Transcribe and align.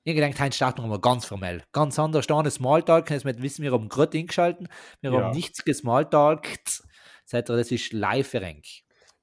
Ich 0.05 0.15
denke, 0.15 0.39
heute 0.43 0.55
starten 0.55 0.83
wir 0.83 0.89
mal 0.89 1.01
ganz 1.01 1.25
formell. 1.25 1.65
Ganz 1.73 1.99
anders, 1.99 2.27
da 2.27 2.39
eine 2.39 2.51
Smalltalk, 2.51 3.11
jetzt 3.11 3.25
wissen 3.25 3.63
wir, 3.63 3.73
haben 3.73 3.89
gerade 3.89 4.19
eingeschalten, 4.19 4.69
wir 5.01 5.13
Ja. 5.13 5.23
haben 5.25 5.35
nichts 5.35 5.65
gesmalltalkt. 5.65 6.83
Seid 7.25 7.51
ihr, 7.51 7.57
das 7.57 7.73
ist 7.73 7.93
live 7.93 8.35
rank 8.35 8.65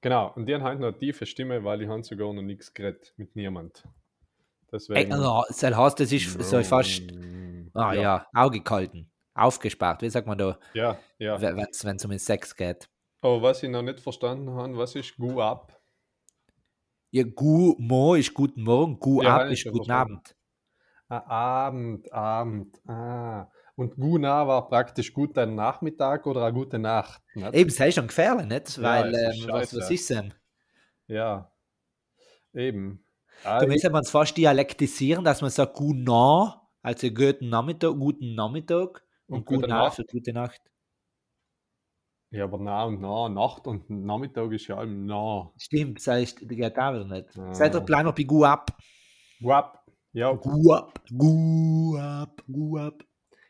Genau, 0.02 0.34
und 0.36 0.46
die 0.48 0.54
haben 0.54 0.64
halt 0.64 0.80
noch 0.80 0.90
eine 0.90 0.98
tiefe 0.98 1.26
Stimme, 1.26 1.64
weil 1.64 1.80
die 1.80 1.88
haben 1.88 2.04
sogar 2.04 2.32
noch 2.34 2.42
nichts 2.42 2.74
geredet 2.74 3.14
mit 3.18 3.36
niemand. 3.36 3.84
Ey, 3.86 3.92
Deswegen. 4.74 5.14
also, 5.14 5.44
das 5.48 5.64
heißt, 5.64 6.00
das 6.00 6.12
ist 6.12 6.40
so 6.42 6.64
fast, 6.64 7.04
ah 7.76 7.94
ja, 7.94 8.02
ja. 8.02 8.28
Auge 8.34 8.62
gehalten, 8.62 9.12
aufgespart, 9.34 10.02
wie 10.02 10.10
sagt 10.10 10.28
man 10.28 10.38
da, 10.38 10.58
Ja, 10.74 10.98
ja. 11.20 11.40
wenn 11.42 11.60
es 11.60 12.06
um 12.06 12.10
den 12.12 12.20
Sex 12.20 12.56
geht. 12.56 12.90
Aber 13.22 13.42
was 13.42 13.64
ich 13.64 13.70
noch 13.70 13.82
nicht 13.82 14.00
verstanden 14.00 14.52
habe, 14.52 14.78
was 14.78 14.96
ist 14.96 15.16
Gu 15.18 15.42
ab? 15.42 15.80
Ja, 17.12 17.24
Gu 17.24 17.76
Mo 17.80 18.16
ist 18.16 18.34
guten 18.34 18.64
Morgen, 18.64 19.00
Gu 19.00 19.22
Ja, 19.24 19.38
Ab 19.38 19.50
ist 19.50 19.64
guten 19.64 19.78
verstanden. 19.78 20.14
Abend. 20.16 20.36
Ah, 21.08 21.66
Abend, 21.68 22.12
Abend. 22.12 22.82
Ah. 22.88 23.50
Und 23.76 23.96
Guna 23.96 24.48
war 24.48 24.68
praktisch 24.68 25.14
guter 25.14 25.46
Nachmittag 25.46 26.26
oder 26.28 26.44
eine 26.44 26.54
gute 26.54 26.80
Nacht. 26.80 27.22
Nicht? 27.34 27.54
Eben, 27.54 27.70
das 27.70 27.80
ist 27.88 27.96
schon 27.96 28.08
gefährlich, 28.08 28.48
nicht? 28.48 28.78
Ja, 28.78 28.84
Weil, 28.84 29.14
es 29.14 29.36
ist 29.38 29.44
ähm, 29.44 29.50
was, 29.52 29.76
was 29.76 29.92
ist 29.92 30.10
denn? 30.10 30.34
Ja. 31.08 31.52
Eben. 32.54 33.04
Ah, 33.44 33.60
Da 33.60 33.68
müsste 33.68 33.90
man 33.90 34.02
es 34.04 34.10
fast 34.10 34.36
dialektisieren, 34.38 35.24
dass 35.26 35.42
man 35.42 35.52
sagt 35.52 35.80
Nacht, 35.80 36.60
also 36.86 37.10
guten 37.10 37.50
Nachmittag, 37.50 37.96
guten 37.98 38.36
Nachmittag 38.36 39.04
und, 39.28 39.38
Und 39.38 39.46
gute 39.46 39.62
gute 39.62 39.70
Nacht 39.70 39.98
Nacht. 39.98 40.08
gute 40.12 40.34
Nacht. 40.34 40.62
ja, 42.30 42.44
aber 42.44 42.60
nah 42.60 42.84
und 42.84 43.02
nah, 43.02 43.28
Nacht 43.28 43.66
und 43.66 43.90
Nachmittag 43.90 44.52
ist 44.52 44.68
ja 44.68 44.78
allem 44.78 45.06
nah. 45.08 45.52
Stimmt, 45.58 45.98
das 45.98 46.08
heißt, 46.08 46.42
das 46.44 46.48
geht 46.50 46.78
auch 46.78 46.94
wieder 46.94 47.06
nicht. 47.06 47.38
Ah. 47.40 47.54
Seid 47.54 47.74
ihr, 47.74 47.82
bleiben 47.82 48.08
wir 48.08 48.14
bei 48.14 48.24
Gu 48.24 48.44
Ab. 48.44 48.78
Guap. 49.42 49.84
Ja, 50.14 50.32
Gu 50.34 50.72
Ab, 50.74 51.02
Gu 51.18 51.98
Ab, 51.98 52.44
Gu 52.52 52.78
Ab. 52.78 53.04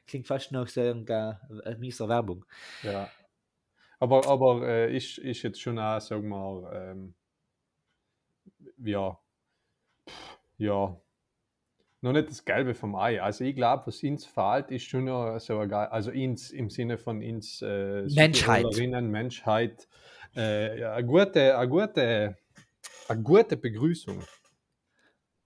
Klingt 0.08 0.28
fast 0.28 0.52
nach 0.54 0.68
so 0.68 0.80
einer 0.82 1.42
äh, 1.66 1.76
mieser 1.76 2.08
Werbung. 2.08 2.46
Ja. 2.84 3.10
Aber, 4.00 4.26
aber 4.28 4.68
äh, 4.68 4.96
ist, 4.96 5.18
ist 5.18 5.42
jetzt 5.44 5.60
schon 5.60 5.78
auch, 5.78 6.00
sagen 6.00 6.24
wir 6.24 6.38
mal, 6.38 6.72
ähm, 6.74 7.16
ja, 8.78 9.20
ja, 10.58 10.98
noch 12.02 12.12
nicht 12.12 12.30
das 12.30 12.46
Gelbe 12.46 12.76
vom 12.76 12.96
Ei. 12.96 13.22
Also 13.22 13.44
ich 13.44 13.56
glaube, 13.56 13.88
was 13.88 14.04
ins 14.04 14.26
fehlt, 14.26 14.70
ist 14.72 14.86
schon 14.86 15.06
noch 15.06 15.40
so 15.40 15.58
ein 15.60 15.70
geil, 15.70 15.88
also 15.88 16.12
ins 16.12 16.52
im 16.52 16.70
Sinne 16.70 16.98
von 16.98 17.22
ins 17.22 17.62
äh, 17.62 18.04
Menschheit. 18.14 18.66
Menschheit, 19.02 19.88
äh, 20.36 20.80
ja, 20.80 20.94
eine 20.94 21.06
gute, 21.08 21.58
eine 21.58 21.70
gute, 21.70 22.38
eine 23.08 23.22
gute 23.24 23.58
Begrüßung. 23.58 24.24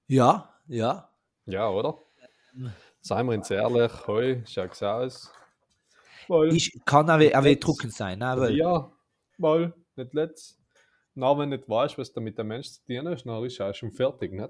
Ja, 0.07 0.53
ja. 0.67 1.09
Ja, 1.45 1.69
oder? 1.69 1.99
Seien 3.01 3.27
wir 3.27 3.33
uns 3.35 3.49
ehrlich, 3.49 3.91
hoi, 4.07 4.43
schaut's 4.45 4.83
aus. 4.83 5.31
Weil- 6.27 6.53
Ich 6.55 6.79
kann 6.85 7.09
aber, 7.09 7.25
aber 7.33 7.55
drucken 7.55 7.89
sein. 7.89 8.19
Ne? 8.19 8.33
Weil, 8.37 8.55
Ja, 8.55 8.91
mal, 9.37 9.73
nicht 9.95 10.13
letzt. 10.13 10.59
Na, 11.15 11.37
wenn 11.37 11.49
du 11.51 11.57
nicht 11.57 11.69
weißt, 11.69 11.97
was 11.97 12.11
da 12.13 12.21
mit 12.21 12.37
dem 12.37 12.47
Mensch 12.47 12.69
zu 12.71 12.85
tun 12.85 13.07
ist, 13.07 13.25
dann 13.25 13.43
ist 13.45 13.59
er 13.59 13.69
auch 13.69 13.73
schon 13.73 13.91
fertig, 13.91 14.31
nicht? 14.33 14.49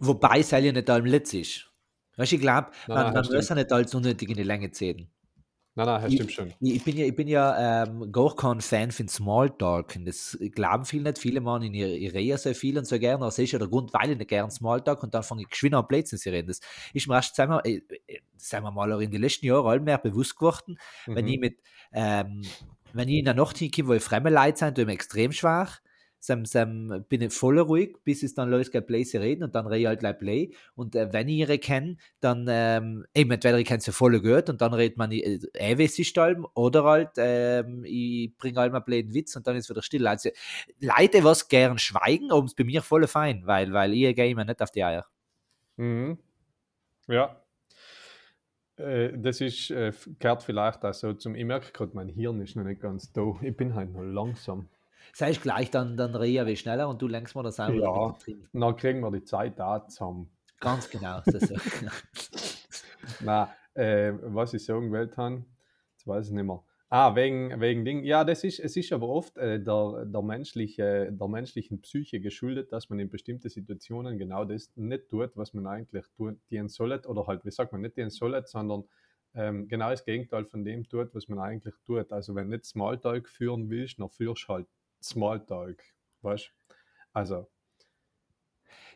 Wobei 0.00 0.40
es 0.40 0.50
ja 0.50 0.60
nicht 0.60 0.90
allem 0.90 1.06
Litz 1.06 1.34
ist. 1.34 1.70
Weißt 2.16 2.32
du, 2.32 2.36
ich 2.36 2.42
glaube, 2.42 2.70
man, 2.88 3.14
muss 3.14 3.48
ja 3.48 3.54
nicht 3.54 3.72
alles 3.72 3.94
unnötig 3.94 4.28
in 4.28 4.36
die 4.36 4.42
Länge 4.42 4.70
ziehen. 4.72 5.08
Nein, 5.76 5.86
nein, 5.86 6.02
das 6.02 6.12
stimmt 6.12 6.32
schon. 6.32 6.54
Ich 6.58 6.74
ich 6.74 6.84
bin 6.84 6.96
ja, 6.96 7.06
ich 7.06 7.14
bin 7.14 7.28
ja 7.28 7.84
ähm, 7.84 8.10
gar 8.10 8.34
kein 8.34 8.60
Fan 8.60 8.90
von 8.90 9.06
Smalltalk. 9.06 9.94
Und 9.94 10.06
das 10.06 10.36
glauben 10.50 10.84
viele 10.84 11.04
nicht. 11.04 11.18
Viele 11.18 11.40
machen 11.40 11.62
in 11.62 11.74
ihrer 11.74 11.90
ihre 11.90 12.18
Ehe 12.18 12.36
sehr 12.36 12.56
viel 12.56 12.76
und 12.76 12.84
so 12.84 12.98
gerne. 12.98 13.24
Das 13.24 13.38
ist 13.38 13.52
ja 13.52 13.60
der 13.60 13.68
Grund, 13.68 13.94
weil 13.94 14.10
ich 14.10 14.18
nicht 14.18 14.28
gern 14.28 14.50
Smalltalk 14.50 15.04
und 15.04 15.14
dann 15.14 15.22
fange 15.22 15.42
ich 15.42 15.48
geschwind 15.48 15.76
an 15.76 15.86
Blödsinn 15.86 16.18
zu 16.18 16.30
reden. 16.30 16.48
Das 16.48 16.58
ist 16.92 17.06
mir 17.06 17.14
erst, 17.14 17.36
sagen 17.36 17.52
wir, 17.52 17.64
äh, 17.64 17.80
äh, 18.08 18.18
sagen 18.36 18.64
wir 18.64 18.72
mal, 18.72 18.92
auch 18.92 18.98
in 18.98 19.12
den 19.12 19.20
letzten 19.20 19.46
Jahren 19.46 19.66
allmehr 19.66 19.98
bewusst 19.98 20.34
geworden, 20.36 20.80
wenn 21.06 21.26
Mhm. 21.26 21.30
ich 21.30 21.38
mit, 21.38 21.58
ähm, 21.92 22.42
wenn 22.92 23.08
ich 23.08 23.18
in 23.20 23.24
der 23.26 23.34
Nacht 23.34 23.58
hinkomme, 23.58 23.88
wo 23.90 23.92
ich 23.92 24.02
fremde 24.02 24.30
Leute 24.30 24.58
sind, 24.58 24.74
tue 24.74 24.82
ich 24.82 24.86
mir 24.88 24.94
extrem 24.94 25.30
schwer. 25.30 25.68
Sam, 26.20 26.44
sam, 26.44 27.04
bin 27.08 27.22
ich 27.22 27.32
voll 27.32 27.58
ruhig, 27.60 27.96
bis 28.04 28.22
es 28.22 28.34
dann 28.34 28.50
losgeht, 28.50 28.86
Play 28.86 29.04
zu 29.04 29.20
reden 29.20 29.44
und 29.44 29.54
dann 29.54 29.66
rede 29.66 29.80
ich 29.80 29.86
halt 29.86 30.00
gleich 30.00 30.18
Play. 30.18 30.50
Und 30.74 30.96
äh, 30.96 31.12
wenn 31.12 31.28
ich 31.28 31.36
ihre 31.36 31.58
kenne, 31.58 31.96
dann 32.20 32.46
ähm, 32.48 33.06
eben 33.14 33.30
entweder 33.30 33.58
ich 33.58 33.66
kenne 33.66 33.80
sie 33.80 33.92
voll 33.92 34.20
gut 34.20 34.48
und 34.48 34.60
dann 34.60 34.74
redet 34.74 34.98
man 34.98 35.12
äh, 35.12 35.38
wie 35.78 35.84
es 35.84 35.98
ist 35.98 36.18
oder 36.54 36.84
halt 36.84 37.10
ähm, 37.16 37.84
ich 37.84 38.36
bringe 38.36 38.58
halt 38.58 38.72
mal 38.72 38.80
blöden 38.80 39.14
Witz 39.14 39.36
und 39.36 39.46
dann 39.46 39.56
ist 39.56 39.70
wieder 39.70 39.82
still. 39.82 40.06
Also 40.06 40.30
Leute, 40.80 41.22
was 41.24 41.48
gern 41.48 41.78
schweigen, 41.78 42.30
aber 42.32 42.44
es 42.44 42.54
bei 42.54 42.64
mir 42.64 42.82
voll 42.82 43.06
fein, 43.06 43.42
weil, 43.46 43.72
weil 43.72 43.94
ich 43.94 44.14
gehe 44.16 44.30
immer 44.30 44.44
nicht 44.44 44.60
auf 44.60 44.70
die 44.70 44.82
Eier. 44.84 45.06
Mhm. 45.76 46.18
Ja. 47.06 47.40
Äh, 48.76 49.18
Das 49.18 49.40
ist, 49.40 49.70
äh, 49.70 49.92
gehört 50.18 50.42
vielleicht 50.42 50.84
auch 50.84 50.94
so 50.94 51.12
zum, 51.14 51.34
ich 51.34 51.44
merke 51.44 51.72
gerade, 51.72 51.92
mein 51.94 52.08
Hirn 52.08 52.40
ist 52.40 52.56
noch 52.56 52.64
nicht 52.64 52.80
ganz 52.80 53.12
da. 53.12 53.36
Ich 53.42 53.56
bin 53.56 53.74
halt 53.74 53.92
noch 53.92 54.02
langsam. 54.02 54.68
Sei 55.12 55.30
ich 55.30 55.40
gleich, 55.40 55.70
dann, 55.70 55.96
dann 55.96 56.14
rede 56.14 56.44
ich 56.44 56.48
ein 56.50 56.56
schneller 56.56 56.88
und 56.88 57.00
du 57.02 57.08
lenkst 57.08 57.34
mir 57.34 57.42
das 57.42 57.60
einfach 57.60 57.74
Ja. 57.76 58.16
Dann 58.52 58.76
kriegen 58.76 59.00
wir 59.00 59.10
die 59.10 59.24
Zeit 59.24 59.60
auch 59.60 59.86
zusammen. 59.86 60.30
Ganz 60.60 60.88
genau. 60.90 61.20
So, 61.26 61.38
so. 61.38 61.54
Nein, 63.24 63.48
äh, 63.74 64.12
was 64.22 64.54
ich 64.54 64.64
sagen 64.64 64.90
wollte, 64.90 65.44
jetzt 65.92 66.06
weiß 66.06 66.28
ich 66.28 66.32
nicht 66.32 66.44
mehr. 66.44 66.62
Ah, 66.90 67.14
wegen, 67.14 67.60
wegen 67.60 67.84
Ding. 67.84 68.02
Ja, 68.02 68.24
das 68.24 68.44
ist, 68.44 68.60
es 68.60 68.74
ist 68.74 68.92
aber 68.94 69.08
oft 69.08 69.36
äh, 69.36 69.62
der, 69.62 70.06
der, 70.06 70.22
menschliche, 70.22 71.12
der 71.12 71.28
menschlichen 71.28 71.82
Psyche 71.82 72.18
geschuldet, 72.18 72.72
dass 72.72 72.88
man 72.88 72.98
in 72.98 73.10
bestimmten 73.10 73.50
Situationen 73.50 74.18
genau 74.18 74.46
das 74.46 74.72
nicht 74.74 75.08
tut, 75.10 75.36
was 75.36 75.52
man 75.52 75.66
eigentlich 75.66 76.06
tun, 76.16 76.40
sollte. 76.68 77.08
Oder 77.08 77.26
halt, 77.26 77.44
wie 77.44 77.50
sagt 77.50 77.72
man, 77.72 77.82
nicht 77.82 77.98
dienen 77.98 78.08
sollte, 78.08 78.48
sondern 78.48 78.84
ähm, 79.34 79.68
genau 79.68 79.90
das 79.90 80.06
Gegenteil 80.06 80.46
von 80.46 80.64
dem 80.64 80.88
tut, 80.88 81.14
was 81.14 81.28
man 81.28 81.38
eigentlich 81.40 81.74
tut. 81.84 82.10
Also, 82.10 82.34
wenn 82.34 82.50
du 82.50 82.56
nicht 82.56 82.64
Smalltalk 82.64 83.28
führen 83.28 83.68
willst, 83.68 84.00
dann 84.00 84.08
führst 84.08 84.48
du 84.48 84.54
halt 84.54 84.66
Smalltalk. 85.02 85.82
Weißt? 86.22 86.52
Also, 87.12 87.48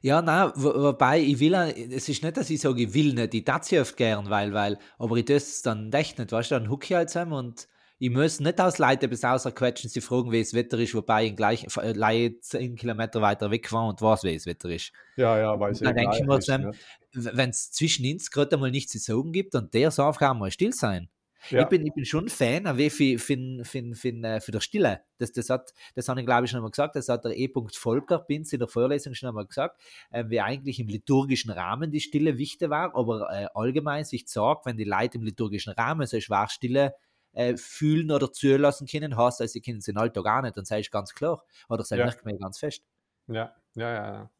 Ja, 0.00 0.20
nein, 0.20 0.50
wo, 0.56 0.74
wobei 0.74 1.20
ich 1.20 1.38
will, 1.38 1.54
auch- 1.54 1.68
es 1.68 2.08
ist 2.08 2.22
nicht, 2.24 2.36
dass 2.36 2.50
ich 2.50 2.60
sage, 2.60 2.82
ich 2.82 2.94
will 2.94 3.14
nicht, 3.14 3.34
ich 3.34 3.44
tat 3.44 3.64
sie 3.64 3.78
oft 3.78 3.96
gern, 3.96 4.28
weil, 4.30 4.52
weil, 4.52 4.78
aber 4.98 5.16
ich 5.16 5.24
das 5.26 5.62
dann 5.62 5.92
echt 5.92 6.18
nicht, 6.18 6.32
weißt 6.32 6.50
du, 6.50 6.54
dann 6.56 6.68
hucke 6.68 6.86
ich 6.86 6.92
halt 6.94 7.10
zusammen 7.10 7.32
und 7.34 7.68
ich 7.98 8.10
muss 8.10 8.40
nicht 8.40 8.60
aus 8.60 8.78
Leute 8.78 9.06
bis 9.06 9.22
außer 9.22 9.52
quetschen, 9.52 9.88
sie 9.88 10.00
fragen, 10.00 10.32
wie 10.32 10.40
es 10.40 10.54
Wetter 10.54 10.76
ist, 10.78 10.92
wobei 10.96 11.26
ich 11.26 11.36
gleich 11.36 11.64
äh, 11.76 11.92
Leute 11.92 12.40
10 12.40 12.74
Kilometer 12.74 13.22
weiter 13.22 13.52
weg 13.52 13.70
war 13.70 13.86
und 13.88 14.02
weiß, 14.02 14.24
wie 14.24 14.34
es 14.34 14.44
Wetter 14.44 14.70
ist. 14.70 14.92
ja, 15.16 15.38
ja, 15.38 15.60
weil 15.60 15.70
es 15.70 15.78
Dann 15.78 15.94
denke 15.94 16.16
ich 16.16 16.24
mir? 16.24 16.74
Wenn 17.12 17.50
es 17.50 17.70
zwischen 17.70 18.10
uns 18.10 18.30
gerade 18.32 18.56
einmal 18.56 18.72
nichts 18.72 18.90
zu 18.90 18.98
sagen 18.98 19.30
gibt 19.30 19.54
und 19.54 19.72
der 19.72 19.92
sagt, 19.92 20.18
kann 20.18 20.38
mal 20.38 20.50
still 20.50 20.72
sein. 20.72 21.10
Ja. 21.50 21.62
Ich, 21.62 21.68
bin, 21.68 21.84
ich 21.86 21.92
bin 21.92 22.04
schon 22.04 22.28
Fan, 22.28 22.66
aber 22.66 22.78
für, 22.90 23.18
für, 23.18 23.18
für, 23.18 23.64
für, 23.64 23.94
für, 23.94 24.40
für 24.40 24.52
der 24.52 24.60
Stille. 24.60 25.00
Das, 25.18 25.32
das, 25.32 25.50
hat, 25.50 25.72
das 25.94 26.08
habe 26.08 26.20
ich, 26.20 26.26
glaube 26.26 26.44
ich, 26.44 26.50
schon 26.50 26.58
einmal 26.58 26.70
gesagt. 26.70 26.96
Das 26.96 27.08
hat 27.08 27.24
der 27.24 27.36
E. 27.36 27.50
Volker 27.72 28.20
Binz 28.20 28.52
in 28.52 28.60
der 28.60 28.68
Vorlesung 28.68 29.14
schon 29.14 29.28
einmal 29.28 29.46
gesagt, 29.46 29.80
äh, 30.10 30.24
wie 30.28 30.40
eigentlich 30.40 30.78
im 30.80 30.88
liturgischen 30.88 31.50
Rahmen 31.50 31.90
die 31.90 32.00
Stille 32.00 32.38
wichtig 32.38 32.70
war, 32.70 32.94
aber 32.94 33.28
äh, 33.30 33.46
allgemein 33.54 34.04
sich 34.04 34.28
sagt, 34.28 34.66
wenn 34.66 34.76
die 34.76 34.84
Leute 34.84 35.18
im 35.18 35.24
liturgischen 35.24 35.72
Rahmen 35.72 36.06
so 36.06 36.20
schwach 36.20 36.50
Stille 36.50 36.94
äh, 37.32 37.56
fühlen 37.56 38.10
oder 38.10 38.32
zulassen 38.32 38.86
können, 38.86 39.16
heißt 39.16 39.40
das, 39.40 39.52
sie 39.52 39.60
können 39.60 39.78
es 39.78 39.84
den 39.84 39.96
Alltag 39.96 40.26
auch 40.26 40.42
nicht. 40.42 40.56
Und 40.56 40.70
das 40.70 40.78
ist 40.78 40.90
ganz 40.90 41.14
klar. 41.14 41.44
Oder 41.68 41.78
das 41.78 41.90
Ja. 41.90 42.06
man 42.06 42.34
ja 42.34 42.38
ganz 42.38 42.58
fest. 42.58 42.82
Ja, 43.26 43.54
ja, 43.74 43.94
ja, 43.94 44.12
ja. 44.12 44.30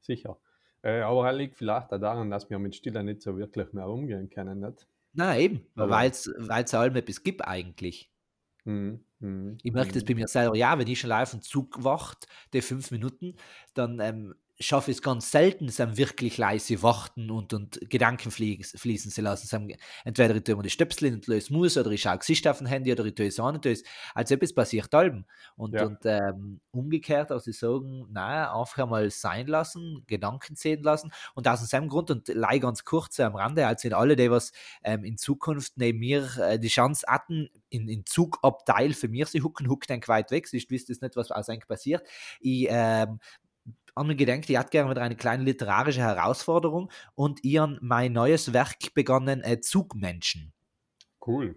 sicher. 0.00 0.38
Äh, 0.82 1.00
aber 1.00 1.26
er 1.26 1.32
liegt 1.32 1.56
vielleicht 1.56 1.92
auch 1.92 2.00
daran, 2.00 2.30
dass 2.30 2.50
wir 2.50 2.58
mit 2.58 2.74
Stille 2.74 3.04
nicht 3.04 3.22
so 3.22 3.36
wirklich 3.36 3.72
mehr 3.72 3.88
umgehen 3.88 4.28
können, 4.30 4.60
nicht? 4.60 4.86
Nein, 5.14 5.40
eben, 5.40 5.66
weil 5.74 6.10
es 6.10 6.74
allem 6.74 6.96
etwas 6.96 7.22
gibt 7.22 7.42
eigentlich. 7.46 8.10
Mhm. 8.64 9.04
Mhm. 9.18 9.58
Ich 9.62 9.72
merke 9.72 9.92
das 9.92 10.04
Mhm. 10.04 10.06
bei 10.06 10.14
mir 10.14 10.28
selber, 10.28 10.56
ja, 10.56 10.78
wenn 10.78 10.86
ich 10.88 11.00
schon 11.00 11.08
live 11.10 11.34
im 11.34 11.42
Zug 11.42 11.84
wacht, 11.84 12.26
die 12.52 12.62
fünf 12.62 12.90
Minuten, 12.90 13.36
dann 13.74 14.00
ähm, 14.00 14.34
schaffe 14.60 14.90
es 14.90 15.02
ganz 15.02 15.30
selten, 15.30 15.68
sie 15.68 15.96
wirklich 15.96 16.38
leise 16.38 16.82
warten 16.82 17.30
und, 17.30 17.52
und 17.52 17.80
Gedanken 17.90 18.30
fließen, 18.30 18.78
fließen 18.78 19.10
zu 19.10 19.20
lassen. 19.22 19.46
Sie 19.46 19.76
entweder 20.04 20.36
ich 20.36 20.44
tue 20.44 20.56
mir 20.56 20.62
die 20.62 20.70
Stöpsel 20.70 21.08
in 21.08 21.14
und 21.14 21.50
muss 21.50 21.76
oder 21.76 21.90
ich 21.90 22.02
schaue 22.02 22.18
Gesicht 22.18 22.46
auf 22.46 22.58
dem 22.58 22.66
Handy 22.66 22.92
oder 22.92 23.04
ich 23.04 23.14
tue 23.14 23.26
es 23.26 23.40
an 23.40 23.56
und 23.56 23.62
tue 23.62 23.72
es, 23.72 23.82
als 24.14 24.30
etwas 24.30 24.54
passiert 24.54 24.94
allem. 24.94 25.24
Und, 25.56 25.74
ja. 25.74 25.86
und 25.86 25.98
ähm, 26.04 26.60
umgekehrt, 26.70 27.30
also 27.30 27.44
sie 27.44 27.52
sagen, 27.52 28.06
naja, 28.12 28.54
einfach 28.54 28.78
einmal 28.78 29.10
sein 29.10 29.46
lassen, 29.46 30.04
Gedanken 30.06 30.56
sehen 30.56 30.82
lassen 30.82 31.12
und 31.34 31.48
aus 31.48 31.68
dem 31.68 31.88
Grund 31.88 32.10
und 32.10 32.28
leider 32.28 32.60
ganz 32.60 32.84
kurz 32.84 33.18
am 33.20 33.34
Rande, 33.34 33.66
als 33.66 33.82
sind 33.82 33.94
alle, 33.94 34.16
die 34.16 34.30
was 34.30 34.52
ähm, 34.84 35.04
in 35.04 35.16
Zukunft 35.16 35.72
neben 35.76 35.98
mir 35.98 36.28
äh, 36.38 36.58
die 36.58 36.68
Chance 36.68 37.06
hatten, 37.08 37.48
in, 37.68 37.88
in 37.88 38.04
Zugabteil 38.06 38.92
für 38.92 39.08
mich 39.08 39.26
sie 39.28 39.42
hucken, 39.42 39.68
huckt 39.68 39.90
ein 39.90 40.02
weit 40.06 40.30
weg, 40.30 40.48
ich 40.52 40.70
wüsste 40.70 40.92
nicht, 40.92 41.16
was 41.16 41.30
aus 41.30 41.48
eigentlich 41.48 41.66
passiert. 41.66 42.06
Ich 42.40 42.66
ähm, 42.68 43.18
an 43.94 44.06
mir 44.06 44.16
gedenkt, 44.16 44.48
ich 44.48 44.58
hätte 44.58 44.70
gerne 44.70 44.90
wieder 44.90 45.02
eine 45.02 45.16
kleine 45.16 45.44
literarische 45.44 46.00
Herausforderung 46.00 46.90
und 47.14 47.44
ihren 47.44 47.78
mein 47.82 48.12
neues 48.12 48.52
Werk 48.52 48.94
begonnen, 48.94 49.42
äh, 49.42 49.60
Zugmenschen. 49.60 50.52
Cool. 51.24 51.56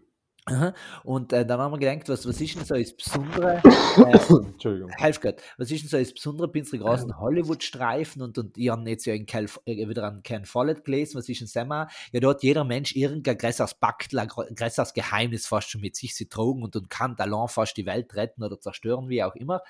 Und 1.03 1.33
äh, 1.33 1.43
dann 1.43 1.59
haben 1.59 1.71
wir 1.71 1.79
gedacht, 1.79 2.07
was, 2.07 2.27
was 2.27 2.39
ist 2.39 2.55
denn 2.55 2.65
so 2.65 2.75
das 2.75 2.95
Besondere? 2.95 3.61
Äh, 3.95 4.17
Entschuldigung. 4.45 4.91
Helf 4.97 5.21
Gott, 5.21 5.41
was 5.57 5.71
ist 5.71 5.83
denn 5.83 5.89
so 5.89 5.97
das 5.97 6.13
Besondere 6.13 6.49
bei 6.49 6.59
unseren 6.59 6.81
großen 6.81 7.17
Hollywood-Streifen 7.17 8.21
und, 8.21 8.37
und 8.37 8.57
ich 8.57 8.69
habe 8.69 8.89
jetzt 8.89 9.05
ja 9.05 9.13
in 9.13 9.25
Cal, 9.25 9.45
äh, 9.65 9.87
wieder 9.87 10.03
an 10.03 10.21
Ken 10.21 10.43
Follett 10.43 10.83
gelesen, 10.83 11.17
was 11.17 11.29
ist 11.29 11.39
denn 11.39 11.47
Semmer? 11.47 11.87
Ja, 12.11 12.19
dort 12.19 12.43
jeder 12.43 12.65
Mensch 12.65 12.93
irgendein 12.93 13.37
größeres 13.37 13.75
Baktel, 13.75 14.19
ein 14.19 14.27
größeres 14.27 14.93
Geheimnis 14.93 15.47
fast 15.47 15.69
schon 15.69 15.79
mit 15.79 15.95
sich 15.95 16.13
sie 16.13 16.27
trugen 16.27 16.61
und, 16.61 16.75
und 16.75 16.89
kann 16.89 17.15
allein 17.17 17.47
fast 17.47 17.77
die 17.77 17.85
Welt 17.85 18.15
retten 18.15 18.43
oder 18.43 18.59
zerstören, 18.59 19.07
wie 19.07 19.23
auch 19.23 19.35
immer. 19.35 19.61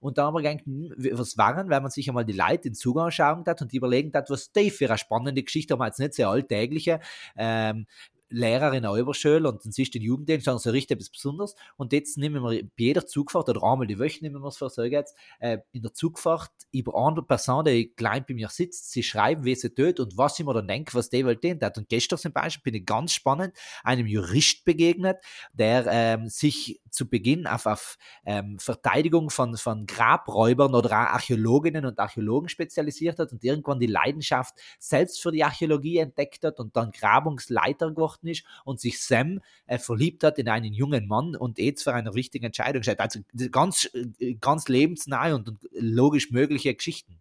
Und 0.00 0.18
da 0.18 0.26
haben 0.26 0.34
wir 0.34 0.42
gedacht, 0.42 0.66
hm, 0.66 0.92
was 1.12 1.36
waren, 1.36 1.68
wenn 1.68 1.82
man 1.82 1.90
sich 1.90 2.08
einmal 2.08 2.24
die 2.24 2.32
Leute 2.32 2.68
in 2.68 2.74
Zug 2.74 2.98
anschauen 2.98 3.44
hat 3.46 3.62
und 3.62 3.72
überlegen 3.72 4.12
hat, 4.14 4.30
was 4.30 4.50
die 4.52 4.70
für 4.70 4.88
eine 4.88 4.98
spannende 4.98 5.42
Geschichte 5.42 5.74
haben, 5.74 5.84
jetzt 5.84 6.00
nicht 6.00 6.14
sehr 6.14 6.28
alltägliche, 6.28 7.00
ähm, 7.36 7.86
Lehrer 8.30 8.72
in 8.72 8.82
der 8.82 8.92
Oberschule 8.92 9.48
und 9.48 9.64
dann 9.64 9.72
siehst 9.72 9.94
du 9.94 9.98
den 9.98 10.06
Jugenddienst, 10.06 10.44
sondern 10.44 10.60
so 10.60 10.70
richtig 10.70 10.96
etwas 10.96 11.10
Besonderes. 11.10 11.54
Und 11.76 11.92
jetzt 11.92 12.16
nehmen 12.16 12.42
wir 12.42 12.62
bei 12.62 12.70
jeder 12.76 13.06
Zugfahrt 13.06 13.48
oder 13.48 13.62
einmal 13.62 13.86
die 13.86 13.98
Woche 13.98 14.18
nehmen 14.22 14.40
wir 14.40 14.48
es 14.48 14.56
für, 14.56 14.70
sage 14.70 14.90
jetzt, 14.90 15.16
äh, 15.40 15.58
in 15.72 15.82
der 15.82 15.92
Zugfahrt 15.92 16.50
über 16.72 16.94
andere 16.94 17.26
Person, 17.26 17.64
die 17.64 17.92
klein 17.92 18.24
bei 18.26 18.34
mir 18.34 18.48
sitzt, 18.48 18.90
sie 18.92 19.02
schreiben, 19.02 19.44
wie 19.44 19.54
sie 19.54 19.74
tut 19.74 20.00
und 20.00 20.16
was 20.16 20.38
ich 20.38 20.46
mir 20.46 20.54
dann 20.54 20.68
denke, 20.68 20.94
was 20.94 21.10
die 21.10 21.26
Welt 21.26 21.42
denkt. 21.42 21.76
Und 21.76 21.88
gestern 21.88 22.18
zum 22.18 22.32
Beispiel 22.32 22.72
bin 22.72 22.80
ich 22.80 22.86
ganz 22.86 23.12
spannend 23.12 23.56
einem 23.82 24.06
Jurist 24.06 24.64
begegnet, 24.64 25.18
der 25.52 25.86
ähm, 25.88 26.28
sich 26.28 26.80
zu 26.90 27.08
Beginn 27.08 27.46
auf, 27.46 27.66
auf 27.66 27.96
ähm, 28.24 28.58
Verteidigung 28.58 29.30
von, 29.30 29.56
von 29.56 29.86
Grabräubern 29.86 30.74
oder 30.74 30.92
Archäologinnen 30.92 31.86
und 31.86 31.98
Archäologen 31.98 32.48
spezialisiert 32.48 33.18
hat 33.18 33.32
und 33.32 33.44
irgendwann 33.44 33.80
die 33.80 33.86
Leidenschaft 33.86 34.54
selbst 34.78 35.20
für 35.20 35.32
die 35.32 35.44
Archäologie 35.44 35.98
entdeckt 35.98 36.44
hat 36.44 36.60
und 36.60 36.76
dann 36.76 36.90
Grabungsleiter 36.90 37.90
geworden 37.90 38.19
ist 38.28 38.44
und 38.64 38.80
sich 38.80 39.00
Sam 39.00 39.40
äh, 39.66 39.78
verliebt 39.78 40.24
hat 40.24 40.38
in 40.38 40.48
einen 40.48 40.72
jungen 40.72 41.06
Mann 41.06 41.36
und 41.36 41.58
jetzt 41.58 41.84
für 41.84 41.94
eine 41.94 42.14
wichtige 42.14 42.46
Entscheidung 42.46 42.82
steht. 42.82 43.00
Also 43.00 43.20
ganz, 43.50 43.90
äh, 44.18 44.34
ganz 44.34 44.68
lebensnahe 44.68 45.34
und 45.34 45.52
logisch 45.72 46.30
mögliche 46.30 46.74
Geschichten. 46.74 47.20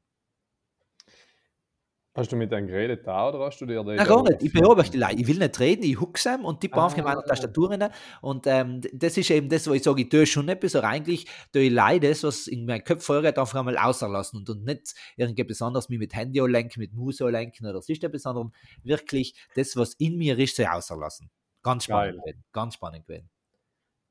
Hast 2.16 2.32
du 2.32 2.36
mit 2.36 2.52
einem 2.52 2.68
geredet 2.68 3.06
da 3.06 3.30
oder 3.30 3.40
hast 3.46 3.62
du 3.62 3.68
dir 3.68 3.84
Nein, 3.84 3.98
gar 3.98 4.24
nicht. 4.24 4.42
Ich 4.42 4.52
beobachte 4.52 4.92
die 4.92 4.98
Leute. 4.98 5.16
Ich 5.16 5.28
will 5.28 5.38
nicht 5.38 5.60
reden, 5.60 5.84
ich 5.84 6.00
hucke 6.00 6.40
und 6.44 6.60
tippe 6.60 6.78
ah. 6.78 6.86
einfach 6.86 6.98
in 6.98 7.04
meiner 7.04 7.24
Tastatur 7.24 7.70
rein. 7.70 7.92
Und 8.22 8.48
ähm, 8.48 8.82
das 8.92 9.16
ist 9.18 9.30
eben 9.30 9.48
das, 9.48 9.68
wo 9.68 9.74
ich 9.74 9.84
sage, 9.84 10.02
ich 10.02 10.10
tue 10.10 10.26
schon 10.26 10.50
etwas, 10.50 10.76
aber 10.76 10.88
eigentlich 10.88 11.28
tue 11.54 11.62
ich 11.64 11.72
leider 11.72 12.10
das, 12.10 12.24
was 12.24 12.48
in 12.48 12.66
meinem 12.66 12.84
Kopf 12.84 13.04
vorgeht, 13.06 13.38
einfach 13.38 13.60
einmal 13.60 13.78
außerlassen 13.78 14.40
und, 14.40 14.50
und 14.50 14.66
nicht 14.66 14.96
irgendwie 15.18 15.44
besonders 15.44 15.90
wie 15.92 16.00
mit 16.00 16.16
Handy 16.16 16.40
lenken, 16.40 16.80
mit 16.80 16.94
Muse 16.94 17.30
lenken 17.30 17.68
oder 17.68 17.82
sonst 17.82 18.04
etwas, 18.04 18.24
sondern 18.24 18.54
wirklich 18.84 19.36
das, 19.56 19.78
was 19.78 19.94
in 19.94 20.18
mir 20.18 20.38
ist, 20.40 20.56
so 20.56 20.64
außerlassen. 20.64 21.30
Ganz 21.62 21.84
spannend 21.84 22.24
gewesen. 22.24 22.44
Ganz 22.52 22.74
spannend 22.74 23.06
gewesen. 23.06 23.30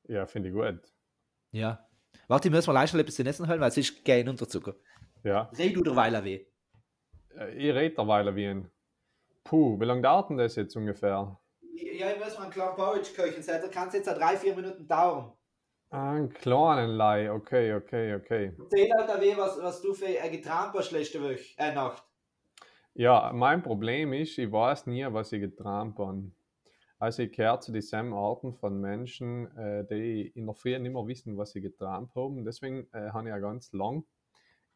Ja, 0.06 0.26
finde 0.26 0.50
ich 0.50 0.54
gut. 0.54 0.80
Ja. 1.50 1.84
Warte, 2.28 2.48
ich 2.48 2.54
muss 2.54 2.66
mal 2.66 2.74
leicht 2.74 2.94
etwas 2.94 3.14
zu 3.14 3.24
essen 3.24 3.48
holen, 3.48 3.60
weil 3.60 3.70
es 3.70 3.76
ist 3.76 4.04
kein 4.04 4.28
Unterzucker. 4.28 4.74
Ja. 5.24 5.50
Red 5.58 5.74
du 5.74 5.82
derweil 5.82 6.22
weh. 6.24 6.46
Äh, 7.36 7.52
ich 7.54 7.74
rede 7.74 7.94
derweil 7.94 8.34
wie 8.36 8.46
ein. 8.46 8.70
Puh, 9.44 9.80
wie 9.80 9.84
lange 9.84 10.02
dauert 10.02 10.30
denn 10.30 10.36
das 10.36 10.56
jetzt 10.56 10.76
ungefähr? 10.76 11.38
Ja, 11.74 12.10
ich 12.10 12.18
muss 12.18 12.36
mal 12.36 12.44
einen 12.44 12.52
kleinen 12.52 12.76
Porridge 12.76 13.10
köchen. 13.14 13.42
Da 13.46 13.68
kann 13.68 13.88
es 13.88 13.94
jetzt 13.94 14.06
drei, 14.06 14.36
vier 14.36 14.54
Minuten 14.54 14.86
dauern. 14.86 15.32
Ein 15.90 16.28
kleinen 16.28 16.90
Lei, 16.90 17.32
okay, 17.32 17.72
okay, 17.72 18.14
okay. 18.14 18.52
Erzähl 18.58 18.92
halt 18.92 19.20
weh, 19.22 19.34
was, 19.38 19.58
was 19.62 19.80
du 19.80 19.94
für 19.94 20.06
ein 20.06 20.30
Getränk 20.30 20.74
hast 20.74 20.90
letzte 20.90 21.22
Woche, 21.22 21.38
äh, 21.56 21.74
Nacht. 21.74 22.04
Ja, 22.92 23.30
mein 23.32 23.62
Problem 23.62 24.12
ist, 24.12 24.36
ich 24.36 24.52
weiß 24.52 24.86
nie, 24.86 25.06
was 25.10 25.32
ich 25.32 25.40
getragen 25.40 25.94
habe. 25.96 26.30
Also 26.98 27.22
ich 27.22 27.32
gehöre 27.32 27.60
zu 27.60 27.72
diesen 27.72 28.12
Arten 28.12 28.52
von 28.52 28.80
Menschen, 28.80 29.46
äh, 29.56 29.86
die 29.86 30.28
in 30.34 30.46
der 30.46 30.54
Früh 30.54 30.78
nicht 30.78 30.92
mehr 30.92 31.06
wissen, 31.06 31.38
was 31.38 31.52
sie 31.52 31.60
getragen 31.60 32.10
haben. 32.14 32.44
Deswegen 32.44 32.86
äh, 32.92 33.10
habe 33.12 33.28
ich 33.28 33.32
ja 33.32 33.38
ganz 33.38 33.72
lang, 33.72 34.04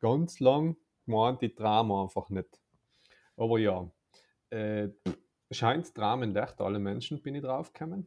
ganz 0.00 0.40
lang 0.40 0.76
gemeint, 1.06 1.40
die 1.42 1.54
Drama 1.54 2.02
einfach 2.02 2.28
nicht. 2.30 2.60
Aber 3.36 3.58
ja, 3.58 3.90
äh, 4.50 4.88
scheint 5.50 5.96
Drama 5.96 6.24
in 6.24 6.36
echt 6.36 6.60
alle 6.60 6.78
Menschen, 6.78 7.22
bin 7.22 7.34
ich 7.34 7.42
drauf 7.42 7.72
gekommen. 7.72 8.06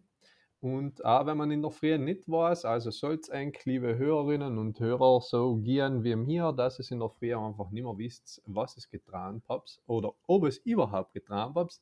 Und 0.61 1.05
auch 1.05 1.27
wenn 1.27 1.37
man 1.37 1.51
in 1.51 1.61
der 1.61 1.69
Früh 1.69 1.95
nicht 1.97 2.27
weiß, 2.27 2.65
also 2.65 2.89
soll 2.89 3.15
es 3.15 3.29
eigentlich, 3.29 3.65
liebe 3.65 3.97
Hörerinnen 3.97 4.57
und 4.57 4.79
Hörer, 4.79 5.21
so 5.21 5.57
gehen 5.57 6.03
wie 6.03 6.15
mir, 6.15 6.53
dass 6.53 6.79
es 6.79 6.89
in 6.89 6.99
der 6.99 7.09
Früh 7.09 7.35
einfach 7.35 7.69
nicht 7.69 7.83
mehr 7.83 7.97
wisst, 7.97 8.41
was 8.45 8.75
es 8.77 8.89
getan 8.89 9.43
habt 9.47 9.79
oder 9.85 10.13
ob 10.25 10.45
es 10.45 10.57
überhaupt 10.57 11.13
getan 11.13 11.53
habt. 11.53 11.79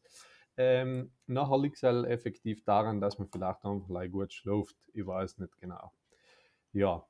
Ähm, 0.58 1.14
nachher 1.28 1.58
liegt 1.60 1.78
es 1.78 1.84
halt 1.84 2.06
effektiv 2.08 2.64
daran, 2.66 3.00
dass 3.00 3.18
man 3.18 3.30
vielleicht 3.30 3.64
einfach 3.64 4.12
gut 4.12 4.34
schläft. 4.34 4.76
Ich 4.94 5.06
weiß 5.06 5.38
nicht 5.38 5.58
genau. 5.58 5.94
Ja, 6.74 7.06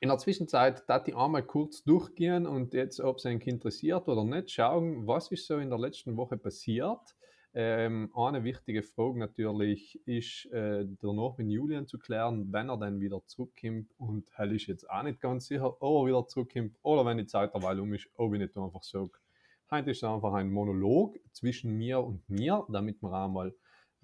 in 0.00 0.08
der 0.08 0.18
Zwischenzeit 0.18 0.84
da 0.88 0.98
die 1.00 1.14
einmal 1.14 1.42
kurz 1.42 1.82
durchgehen 1.82 2.46
und 2.46 2.72
jetzt, 2.72 3.00
ob 3.00 3.16
es 3.16 3.26
einen 3.26 3.40
interessiert 3.40 4.08
oder 4.08 4.24
nicht, 4.24 4.50
schauen, 4.50 5.06
was 5.06 5.30
ist 5.32 5.46
so 5.46 5.58
in 5.58 5.70
der 5.70 5.78
letzten 5.78 6.16
Woche 6.16 6.36
passiert. 6.36 7.16
Ähm, 7.54 8.12
eine 8.14 8.44
wichtige 8.44 8.82
Frage 8.82 9.18
natürlich 9.18 10.00
ist, 10.06 10.46
äh, 10.52 10.86
danach 11.00 11.36
mit 11.38 11.50
Julian 11.50 11.86
zu 11.86 11.98
klären, 11.98 12.52
wenn 12.52 12.68
er 12.68 12.76
dann 12.76 13.00
wieder 13.00 13.22
zurückkommt. 13.26 13.90
Und 13.98 14.30
hell 14.36 14.54
ist 14.54 14.66
jetzt 14.66 14.88
auch 14.88 15.02
nicht 15.02 15.20
ganz 15.20 15.46
sicher, 15.46 15.82
ob 15.82 16.04
er 16.04 16.06
wieder 16.06 16.26
zurückkommt 16.28 16.76
oder 16.82 17.04
wenn 17.04 17.18
die 17.18 17.26
Zeit 17.26 17.54
derweil 17.54 17.80
um 17.80 17.92
ist, 17.94 18.08
ob 18.14 18.34
ich 18.34 18.40
nicht 18.40 18.56
einfach 18.56 18.82
sage, 18.84 19.10
heute 19.70 19.90
ist 19.90 19.96
es 19.96 20.04
einfach 20.04 20.34
ein 20.34 20.50
Monolog 20.50 21.18
zwischen 21.32 21.76
mir 21.76 22.00
und 22.00 22.28
mir, 22.28 22.64
damit 22.68 23.02
wir 23.02 23.12
einmal 23.12 23.52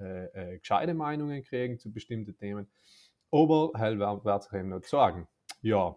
äh, 0.01 0.55
äh, 0.55 0.59
gescheite 0.59 0.95
Meinungen 0.95 1.43
kriegen 1.45 1.79
zu 1.79 1.93
bestimmten 1.93 2.37
Themen. 2.37 2.67
Aber 3.31 3.71
hell 3.77 3.99
wird 4.01 4.43
sich 4.43 4.53
eben 4.55 4.71
noch 4.71 4.83
sagen. 4.83 5.29
Ja. 5.65 5.97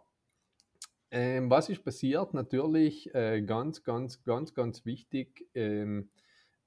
Ähm, 1.11 1.49
was 1.49 1.67
ist 1.67 1.83
passiert? 1.83 2.33
Natürlich 2.33 3.13
äh, 3.13 3.41
ganz, 3.41 3.83
ganz, 3.83 4.23
ganz, 4.23 4.53
ganz 4.53 4.85
wichtig. 4.85 5.45
Ähm, 5.53 6.09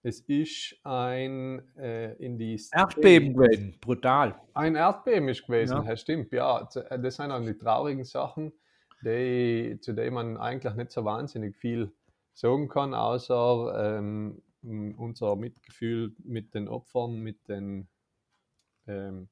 es 0.03 0.21
ist 0.21 0.77
ein 0.85 1.63
äh, 1.79 2.13
in 2.17 2.37
die 2.39 2.61
Erdbeben 2.73 3.35
gewesen, 3.35 3.79
brutal. 3.81 4.39
Ein 4.53 4.77
Erdbeben 4.77 5.29
ist 5.29 5.47
gewesen, 5.47 5.79
ja. 5.79 5.83
das 5.83 6.03
stimmt. 6.03 6.31
Ja, 6.33 6.69
äh, 6.75 6.99
das 6.99 7.17
sind 7.17 7.31
auch 7.31 7.41
die 7.41 7.57
traurigen 7.57 8.05
Sachen, 8.05 8.53
die, 9.03 9.79
zu 9.81 9.95
denen 9.95 10.15
man 10.15 10.37
eigentlich 10.37 10.75
nicht 10.75 10.93
so 10.93 11.03
wahnsinnig 11.03 11.57
viel 11.57 11.93
sagen 12.35 12.69
kann, 12.69 12.93
außer 12.93 13.99
ähm, 13.99 14.43
unser 14.99 15.37
Mitgefühl 15.37 16.15
mit 16.23 16.55
den 16.55 16.69
Opfern, 16.69 17.21
mit 17.21 17.49
den 17.49 17.89
ähm, 18.87 19.31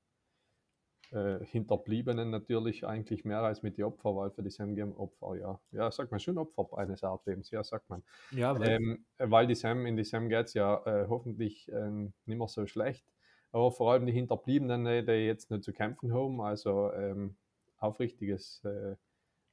äh, 1.11 1.45
Hinterbliebenen 1.45 2.31
natürlich 2.31 2.87
eigentlich 2.87 3.25
mehr 3.25 3.41
als 3.41 3.63
mit 3.63 3.79
den 3.79 3.85
Opfern, 3.85 4.17
weil 4.17 4.31
für 4.31 4.43
die 4.43 4.51
Sam 4.51 4.77
Opfer, 4.97 5.37
ja. 5.37 5.61
Ja, 5.73 5.91
sagt 5.91 6.11
man 6.11 6.21
schon 6.21 6.39
Opfer 6.39 6.79
eines 6.79 7.03
Erdbebens, 7.03 7.51
ja, 7.51 7.65
sagt 7.65 7.89
man. 7.89 8.03
Ja, 8.31 8.59
weil, 8.59 8.69
ähm, 8.69 9.05
weil 9.19 9.47
die 9.47 9.55
Sam, 9.55 9.87
in 9.87 9.97
die 9.97 10.05
Sam 10.05 10.29
geht 10.29 10.47
es 10.47 10.55
ja 10.55 10.83
äh, 10.85 11.07
hoffentlich 11.09 11.71
äh, 11.73 11.91
nicht 11.91 12.13
mehr 12.27 12.49
so 12.49 12.67
schlecht. 12.67 13.07
Aber 13.53 13.73
vor 13.73 13.93
allem 13.93 14.07
die 14.07 14.13
Hinterbliebenen, 14.13 14.87
äh, 14.87 15.03
die 15.03 15.27
jetzt 15.27 15.51
nur 15.51 15.63
zu 15.63 15.73
kämpfen 15.73 16.13
haben, 16.13 16.41
also 16.41 16.93
ähm, 16.93 17.37
aufrichtiges 17.79 18.63
äh, 18.65 18.97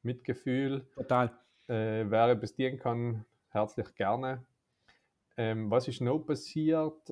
Mitgefühl. 0.04 0.86
Total. 0.96 1.32
Äh, 1.68 2.06
wer 2.10 2.32
investieren 2.32 2.78
kann, 2.78 3.26
herzlich 3.50 3.96
gerne. 3.96 4.44
Ähm, 5.38 5.70
was 5.72 5.88
ist 5.88 6.02
noch 6.02 6.20
passiert? 6.20 7.10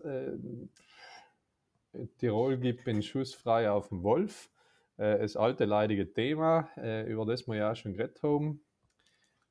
Tirol 2.17 2.57
gibt 2.57 2.87
den 2.87 3.01
Schuss 3.01 3.33
frei 3.33 3.69
auf 3.69 3.89
den 3.89 4.03
Wolf. 4.03 4.49
Äh, 4.97 5.19
das 5.19 5.35
alte 5.35 5.65
leidige 5.65 6.11
Thema, 6.13 6.69
äh, 6.77 7.09
über 7.11 7.25
das 7.25 7.47
wir 7.47 7.55
ja 7.55 7.75
schon 7.75 7.93
geredet 7.93 8.21
haben. 8.23 8.63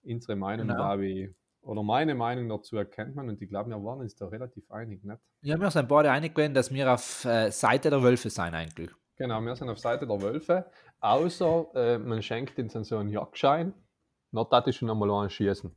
Unsere 0.03 0.37
Meinung, 0.37 0.67
genau. 0.67 0.79
glaube 0.79 1.07
ich, 1.07 1.31
oder 1.63 1.83
meine 1.83 2.15
Meinung 2.15 2.49
dazu 2.49 2.77
erkennt 2.77 3.15
man 3.15 3.29
und 3.29 3.41
ich 3.41 3.49
glaube, 3.49 3.71
wir 3.71 3.83
waren 3.85 4.01
uns 4.01 4.17
da 4.17 4.27
relativ 4.27 4.69
einig, 4.71 5.05
nicht? 5.05 5.21
Ja, 5.43 5.59
wir 5.59 5.71
sind 5.71 5.89
beide 5.89 6.11
einig 6.11 6.35
gewesen, 6.35 6.55
dass 6.55 6.73
wir 6.73 6.93
auf 6.93 7.25
äh, 7.25 7.51
Seite 7.51 7.89
der 7.89 8.03
Wölfe 8.03 8.31
sein 8.31 8.55
eigentlich. 8.55 8.91
Genau, 9.17 9.41
wir 9.41 9.55
sind 9.55 9.69
auf 9.69 9.79
Seite 9.79 10.07
der 10.07 10.21
Wölfe, 10.21 10.67
außer 11.01 11.67
äh, 11.75 11.99
man 11.99 12.21
schenkt 12.23 12.59
uns 12.59 12.73
so 12.73 12.99
einen 12.99 13.11
Jagdschein, 13.11 13.73
na, 14.33 14.45
das 14.45 14.67
ist 14.67 14.77
schon 14.77 14.91
einmal 14.91 15.11
ein 15.11 15.31
Schießen. 15.31 15.71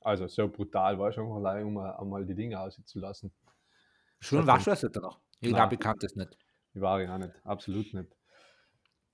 Also 0.00 0.26
so 0.26 0.48
brutal 0.48 0.98
war 0.98 1.12
schon 1.12 1.30
allein, 1.30 1.66
um 1.66 1.78
einmal 1.78 2.24
die 2.26 2.34
Dinge 2.34 2.58
auszulassen. 2.58 3.32
Schon 4.18 4.46
warst 4.46 4.66
du 4.66 4.70
das 4.70 4.82
noch? 4.94 5.20
Ich 5.42 5.54
glaube, 5.54 5.74
ich 5.74 5.80
kann 5.80 5.96
das 6.00 6.14
nicht. 6.14 6.36
Die 6.74 6.80
war 6.80 7.00
ich 7.00 7.08
auch 7.08 7.18
nicht, 7.18 7.32
absolut 7.44 7.92
nicht. 7.92 8.08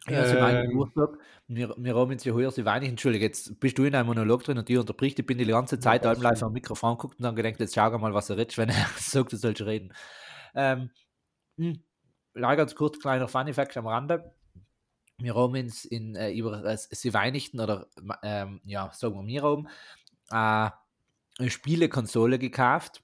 Ja, 0.07 0.25
sie 0.27 0.37
meinen 0.37 0.65
Ähm. 0.65 0.71
Geburtstag. 0.71 1.19
Wir, 1.49 1.75
wir 1.77 1.95
haben 1.97 2.11
uns 2.11 2.25
ja 2.25 2.33
heuer 2.33 2.51
sie 2.51 2.65
wenig. 2.65 2.91
Entschuldige, 2.91 3.25
jetzt 3.25 3.59
bist 3.59 3.77
du 3.79 3.85
in 3.85 3.95
einem 3.95 4.07
Monolog 4.07 4.45
drin 4.45 4.59
und 4.59 4.69
die 4.69 4.77
unterbricht. 4.77 5.19
Ich 5.19 5.27
bin 5.27 5.39
die 5.39 5.45
ganze 5.45 5.81
Zeit 5.81 6.05
Ja, 6.05 6.11
allem 6.11 6.23
live 6.23 6.43
am 6.43 6.53
Mikrofon 6.53 6.97
geguckt 6.97 7.19
und 7.19 7.25
dann 7.25 7.35
gedacht, 7.35 7.59
jetzt 7.59 7.75
schau 7.75 7.99
mal, 7.99 8.15
was 8.15 8.31
er 8.31 8.37
redet, 8.37 8.57
wenn 8.59 8.69
er 8.69 8.75
sagt, 8.97 9.33
du 9.33 9.37
sollst 9.37 9.63
reden. 9.63 9.93
Ähm, 10.55 10.91
hm, 11.57 11.83
leider 12.35 12.57
ganz 12.57 12.75
kurz, 12.75 13.01
kleiner 13.01 13.29
Funny 13.29 13.53
Fact 13.53 13.77
am 13.77 13.87
Rande. 13.87 14.33
Wir 15.19 15.35
haben 15.35 15.55
uns 15.55 15.85
in, 15.85 16.15
äh, 16.15 16.33
über 16.33 16.65
äh, 16.65 16.77
sie 16.77 17.13
Weihnachten 17.13 17.59
oder, 17.59 17.89
ähm, 18.23 18.61
ja, 18.65 18.91
sagen 18.93 19.17
wir 19.17 19.23
mir 19.23 19.45
oben, 19.45 19.67
äh, 20.31 20.71
eine 21.39 21.51
Spielekonsole 21.51 22.39
gekauft 22.39 23.03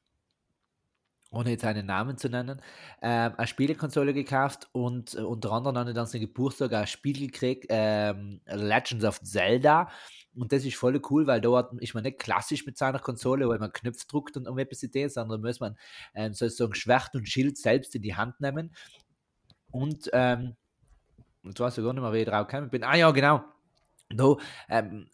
ohne 1.35 1.51
jetzt 1.51 1.65
einen 1.65 1.87
Namen 1.87 2.17
zu 2.17 2.29
nennen, 2.29 2.61
ähm, 3.03 3.33
eine 3.37 3.47
Spielekonsole 3.47 4.15
gekauft 4.15 4.69
und 4.73 5.15
äh, 5.15 5.21
unter 5.21 5.53
anderem 5.53 5.77
habe 5.79 5.93
dann 5.93 6.07
zum 6.07 6.21
Geburtstag 6.21 6.73
ein 6.73 6.87
Spiel 6.87 7.27
gekriegt, 7.27 7.67
ähm, 7.69 8.41
Legends 8.47 9.05
of 9.05 9.21
Zelda. 9.23 9.91
Und 10.37 10.53
das 10.53 10.65
ist 10.65 10.77
voll 10.77 11.01
cool, 11.11 11.27
weil 11.27 11.43
hat, 11.55 11.73
ist 11.75 11.95
man 11.95 12.03
nicht 12.03 12.19
klassisch 12.19 12.67
mit 12.67 12.77
seiner 12.77 12.99
Konsole, 12.99 13.49
weil 13.49 13.59
man 13.59 13.73
Knöpfe 13.73 14.07
drückt 14.09 14.37
und 14.37 14.49
um 14.49 14.59
etwas 14.59 14.83
Ideen, 14.83 15.09
sondern 15.09 15.41
muss 15.41 15.61
man 15.61 15.77
ähm, 16.15 16.33
sozusagen 16.33 16.75
Schwert 16.75 17.15
und 17.15 17.29
Schild 17.29 17.57
selbst 17.57 17.95
in 17.95 18.03
die 18.03 18.17
Hand 18.17 18.41
nehmen. 18.41 18.75
Und 19.71 20.11
ähm, 20.13 20.57
jetzt 21.45 21.61
weiß 21.61 21.79
ich 21.79 21.85
gar 21.85 21.93
nicht 21.93 22.03
mehr, 22.03 22.13
wie 22.13 22.19
ich 22.19 22.29
drauf 22.29 22.47
gekommen 22.47 22.71
bin. 22.71 22.85
Ah 22.85 22.97
ja, 22.97 23.11
genau. 23.11 23.45
Da, 24.11 24.37
ähm, 24.69 25.09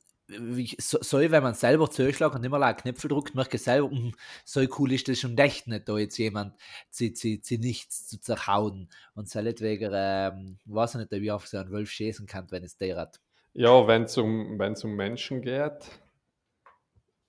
soll, 0.79 1.31
wenn 1.31 1.43
man 1.43 1.55
selber 1.55 1.91
zuschlägt 1.91 2.35
und 2.35 2.45
immer 2.45 2.59
like 2.59 2.83
Knöpfe 2.83 3.09
drückt, 3.09 3.35
merke 3.35 3.57
ich 3.57 3.63
selber, 3.63 3.89
mm, 3.89 4.13
so 4.45 4.61
cool 4.79 4.93
ist 4.93 5.09
das 5.09 5.19
schon 5.19 5.37
echt 5.39 5.67
nicht, 5.67 5.89
da 5.89 5.99
jetzt 5.99 6.19
jemand 6.19 6.55
sie, 6.91 7.15
sie, 7.15 7.41
sie 7.43 7.59
nichts 7.59 8.09
zu 8.09 8.21
zerhauen. 8.21 8.89
Und 9.15 9.29
seinetwegen, 9.29 9.93
ähm, 9.95 10.59
weiß 10.67 10.95
ich 10.95 11.01
nicht, 11.01 11.23
wie 11.23 11.31
auf 11.31 11.47
so 11.47 11.59
einen 11.59 11.71
Wolf 11.71 11.91
schießen 11.91 12.27
kann, 12.27 12.51
wenn 12.51 12.65
es 12.65 12.77
der 12.77 12.97
hat. 12.97 13.21
Ja, 13.53 13.87
wenn 13.87 14.03
es 14.03 14.17
um, 14.17 14.59
wenn's 14.59 14.85
um 14.85 14.95
Menschen 14.95 15.43
geht 15.43 15.91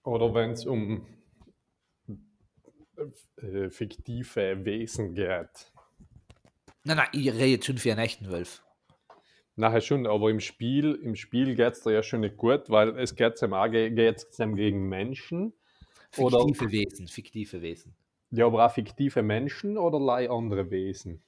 oder 0.04 0.34
wenn 0.34 0.52
es 0.52 0.66
um 0.66 1.06
äh, 3.38 3.70
fiktive 3.70 4.64
Wesen 4.66 5.16
geht. 5.16 5.72
Nein, 6.84 6.98
nein, 6.98 7.08
ich 7.14 7.28
rede 7.32 7.46
jetzt 7.46 7.66
schon 7.66 7.78
für 7.78 7.92
einen 7.92 8.02
echten 8.02 8.30
Wolf. 8.30 8.64
Nachher 9.56 9.82
schon, 9.82 10.08
aber 10.08 10.30
im 10.30 10.40
Spiel, 10.40 10.96
im 11.04 11.16
Spiel 11.16 11.56
geht 11.56 11.74
es 11.74 11.82
da 11.82 11.92
ja 11.92 12.02
schon 12.04 12.22
nicht 12.22 12.38
gut, 12.38 12.70
weil 12.70 12.98
es 12.98 13.16
geht 13.16 13.42
ihm 13.42 13.54
auch 13.54 13.70
ge- 13.70 13.90
geht's 13.90 14.40
ihm 14.40 14.56
gegen 14.56 14.88
Menschen. 14.88 15.54
Oder- 16.18 16.40
Fiktive 16.40 16.72
Wesen, 16.72 17.08
fiktive 17.08 17.62
Wesen. 17.62 17.94
Ja, 18.32 18.46
aber 18.46 18.66
auch 18.66 18.72
fiktive 18.72 19.22
Menschen 19.22 19.78
oder 19.78 20.00
andere 20.32 20.72
Wesen. 20.72 21.22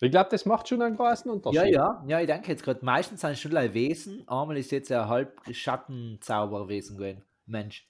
Ich 0.00 0.10
glaube, 0.10 0.28
das 0.30 0.44
macht 0.44 0.68
schon 0.68 0.82
einen 0.82 0.96
großen 0.96 1.30
Unterschied. 1.30 1.58
Ja, 1.58 1.64
ja, 1.64 2.04
ja, 2.06 2.20
ich 2.20 2.26
denke 2.26 2.48
jetzt 2.48 2.62
gerade, 2.62 2.84
meistens 2.84 3.22
sind 3.22 3.30
es 3.30 3.40
schon 3.40 3.52
Wesen, 3.52 4.28
einmal 4.28 4.56
ist 4.58 4.70
jetzt 4.72 4.92
ein 4.92 5.08
halb 5.08 5.40
Schattenzauberwesen 5.50 6.98
gewesen. 6.98 7.22
Mensch. 7.46 7.88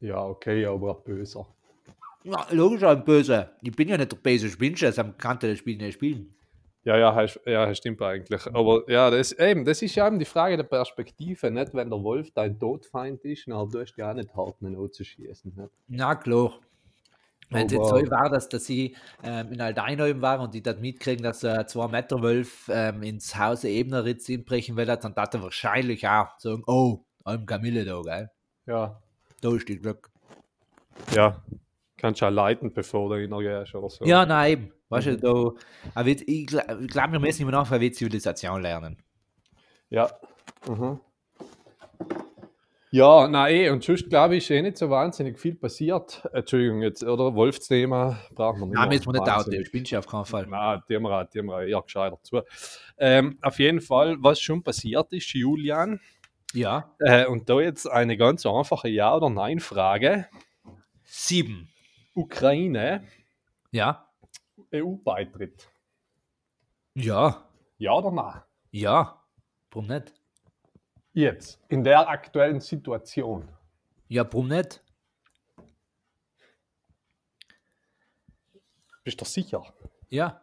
Ja, 0.00 0.22
okay, 0.26 0.66
aber 0.66 0.94
böser. 0.94 1.46
Ja, 2.24 2.46
logisch, 2.50 2.82
ein 2.82 3.04
Böse. 3.04 3.50
Ich 3.62 3.72
bin 3.74 3.88
ja 3.88 3.96
nicht 3.96 4.12
der 4.12 4.16
böse 4.16 4.50
Spinscher, 4.50 4.88
deshalb 4.88 5.18
kann 5.18 5.38
das 5.38 5.58
Spiel 5.58 5.76
nicht 5.78 5.94
spielen. 5.94 6.34
Ja, 6.84 6.98
ja, 6.98 7.14
hast- 7.14 7.40
ja, 7.46 7.64
das 7.66 7.78
stimmt 7.78 8.02
eigentlich. 8.02 8.46
Aber 8.54 8.88
ja, 8.90 9.10
das, 9.10 9.32
eben, 9.32 9.64
das 9.64 9.80
ist 9.80 9.94
ja 9.94 10.06
eben 10.06 10.18
die 10.18 10.24
Frage 10.26 10.56
der 10.56 10.64
Perspektive. 10.64 11.50
Nicht, 11.50 11.72
wenn 11.74 11.88
der 11.90 12.02
Wolf 12.02 12.30
dein 12.34 12.58
Todfeind 12.58 13.24
ist, 13.24 13.46
dann 13.48 13.70
du 13.70 13.80
hast 13.80 13.96
ja 13.96 14.10
auch 14.10 14.14
nicht 14.14 14.34
hart 14.36 14.56
zu 14.94 15.04
schießen. 15.04 15.54
Nicht? 15.56 15.70
Na 15.88 16.14
klar. 16.14 16.52
Wenn 17.50 17.66
es 17.66 17.72
jetzt 17.72 17.88
so 17.88 17.96
war, 18.10 18.30
dass, 18.30 18.48
dass 18.48 18.64
sie 18.64 18.96
ähm, 19.22 19.52
in 19.52 19.60
Aldeinheim 19.60 20.20
war 20.22 20.40
und 20.40 20.54
die 20.54 20.62
dort 20.62 20.80
mitkriegen, 20.80 21.22
dass 21.22 21.44
ein 21.44 21.68
2 21.68 21.88
Meter 21.88 22.20
Wolf 22.22 22.68
ähm, 22.72 23.02
ins 23.02 23.36
Haus 23.38 23.64
Ebneritz 23.64 24.28
inbrechen 24.28 24.76
will, 24.76 24.86
dann 24.86 25.14
hat 25.14 25.34
er 25.34 25.42
wahrscheinlich 25.42 26.06
auch 26.08 26.38
sagen, 26.38 26.62
oh, 26.66 27.00
I'm 27.24 27.44
Camille 27.46 27.84
da, 27.84 28.00
gell? 28.02 28.30
Ja, 28.66 29.00
Da 29.42 29.54
ist 29.54 29.68
die 29.68 29.78
Glück. 29.78 30.10
ja. 31.14 31.42
Kannst 31.96 32.20
du 32.20 32.26
auch 32.26 32.30
leiten, 32.30 32.72
bevor 32.74 33.08
du 33.08 33.14
reingehst 33.14 33.74
oder 33.74 33.88
so. 33.88 34.04
Ja, 34.04 34.26
nein, 34.26 34.52
eben. 34.52 34.72
Weißt 34.94 35.06
Mhm. 35.08 35.20
du, 35.20 35.50
da, 35.50 36.00
er 36.00 36.06
wird, 36.06 36.22
ich 36.26 36.46
glaube, 36.46 36.86
glaub, 36.86 37.12
wir 37.12 37.18
müssen 37.20 37.42
immer 37.42 37.52
noch 37.52 37.70
er 37.70 37.80
wird 37.80 37.94
Zivilisation 37.94 38.62
lernen. 38.62 38.96
Ja. 39.90 40.10
Mhm. 40.68 41.00
Ja, 42.90 43.26
nein, 43.26 43.54
eh, 43.54 43.70
und 43.70 43.82
sonst 43.82 44.08
glaube 44.08 44.36
ich, 44.36 44.44
ist 44.44 44.50
eh 44.50 44.62
nicht 44.62 44.78
so 44.78 44.88
wahnsinnig 44.88 45.36
viel 45.40 45.56
passiert. 45.56 46.22
Entschuldigung, 46.32 46.80
jetzt, 46.80 47.02
oder? 47.02 47.34
Wolfsthema 47.34 48.20
brauchen 48.36 48.60
wir 48.60 48.66
nicht. 48.66 48.74
Nein, 48.76 48.88
müssen 48.88 49.06
wir 49.06 49.12
nicht 49.14 49.26
wahnsinnig. 49.26 49.60
out, 49.60 49.66
spinnst 49.66 49.90
du 49.92 49.98
auf 49.98 50.06
keinen 50.06 50.24
Fall. 50.26 50.46
Nein, 50.46 50.80
die 50.88 50.94
haben 50.94 51.02
wir, 51.02 51.24
die 51.24 51.38
haben 51.40 51.46
wir 51.46 51.62
eher 51.66 51.82
gescheiter 51.82 52.18
zu. 52.22 52.42
Ähm, 52.96 53.36
auf 53.42 53.58
jeden 53.58 53.80
Fall, 53.80 54.16
was 54.20 54.40
schon 54.40 54.62
passiert 54.62 55.12
ist, 55.12 55.32
Julian, 55.34 55.98
Ja. 56.52 56.94
äh, 57.00 57.26
und 57.26 57.48
da 57.50 57.58
jetzt 57.58 57.90
eine 57.90 58.16
ganz 58.16 58.46
einfache 58.46 58.88
Ja- 58.88 59.16
oder 59.16 59.28
Nein-Frage. 59.28 60.28
Sieben. 61.02 61.68
Ukraine, 62.14 63.02
Ja. 63.72 64.03
EU-Beitritt. 64.74 65.68
Ja. 66.94 67.48
Ja 67.78 67.92
oder 67.92 68.10
nein? 68.10 68.42
Ja. 68.70 69.22
Warum 69.70 69.88
nicht? 69.88 70.12
Jetzt, 71.12 71.60
in 71.68 71.84
der 71.84 72.08
aktuellen 72.08 72.60
Situation. 72.60 73.48
Ja, 74.08 74.24
warum 74.24 74.48
nicht? 74.48 74.82
Bist 79.04 79.20
du 79.20 79.24
sicher? 79.24 79.62
Ja. 80.08 80.40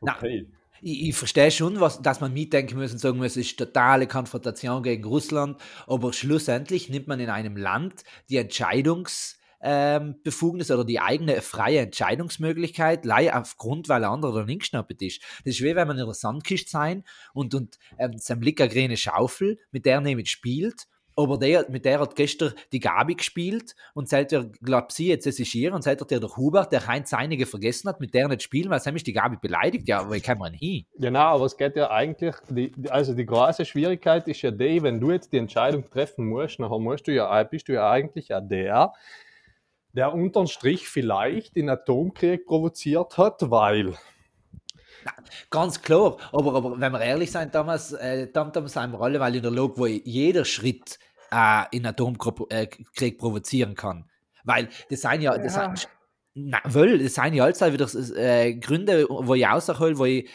Na, 0.00 0.16
Okay. 0.16 0.50
Ich, 0.84 1.08
ich 1.08 1.16
verstehe 1.16 1.52
schon, 1.52 1.78
was, 1.80 2.02
dass 2.02 2.20
man 2.20 2.32
mitdenken 2.32 2.76
muss 2.76 2.90
und 2.90 2.98
sagen 2.98 3.18
muss, 3.18 3.32
es 3.32 3.36
ist 3.36 3.56
totale 3.58 4.08
Konfrontation 4.08 4.82
gegen 4.82 5.04
Russland, 5.04 5.60
aber 5.86 6.12
schlussendlich 6.12 6.88
nimmt 6.88 7.06
man 7.06 7.20
in 7.20 7.30
einem 7.30 7.56
Land 7.56 8.02
die 8.28 8.38
Entscheidungsbefugnis 8.38 9.41
ähm, 9.62 10.16
Befugnis 10.22 10.70
oder 10.70 10.84
die 10.84 11.00
eigene 11.00 11.40
freie 11.40 11.80
Entscheidungsmöglichkeit, 11.80 13.04
lei 13.04 13.32
aufgrund, 13.34 13.88
weil 13.88 14.04
ein 14.04 14.10
anderer 14.10 14.44
nicht 14.44 14.60
geschnappt 14.60 15.00
ist. 15.02 15.22
Das 15.44 15.54
ist 15.54 15.62
wie 15.62 15.74
wenn 15.74 15.88
man 15.88 15.96
in 15.98 16.04
einer 16.04 16.14
Sandkiste 16.14 16.70
sein 16.70 17.04
und, 17.34 17.54
und 17.54 17.78
ähm, 17.98 18.18
sein 18.18 18.40
Blick 18.40 18.60
eine 18.60 18.70
grüne 18.70 18.96
Schaufel, 18.96 19.58
mit 19.70 19.86
der 19.86 20.00
er 20.02 20.26
spielt, 20.26 20.86
aber 21.16 21.38
der, 21.38 21.66
mit 21.70 21.84
der 21.84 22.00
hat 22.00 22.16
gestern 22.16 22.54
die 22.72 22.80
Gabi 22.80 23.14
gespielt 23.14 23.74
und 23.94 24.08
seit 24.08 24.32
er, 24.32 24.44
glaubt 24.62 24.92
sie, 24.92 25.08
jetzt 25.08 25.26
ist 25.26 25.40
es 25.40 25.54
ihr 25.54 25.74
und 25.74 25.82
seit 25.82 26.00
er 26.00 26.20
der 26.20 26.36
Hubert, 26.36 26.72
der 26.72 26.86
Heinz 26.86 27.12
einige 27.12 27.46
vergessen 27.46 27.88
hat, 27.88 28.00
mit 28.00 28.14
der 28.14 28.28
nicht 28.28 28.42
spielen, 28.42 28.70
weil 28.70 28.80
sie 28.80 28.92
mich 28.92 29.04
die 29.04 29.12
Gabi 29.12 29.36
beleidigt. 29.40 29.86
Ja, 29.88 30.00
aber 30.00 30.16
ich 30.16 30.22
kann 30.22 30.38
man 30.38 30.54
hin. 30.54 30.86
Genau, 30.98 31.20
aber 31.34 31.44
es 31.44 31.56
geht 31.56 31.76
ja 31.76 31.90
eigentlich, 31.90 32.34
die- 32.48 32.72
also 32.88 33.14
die 33.14 33.26
große 33.26 33.64
Schwierigkeit 33.64 34.26
ist 34.28 34.42
ja 34.42 34.50
die, 34.50 34.82
wenn 34.82 35.00
du 35.00 35.10
jetzt 35.10 35.32
die 35.32 35.38
Entscheidung 35.38 35.88
treffen 35.90 36.28
musst, 36.28 36.58
nachher 36.58 36.78
musst 36.78 37.06
du 37.06 37.12
ja, 37.12 37.42
bist 37.44 37.68
du 37.68 37.74
ja 37.74 37.90
eigentlich 37.90 38.28
ja 38.28 38.40
der, 38.40 38.92
der 39.92 40.14
unterm 40.14 40.46
Strich 40.46 40.88
vielleicht 40.88 41.56
den 41.56 41.68
Atomkrieg 41.68 42.46
provoziert 42.46 43.18
hat, 43.18 43.50
weil, 43.50 43.94
Ganz 45.50 45.82
klar, 45.82 46.16
aber, 46.32 46.54
aber 46.54 46.80
wenn 46.80 46.92
wir 46.92 47.00
ehrlich 47.00 47.32
sind, 47.32 47.54
damals, 47.54 47.92
äh, 47.92 48.30
damals 48.32 48.72
sind 48.72 48.92
wir 48.92 49.00
alle, 49.00 49.18
weil 49.20 49.34
in 49.34 49.42
der 49.42 49.50
Log, 49.50 49.76
wo 49.76 49.86
jeder 49.86 50.44
Schritt 50.44 50.98
äh, 51.32 51.64
in 51.72 51.86
Atomkrieg 51.86 52.80
äh, 53.00 53.12
provozieren 53.12 53.74
kann. 53.74 54.08
Weil 54.44 54.68
das 54.90 55.00
sind 55.00 55.22
ja, 55.22 55.36
das 55.36 55.56
Ja. 55.56 55.74
sind, 55.74 55.88
na, 56.34 56.60
weil, 56.64 56.98
das 56.98 57.14
sind 57.14 57.34
ja 57.34 57.44
allzeit 57.44 57.72
wieder 57.72 57.88
äh, 58.16 58.54
Gründe, 58.54 59.06
wo 59.08 59.34
ich 59.34 59.46
aushole, 59.46 59.98
wo 59.98 60.04
ich, 60.04 60.28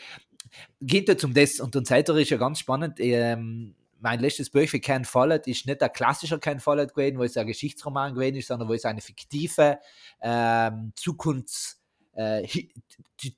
geht 0.81 1.07
jetzt 1.07 1.23
um 1.23 1.33
das 1.33 1.59
und 1.59 1.75
dann 1.75 1.85
seid 1.85 2.09
ist 2.09 2.29
ja 2.29 2.37
ganz 2.37 2.59
spannend, 2.59 2.99
ähm, 2.99 3.75
mein 3.99 4.19
letztes 4.19 4.49
Buch 4.49 4.67
für 4.67 4.79
Ken 4.79 5.05
Follett 5.05 5.47
ist 5.47 5.65
nicht 5.65 5.81
ein 5.81 5.91
klassischer 5.91 6.39
Ken 6.39 6.59
Follett 6.59 6.93
gewesen, 6.93 7.17
wo 7.17 7.23
es 7.23 7.37
ein 7.37 7.47
Geschichtsroman 7.47 8.13
gewesen 8.13 8.35
ist, 8.37 8.47
sondern 8.47 8.69
wo 8.69 8.73
es 8.73 8.85
eine 8.85 9.01
fiktive 9.01 9.79
ähm, 10.21 10.93
Zukunfts- 10.95 11.77
äh, 12.15 12.47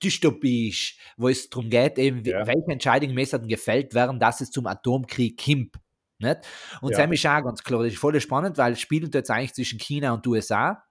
Dystopie 0.04 0.70
ist, 0.70 0.96
wo 1.18 1.28
es 1.30 1.50
darum 1.50 1.70
geht, 1.70 1.98
eben, 1.98 2.24
Ja. 2.24 2.46
welche 2.48 2.72
Entscheidungen 2.72 3.14
müssen 3.14 3.48
gefällt 3.48 3.94
werden, 3.94 4.20
dass 4.20 4.42
es 4.42 4.52
zum 4.52 4.68
Atomkrieg 4.68 5.42
kommt. 5.44 5.76
Nicht? 6.20 6.40
Und 6.82 6.92
Ja. 6.92 6.98
Sam 6.98 7.14
ist 7.14 7.26
auch 7.26 7.44
ganz 7.44 7.64
klar, 7.64 7.84
das 7.84 7.94
ist 7.94 8.00
voll 8.00 8.20
spannend, 8.20 8.58
weil 8.58 8.74
es 8.74 8.80
spielt 8.82 9.14
jetzt 9.14 9.32
eigentlich 9.32 9.54
zwischen 9.54 9.80
China 9.80 10.14
und 10.14 10.26
USA. 10.28 10.84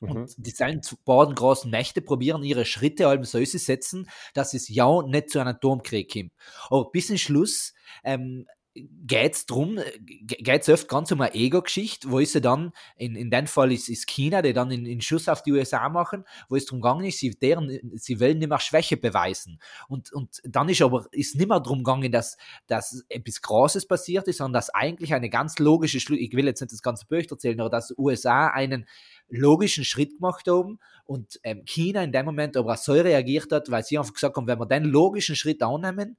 mhm. 0.00 0.10
Und 0.10 0.34
die 0.38 0.50
sind 0.50 0.84
zu- 0.84 0.96
beiden 1.04 1.34
großen 1.34 1.70
Mächte 1.70 2.00
probieren 2.02 2.42
ihre 2.42 2.64
Schritte 2.64 3.06
allem 3.06 3.24
so 3.24 3.42
zu 3.44 3.58
setzen, 3.58 4.08
dass 4.34 4.54
es 4.54 4.68
ja 4.68 5.02
nicht 5.02 5.30
zu 5.30 5.38
einem 5.40 5.48
Atomkrieg 5.56 6.12
kommt. 6.12 6.32
Aber 6.68 6.90
bis 6.90 7.08
zum 7.08 7.18
Schluss 7.18 7.74
ähm, 8.04 8.46
geht 8.74 9.34
es 9.34 9.46
darum, 9.46 9.80
geht 10.00 10.62
es 10.62 10.68
oft 10.68 10.88
ganz 10.88 11.10
um 11.10 11.20
eine 11.20 11.34
Ego-Geschichte, 11.34 12.10
wo 12.10 12.20
ist 12.20 12.32
sie 12.32 12.40
dann, 12.40 12.72
in, 12.96 13.16
in 13.16 13.30
dem 13.30 13.48
Fall 13.48 13.72
ist, 13.72 13.88
ist 13.88 14.06
China, 14.06 14.42
die 14.42 14.52
dann 14.52 14.70
in, 14.70 14.86
in 14.86 15.00
Schuss 15.00 15.28
auf 15.28 15.42
die 15.42 15.52
USA 15.52 15.88
machen, 15.88 16.24
wo 16.48 16.54
es 16.54 16.66
darum 16.66 16.80
gegangen 16.80 17.04
ist, 17.04 17.18
sie, 17.18 17.30
deren, 17.30 17.68
sie 17.96 18.20
wollen 18.20 18.38
nicht 18.38 18.48
mehr 18.48 18.60
Schwäche 18.60 18.96
beweisen. 18.96 19.60
Und, 19.88 20.12
und 20.12 20.40
dann 20.44 20.68
ist 20.68 20.82
aber 20.82 21.06
ist 21.10 21.34
nicht 21.34 21.48
mehr 21.48 21.58
darum 21.58 21.78
gegangen, 21.78 22.12
dass, 22.12 22.36
dass 22.68 23.04
etwas 23.08 23.42
Großes 23.42 23.86
passiert 23.88 24.28
ist, 24.28 24.36
sondern 24.36 24.54
dass 24.54 24.70
eigentlich 24.70 25.14
eine 25.14 25.30
ganz 25.30 25.58
logische 25.58 25.98
Schluss, 25.98 26.20
ich 26.20 26.32
will 26.32 26.46
jetzt 26.46 26.60
nicht 26.60 26.72
das 26.72 26.82
ganze 26.82 27.06
Buch 27.06 27.28
erzählen, 27.28 27.60
aber 27.60 27.70
dass 27.70 27.92
USA 27.98 28.48
einen 28.48 28.86
logischen 29.28 29.84
Schritt 29.84 30.16
gemacht 30.16 30.46
haben 30.48 30.78
und 31.04 31.40
ähm, 31.42 31.62
China 31.64 32.04
in 32.04 32.12
dem 32.12 32.26
Moment 32.26 32.56
aber 32.56 32.74
auch 32.74 32.78
so 32.78 32.92
reagiert 32.92 33.50
hat, 33.50 33.70
weil 33.70 33.84
sie 33.84 33.98
einfach 33.98 34.14
gesagt 34.14 34.36
haben, 34.36 34.46
wenn 34.46 34.58
wir 34.58 34.66
den 34.66 34.84
logischen 34.84 35.34
Schritt 35.34 35.62
annehmen, 35.62 36.16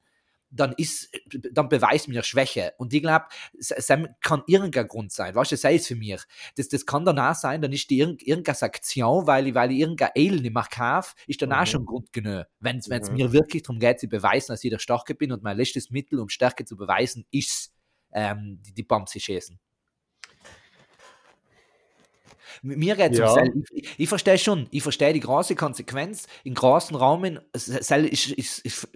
dann 0.51 0.73
ist, 0.73 1.09
dann 1.53 1.69
beweist 1.69 2.09
mir 2.09 2.23
Schwäche. 2.23 2.73
Und 2.77 2.93
ich 2.93 3.01
glaube, 3.01 3.25
es 3.57 3.87
kann 4.21 4.43
irgendein 4.47 4.87
Grund 4.87 5.11
sein. 5.11 5.33
Was 5.33 5.49
sei 5.49 5.75
es 5.75 5.87
für 5.87 5.95
mich? 5.95 6.21
Das, 6.57 6.67
das 6.67 6.85
kann 6.85 7.05
danach 7.05 7.35
sein, 7.35 7.61
dann 7.61 7.71
ist 7.71 7.89
die 7.89 7.99
irg 7.99 8.21
irgendeine 8.21 8.61
Aktion, 8.61 9.25
weil 9.25 9.47
ich, 9.47 9.55
weil 9.55 9.71
ich 9.71 9.79
irgendein 9.79 10.11
Ale 10.15 10.41
nicht 10.41 10.53
mehr 10.53 10.67
kaufe, 10.69 11.15
ist 11.25 11.41
danach 11.41 11.61
mhm. 11.61 11.67
schon 11.67 11.85
Grund 11.85 12.13
genug. 12.13 12.45
Wenn 12.59 12.77
es 12.77 12.87
mhm. 12.87 13.15
mir 13.15 13.31
wirklich 13.31 13.63
darum 13.63 13.79
geht, 13.79 13.99
zu 13.99 14.07
beweisen, 14.07 14.51
dass 14.51 14.63
ich 14.63 14.69
der 14.69 14.79
Starke 14.79 15.15
bin 15.15 15.31
und 15.31 15.41
mein 15.41 15.57
letztes 15.57 15.89
Mittel, 15.89 16.19
um 16.19 16.29
Stärke 16.29 16.65
zu 16.65 16.75
beweisen, 16.75 17.25
ist 17.31 17.73
ähm, 18.11 18.59
die, 18.65 18.73
die 18.73 18.83
Bombe 18.83 19.09
zu 19.09 19.19
schießen. 19.19 19.57
Mir 22.63 22.95
geht 22.95 23.13
es 23.13 23.17
ja. 23.17 23.33
um 23.33 23.63
ich, 23.71 23.89
ich 23.97 24.09
verstehe 24.09 24.37
schon, 24.37 24.67
ich 24.71 24.83
verstehe 24.83 25.13
die 25.13 25.19
große 25.19 25.55
Konsequenz 25.55 26.27
in 26.43 26.53
großen 26.53 26.95
Rahmen. 26.95 27.39
Es 27.53 27.67
ist, 27.67 27.89
ist, 27.89 28.61
ist, 28.61 28.89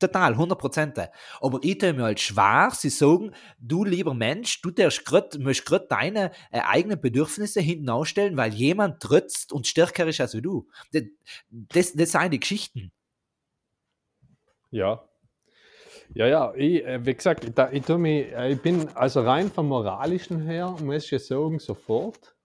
Total, 0.00 0.32
100 0.32 0.58
Prozent. 0.58 0.98
Aber 1.40 1.60
ich 1.62 1.78
tue 1.78 1.92
mir 1.92 2.02
halt 2.02 2.20
schwer, 2.20 2.70
sie 2.72 2.90
sagen, 2.90 3.32
du 3.58 3.84
lieber 3.84 4.14
Mensch, 4.14 4.60
du 4.62 4.72
grad, 4.72 5.38
musst 5.38 5.64
gerade 5.64 5.86
deine 5.88 6.32
äh, 6.50 6.60
eigenen 6.60 7.00
Bedürfnisse 7.00 7.60
hinten 7.60 7.88
ausstellen, 7.88 8.36
weil 8.36 8.52
jemand 8.52 9.00
trotzt 9.00 9.52
und 9.52 9.66
stärker 9.66 10.06
ist 10.06 10.20
als 10.20 10.32
du. 10.32 10.68
Das, 10.92 11.02
das, 11.50 11.92
das 11.92 12.12
sind 12.12 12.32
die 12.32 12.40
Geschichten. 12.40 12.92
Ja. 14.70 15.08
Ja, 16.14 16.26
ja, 16.26 16.54
ich, 16.54 16.84
äh, 16.84 17.04
wie 17.04 17.14
gesagt, 17.14 17.44
ich, 17.44 17.52
ich, 17.72 17.88
mich, 17.96 18.32
äh, 18.32 18.52
ich 18.52 18.62
bin 18.62 18.88
also 18.94 19.22
rein 19.22 19.50
vom 19.50 19.68
Moralischen 19.68 20.42
her, 20.42 20.76
muss 20.82 21.10
ich 21.10 21.24
sagen, 21.24 21.58
sofort 21.58 22.35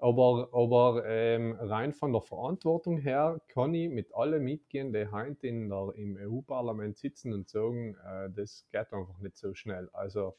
aber, 0.00 0.48
aber 0.52 1.04
ähm, 1.06 1.56
rein 1.60 1.92
von 1.92 2.12
der 2.12 2.22
Verantwortung 2.22 2.98
her 2.98 3.40
kann 3.48 3.74
ich 3.74 3.90
mit 3.90 4.14
allen 4.14 4.42
mitgehen, 4.42 4.92
die 4.92 5.06
heute 5.10 5.46
in 5.46 5.68
der, 5.68 5.92
im 5.94 6.16
EU-Parlament 6.16 6.96
sitzen 6.96 7.32
und 7.32 7.48
sagen, 7.48 7.96
äh, 8.06 8.30
das 8.34 8.64
geht 8.72 8.92
einfach 8.92 9.18
nicht 9.20 9.36
so 9.36 9.54
schnell. 9.54 9.90
Also, 9.92 10.36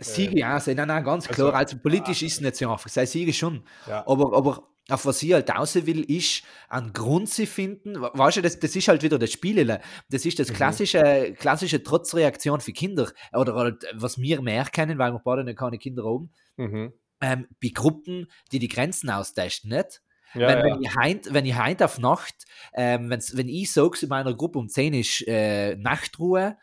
Siege, 0.00 0.36
äh, 0.36 0.40
ja, 0.40 0.60
nein, 0.66 0.88
nein, 0.88 1.04
ganz 1.04 1.28
also, 1.28 1.48
klar. 1.48 1.54
Also 1.54 1.78
politisch 1.78 2.22
ja, 2.22 2.26
ist 2.26 2.34
es 2.34 2.40
nicht 2.40 2.56
so 2.56 2.70
einfach. 2.70 2.88
Sei 2.88 3.06
Siege 3.06 3.32
schon. 3.32 3.62
Ja. 3.86 4.06
Aber, 4.06 4.36
aber 4.36 4.68
auf 4.90 5.06
was 5.06 5.22
ich 5.22 5.32
halt 5.32 5.50
raus 5.50 5.74
will, 5.74 6.02
ist 6.10 6.42
einen 6.68 6.92
Grund 6.92 7.28
zu 7.28 7.46
finden. 7.46 8.00
Weißt 8.00 8.38
du, 8.38 8.42
das, 8.42 8.58
das 8.58 8.74
ist 8.74 8.88
halt 8.88 9.02
wieder 9.02 9.18
das 9.18 9.30
Spielele. 9.30 9.80
Das 10.10 10.26
ist 10.26 10.38
das 10.38 10.50
mhm. 10.50 10.54
klassische, 10.54 11.28
mhm. 11.30 11.34
klassische 11.34 11.82
Trotzreaktion 11.82 12.60
für 12.60 12.72
Kinder. 12.72 13.10
Oder 13.32 13.54
halt, 13.54 13.86
was 13.94 14.18
wir 14.18 14.42
mehr 14.42 14.64
kennen, 14.64 14.98
weil 14.98 15.12
wir 15.12 15.20
beide 15.24 15.54
keine 15.54 15.78
Kinder 15.78 16.04
haben. 16.04 16.30
Mhm 16.56 16.92
ähm, 17.20 17.48
bei 17.62 17.68
Gruppen, 17.68 18.30
die 18.52 18.58
die 18.58 18.68
Grenzen 18.68 19.10
austesten, 19.10 19.70
nicht? 19.70 20.02
Ja, 20.34 20.48
wenn, 20.48 20.58
ja. 20.58 20.64
wenn, 20.64 20.82
ich 20.82 20.94
heint, 20.96 21.34
wenn 21.34 21.46
ich 21.46 21.54
heint 21.54 21.82
auf 21.82 21.98
Nacht, 21.98 22.44
ähm, 22.74 23.10
wenn 23.10 23.48
ich 23.48 23.72
sage, 23.72 23.98
in 24.02 24.08
meiner 24.08 24.34
Gruppe 24.34 24.58
um 24.58 24.68
10 24.68 24.94
ist 24.94 25.26
äh, 25.26 25.74
Nachtruhe 25.76 26.58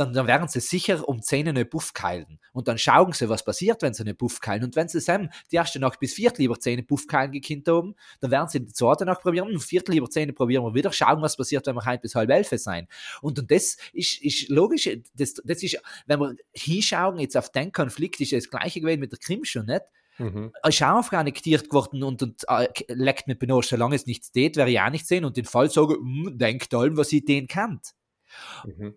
dann, 0.00 0.12
dann 0.12 0.26
werden 0.26 0.48
sie 0.48 0.60
sicher 0.60 1.06
um 1.08 1.20
10 1.22 1.48
eine 1.48 1.64
Buff 1.64 1.92
keilen. 1.92 2.38
Und 2.52 2.68
dann 2.68 2.78
schauen 2.78 3.12
sie, 3.12 3.28
was 3.28 3.44
passiert, 3.44 3.82
wenn 3.82 3.94
sie 3.94 4.02
eine 4.02 4.14
Buff 4.14 4.40
keilen. 4.40 4.64
Und 4.64 4.76
wenn 4.76 4.88
sie 4.88 5.00
Sam 5.00 5.30
die 5.50 5.56
erste 5.56 5.78
Nacht 5.78 6.00
bis 6.00 6.14
Viertel 6.14 6.42
lieber 6.42 6.58
10 6.58 6.86
Buff 6.86 7.06
keilen 7.06 7.32
gekinnt 7.32 7.68
haben, 7.68 7.94
dann 8.20 8.30
werden 8.30 8.48
sie 8.48 8.60
die 8.60 8.72
zweite 8.72 9.04
Nacht 9.04 9.22
probieren 9.22 9.48
und 9.48 9.62
Viertel 9.62 9.92
lieber 9.92 10.08
10 10.08 10.34
probieren 10.34 10.64
wir 10.64 10.74
wieder, 10.74 10.92
schauen, 10.92 11.22
was 11.22 11.36
passiert, 11.36 11.66
wenn 11.66 11.74
wir 11.74 11.84
heute 11.84 12.02
bis 12.02 12.14
halb 12.14 12.30
elf 12.30 12.48
sein. 12.56 12.88
Und, 13.20 13.38
und 13.38 13.50
das 13.50 13.76
ist, 13.92 14.22
ist 14.22 14.48
logisch, 14.48 14.88
das, 15.14 15.34
das 15.44 15.62
ist, 15.62 15.80
wenn 16.06 16.20
wir 16.20 16.36
hinschauen, 16.52 17.18
jetzt 17.18 17.36
auf 17.36 17.50
den 17.50 17.72
Konflikt, 17.72 18.20
ist 18.20 18.32
das 18.32 18.50
gleiche 18.50 18.80
gewesen 18.80 19.00
mit 19.00 19.12
der 19.12 19.18
Krim 19.18 19.44
schon, 19.44 19.66
nicht? 19.66 19.82
Mhm. 20.18 20.52
Ich 20.68 20.84
auch 20.84 20.98
auf 20.98 21.12
annektiert 21.12 21.68
geworden 21.68 22.04
und, 22.04 22.22
und 22.22 22.44
äh, 22.48 22.68
leckt 22.88 23.26
mit 23.26 23.40
Benoit, 23.40 23.64
solange 23.64 23.96
es 23.96 24.06
nichts 24.06 24.28
steht, 24.28 24.56
wäre 24.56 24.70
ich 24.70 24.80
auch 24.80 24.90
nicht 24.90 25.08
sehen 25.08 25.24
und 25.24 25.36
den 25.36 25.44
Fall 25.44 25.70
sagen, 25.70 25.94
hm, 25.94 26.38
denkt 26.38 26.72
allem, 26.72 26.96
was 26.96 27.08
sie 27.08 27.24
den 27.24 27.48
kennt. 27.48 27.94
Mhm 28.64 28.94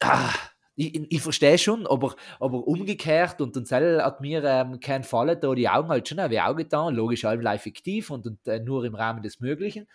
ah, 0.00 0.32
ich, 0.76 1.12
ich 1.12 1.20
verstehe 1.20 1.58
schon, 1.58 1.86
aber, 1.86 2.14
aber 2.38 2.66
umgekehrt 2.66 3.40
und 3.40 3.56
dann 3.56 4.02
hat 4.02 4.20
mir 4.20 4.42
ähm, 4.44 4.80
kein 4.80 5.04
Fall 5.04 5.36
da 5.36 5.54
die 5.54 5.68
Augen 5.68 5.88
halt 5.88 6.08
schon 6.08 6.18
wie 6.30 6.40
auch 6.40 6.56
getan, 6.56 6.94
logisch 6.94 7.24
halb 7.24 7.60
fiktiv 7.60 8.10
und, 8.10 8.26
und 8.26 8.46
äh, 8.46 8.60
nur 8.60 8.84
im 8.84 8.94
Rahmen 8.94 9.22
des 9.22 9.40
Möglichen. 9.40 9.86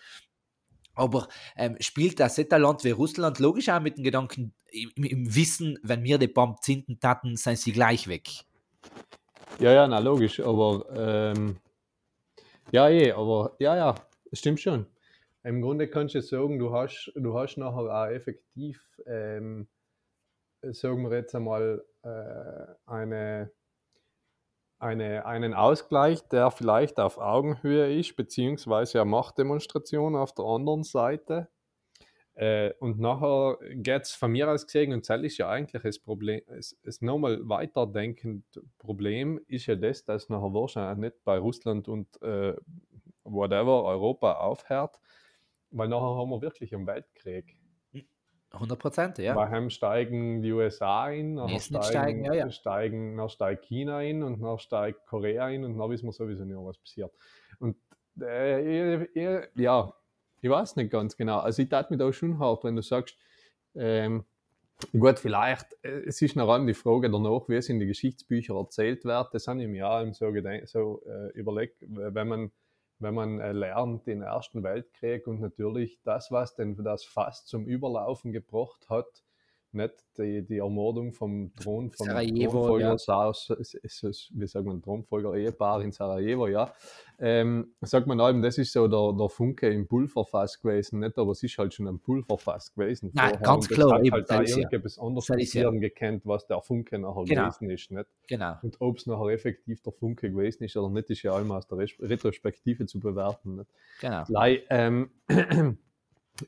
Aber 0.94 1.28
ähm, 1.56 1.76
spielt 1.80 2.20
das 2.20 2.38
Land 2.38 2.84
wie 2.84 2.90
Russland 2.90 3.38
logisch 3.38 3.68
auch 3.68 3.80
mit 3.80 3.98
dem 3.98 4.04
Gedanken, 4.04 4.54
im, 4.70 5.04
im 5.04 5.34
Wissen, 5.34 5.78
wenn 5.82 6.04
wir 6.04 6.18
die 6.18 6.28
Bomben 6.28 6.56
zünden 6.62 6.98
taten, 7.00 7.36
sind 7.36 7.58
sie 7.58 7.72
gleich 7.72 8.08
weg. 8.08 8.28
Ja, 9.58 9.72
ja, 9.72 9.86
na 9.86 9.98
logisch, 9.98 10.40
aber 10.40 10.86
ähm, 10.94 11.56
ja, 12.72 12.88
eh, 12.88 13.12
aber 13.12 13.56
ja, 13.58 13.76
ja, 13.76 13.94
stimmt 14.32 14.60
schon. 14.60 14.86
Im 15.44 15.62
Grunde 15.62 15.88
kannst 15.88 16.14
du 16.14 16.22
sagen, 16.22 16.58
du 16.58 16.72
hast, 16.72 17.12
du 17.14 17.38
hast 17.38 17.56
nachher 17.56 17.94
auch 17.94 18.06
effektiv 18.06 18.82
ähm, 19.06 19.68
sagen 20.72 21.02
wir 21.02 21.16
jetzt 21.16 21.34
einmal, 21.34 21.84
äh, 22.02 22.66
eine, 22.86 23.50
eine, 24.78 25.26
einen 25.26 25.54
Ausgleich, 25.54 26.26
der 26.28 26.50
vielleicht 26.50 27.00
auf 27.00 27.18
Augenhöhe 27.18 27.98
ist, 27.98 28.16
beziehungsweise 28.16 29.00
eine 29.00 29.10
Machtdemonstration 29.10 30.16
auf 30.16 30.32
der 30.34 30.44
anderen 30.44 30.82
Seite. 30.82 31.48
Äh, 32.34 32.74
und 32.80 33.00
nachher 33.00 33.56
geht 33.76 34.02
es 34.02 34.12
von 34.12 34.30
mir 34.30 34.50
aus 34.50 34.66
gesehen, 34.66 34.92
und 34.92 35.08
das 35.08 35.22
ist 35.22 35.38
ja 35.38 35.48
eigentlich 35.48 35.82
das 35.82 35.98
Problem, 35.98 36.42
das, 36.82 37.00
nochmal 37.00 37.40
weiterdenkend 37.48 38.44
Problem 38.78 39.40
ist 39.48 39.66
ja 39.66 39.74
das, 39.74 40.04
dass 40.04 40.28
nachher 40.28 40.52
wahrscheinlich 40.52 41.12
nicht 41.12 41.24
bei 41.24 41.38
Russland 41.38 41.88
und 41.88 42.20
äh, 42.20 42.54
whatever 43.24 43.84
Europa 43.84 44.34
aufhört, 44.34 45.00
weil 45.70 45.88
nachher 45.88 46.16
haben 46.16 46.30
wir 46.30 46.42
wirklich 46.42 46.74
einen 46.74 46.86
Weltkrieg. 46.86 47.55
100 48.52 48.78
Prozent, 48.78 49.18
ja. 49.18 49.34
Bei 49.34 49.56
ihm 49.56 49.70
steigen 49.70 50.40
die 50.40 50.52
USA 50.52 51.04
ein, 51.04 51.34
nachher 51.34 51.60
steigen, 51.60 51.84
steigen, 51.84 52.24
ja, 52.24 52.34
ja. 52.34 52.50
steigen, 52.50 53.16
dann 53.16 53.28
steigt 53.28 53.66
China 53.66 53.98
ein 53.98 54.22
und 54.22 54.40
dann 54.40 54.58
steigt 54.58 55.06
Korea 55.06 55.46
ein 55.46 55.64
und 55.64 55.78
dann 55.78 55.90
wissen 55.90 56.06
wir 56.06 56.12
sowieso 56.12 56.44
nicht, 56.44 56.56
was 56.56 56.78
passiert. 56.78 57.12
Und 57.58 57.76
äh, 58.20 59.04
ich, 59.04 59.48
ja, 59.56 59.92
ich 60.40 60.50
weiß 60.50 60.76
nicht 60.76 60.90
ganz 60.90 61.16
genau. 61.16 61.38
Also 61.38 61.62
ich 61.62 61.68
tat 61.68 61.90
mir 61.90 61.96
da 61.96 62.12
schon 62.12 62.38
hart, 62.38 62.64
wenn 62.64 62.76
du 62.76 62.82
sagst, 62.82 63.16
ähm, 63.74 64.24
gut, 64.98 65.18
vielleicht, 65.18 65.66
äh, 65.82 66.02
es 66.06 66.22
ist 66.22 66.36
noch 66.36 66.48
an 66.48 66.66
die 66.66 66.74
Frage 66.74 67.10
danach, 67.10 67.48
wie 67.48 67.56
es 67.56 67.68
in 67.68 67.78
den 67.78 67.88
Geschichtsbüchern 67.88 68.56
erzählt 68.56 69.04
wird. 69.04 69.34
Das 69.34 69.48
habe 69.48 69.62
ich 69.62 69.68
mir 69.68 69.88
auch 69.88 70.04
so, 70.12 70.32
so 70.64 71.02
äh, 71.06 71.32
überlegt, 71.32 71.76
wenn 71.80 72.28
man 72.28 72.52
wenn 72.98 73.14
man 73.14 73.40
äh, 73.40 73.52
lernt 73.52 74.06
den 74.06 74.22
Ersten 74.22 74.62
Weltkrieg 74.62 75.26
und 75.26 75.40
natürlich 75.40 76.00
das, 76.04 76.30
was 76.30 76.54
denn 76.54 76.76
das 76.76 77.04
fast 77.04 77.48
zum 77.48 77.66
Überlaufen 77.66 78.32
gebracht 78.32 78.88
hat, 78.88 79.24
nicht 79.72 79.94
die, 80.18 80.44
die 80.46 80.58
Ermordung 80.58 81.12
vom 81.12 81.52
Thron 81.56 81.90
von 81.90 82.06
Sarajevo, 82.06 82.50
Thronfolger, 82.50 82.90
ja. 82.90 82.98
Saus, 82.98 83.52
wie 84.34 84.46
sagt 84.46 84.66
man, 84.66 84.82
Thronfolger-Ehepaar 84.82 85.82
in 85.82 85.92
Sarajevo, 85.92 86.48
ja. 86.48 86.72
Ähm, 87.18 87.74
sagt 87.80 88.06
man 88.06 88.20
allem, 88.20 88.42
das 88.42 88.58
ist 88.58 88.72
so 88.72 88.88
der, 88.88 89.16
der 89.18 89.28
Funke 89.28 89.68
im 89.68 89.86
Pulverfass 89.86 90.60
gewesen, 90.60 91.00
nicht, 91.00 91.18
aber 91.18 91.32
es 91.32 91.42
ist 91.42 91.56
halt 91.58 91.72
schon 91.72 91.88
ein 91.88 91.98
Pulverfass 91.98 92.74
gewesen. 92.74 93.10
Nein, 93.14 93.30
vorher. 93.30 93.46
ganz 93.46 93.68
klar. 93.68 94.00
Hat 94.00 94.10
halt 94.10 94.30
da 94.30 94.42
irgendetwas 94.42 94.98
anderes 94.98 95.26
passieren 95.26 95.80
gekannt, 95.80 96.22
was 96.24 96.46
der 96.46 96.60
Funke 96.60 96.98
nachher 96.98 97.24
genau. 97.24 97.44
gewesen 97.44 97.70
ist, 97.70 97.90
nicht? 97.90 98.06
Genau. 98.28 98.56
Und 98.62 98.80
ob 98.80 98.98
es 98.98 99.06
nachher 99.06 99.28
effektiv 99.28 99.82
der 99.82 99.92
Funke 99.92 100.30
gewesen 100.30 100.64
ist 100.64 100.76
oder 100.76 100.90
nicht, 100.90 101.10
ist 101.10 101.22
ja 101.22 101.32
allem 101.32 101.50
aus 101.52 101.66
der 101.66 101.78
Retrospektive 101.78 102.86
zu 102.86 103.00
bewerten. 103.00 103.56
Nicht? 103.56 103.70
Genau. 104.00 104.24
Lei, 104.28 104.62
ähm, 104.70 105.10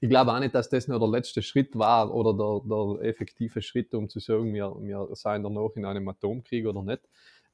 ich 0.01 0.09
glaube 0.09 0.33
auch 0.33 0.39
nicht, 0.39 0.55
dass 0.55 0.69
das 0.69 0.89
nur 0.89 0.99
der 0.99 1.09
letzte 1.09 1.43
Schritt 1.43 1.79
war 1.79 2.15
oder 2.15 2.35
der, 2.35 2.61
der 2.65 3.09
effektive 3.09 3.63
Schritt, 3.63 3.95
um 3.95 4.09
zu 4.09 4.21
sagen, 4.21 4.53
wir, 4.55 4.75
wir 4.81 5.09
seien 5.15 5.43
danach 5.43 5.75
in 5.77 5.85
einem 5.85 6.09
Atomkrieg 6.09 6.67
oder 6.67 6.83
nicht. 6.83 7.03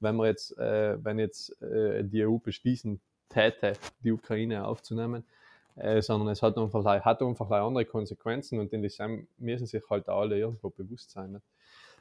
Wenn 0.00 0.16
wir 0.16 0.26
jetzt, 0.26 0.56
äh, 0.58 1.02
wenn 1.02 1.18
jetzt 1.18 1.60
äh, 1.62 2.04
die 2.04 2.26
EU 2.26 2.38
beschließen 2.38 3.00
täte, 3.28 3.74
die 4.02 4.12
Ukraine 4.12 4.66
aufzunehmen, 4.66 5.24
äh, 5.76 6.02
sondern 6.02 6.28
es 6.28 6.42
hat 6.42 6.56
einfach, 6.56 6.84
hat 6.84 7.22
einfach 7.22 7.50
andere 7.50 7.84
Konsequenzen 7.84 8.58
und 8.58 8.72
in 8.72 8.82
diesem 8.82 9.26
müssen 9.38 9.66
sich 9.66 9.82
halt 9.90 10.08
alle 10.08 10.38
irgendwo 10.38 10.70
bewusst 10.70 11.10
sein. 11.10 11.40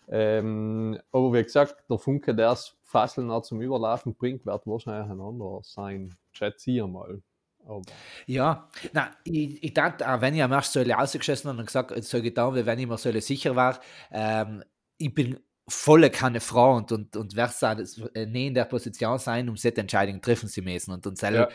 Ähm, 0.10 1.00
aber 1.12 1.34
wie 1.34 1.44
gesagt, 1.44 1.90
der 1.90 1.98
Funke, 1.98 2.36
der 2.36 2.52
es 2.52 2.76
Fasseln 2.84 3.32
zum 3.44 3.62
Überlaufen 3.62 4.14
bringt, 4.16 4.46
wird 4.46 4.68
wahrscheinlich 4.68 5.10
ein 5.10 5.22
anderer 5.22 5.62
sein. 5.64 6.14
Schätze 6.32 6.72
ich 6.72 6.86
mal. 6.86 7.22
Aber. 7.66 7.82
Ja, 8.26 8.70
na, 8.92 9.12
ich, 9.24 9.64
ich 9.64 9.74
dachte, 9.74 10.08
auch 10.10 10.22
wenn 10.22 10.36
ich 10.36 10.44
am 10.44 10.52
ersten 10.52 10.80
Säule 10.80 10.94
rausgeschossen 10.94 11.50
habe 11.50 11.60
und 11.60 11.66
gesagt, 11.66 11.92
es 11.92 12.10
soll 12.10 12.22
getan 12.22 12.54
werden, 12.54 12.66
wenn 12.66 12.80
ich 12.80 12.88
mir 12.88 12.98
Säule 12.98 13.22
sicher 13.22 13.56
war, 13.56 13.80
ähm, 14.12 14.64
ich 14.98 15.14
bin 15.14 15.40
volle 15.68 16.10
keine 16.10 16.42
Frau 16.42 16.76
und, 16.76 16.92
und, 16.92 17.16
und 17.16 17.36
werde 17.36 17.86
äh, 18.14 18.26
nie 18.26 18.48
in 18.48 18.54
der 18.54 18.66
Position 18.66 19.18
sein, 19.18 19.48
um 19.48 19.56
solche 19.56 19.78
Entscheidungen 19.78 20.22
treffen 20.22 20.50
zu 20.50 20.62
müssen. 20.62 20.92
Und, 20.92 21.08
und 21.08 21.22
ja 21.22 21.48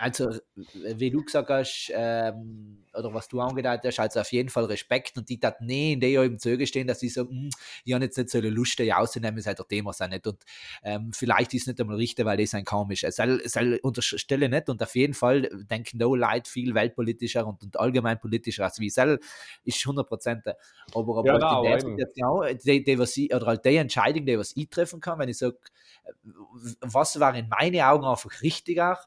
also, 0.00 0.30
wie 0.54 1.10
du 1.10 1.22
gesagt 1.22 1.50
hast, 1.50 1.92
ähm, 1.94 2.84
oder 2.94 3.12
was 3.12 3.28
du 3.28 3.38
angedeutet 3.40 3.84
hast, 3.84 4.00
also 4.00 4.20
auf 4.20 4.32
jeden 4.32 4.48
Fall 4.48 4.64
Respekt 4.64 5.16
und 5.18 5.28
die 5.28 5.38
dat 5.38 5.60
nie 5.60 5.92
in 5.92 6.00
der 6.00 6.22
im 6.22 6.38
Zöge 6.38 6.66
stehen, 6.66 6.86
dass 6.86 7.00
sie 7.00 7.10
so, 7.10 7.28
hm, 7.28 7.50
ich 7.84 7.92
habe 7.92 8.04
jetzt 8.04 8.16
nicht 8.16 8.30
so 8.30 8.38
eine 8.38 8.48
Lust, 8.48 8.78
die 8.78 8.92
auszunehmen, 8.92 9.40
seit 9.40 9.58
der 9.58 9.68
Thema 9.68 9.92
sein 9.92 10.10
nicht. 10.10 10.26
Und 10.26 10.42
ähm, 10.82 11.12
vielleicht 11.12 11.52
ist 11.52 11.62
es 11.62 11.66
nicht 11.68 11.80
einmal 11.80 11.96
richtig, 11.96 12.24
weil 12.24 12.38
das 12.38 12.54
ein 12.54 12.64
komisch 12.64 13.04
ist. 13.04 13.20
Es 13.20 13.52
soll 13.52 13.78
unterstelle 13.82 14.48
nicht 14.48 14.70
und 14.70 14.82
auf 14.82 14.96
jeden 14.96 15.14
Fall 15.14 15.42
denken 15.70 15.98
da 15.98 16.06
Leute 16.06 16.50
viel 16.50 16.74
weltpolitischer 16.74 17.46
und, 17.46 17.62
und 17.62 17.78
allgemein 17.78 18.18
politischer 18.18 18.64
als 18.64 18.80
wie 18.80 18.88
soll, 18.88 19.20
ist 19.64 19.80
100 19.80 20.08
Prozent. 20.08 20.46
Aber, 20.94 21.18
aber 21.18 21.38
ja, 21.38 21.46
halt 21.46 21.84
in 21.84 21.96
der 21.96 22.06
Situation, 22.08 22.58
die, 22.64 22.84
die, 22.84 22.98
was 22.98 23.16
ich, 23.18 23.34
oder 23.34 23.46
halt 23.46 23.64
die 23.66 23.76
Entscheidung, 23.76 24.24
die 24.24 24.38
was 24.38 24.56
ich 24.56 24.70
treffen 24.70 25.00
kann, 25.00 25.18
wenn 25.18 25.28
ich 25.28 25.36
sage, 25.36 25.58
was 26.80 27.20
war 27.20 27.34
in 27.34 27.48
meinen 27.48 27.80
Augen 27.82 28.06
einfach 28.06 28.42
richtiger, 28.42 28.98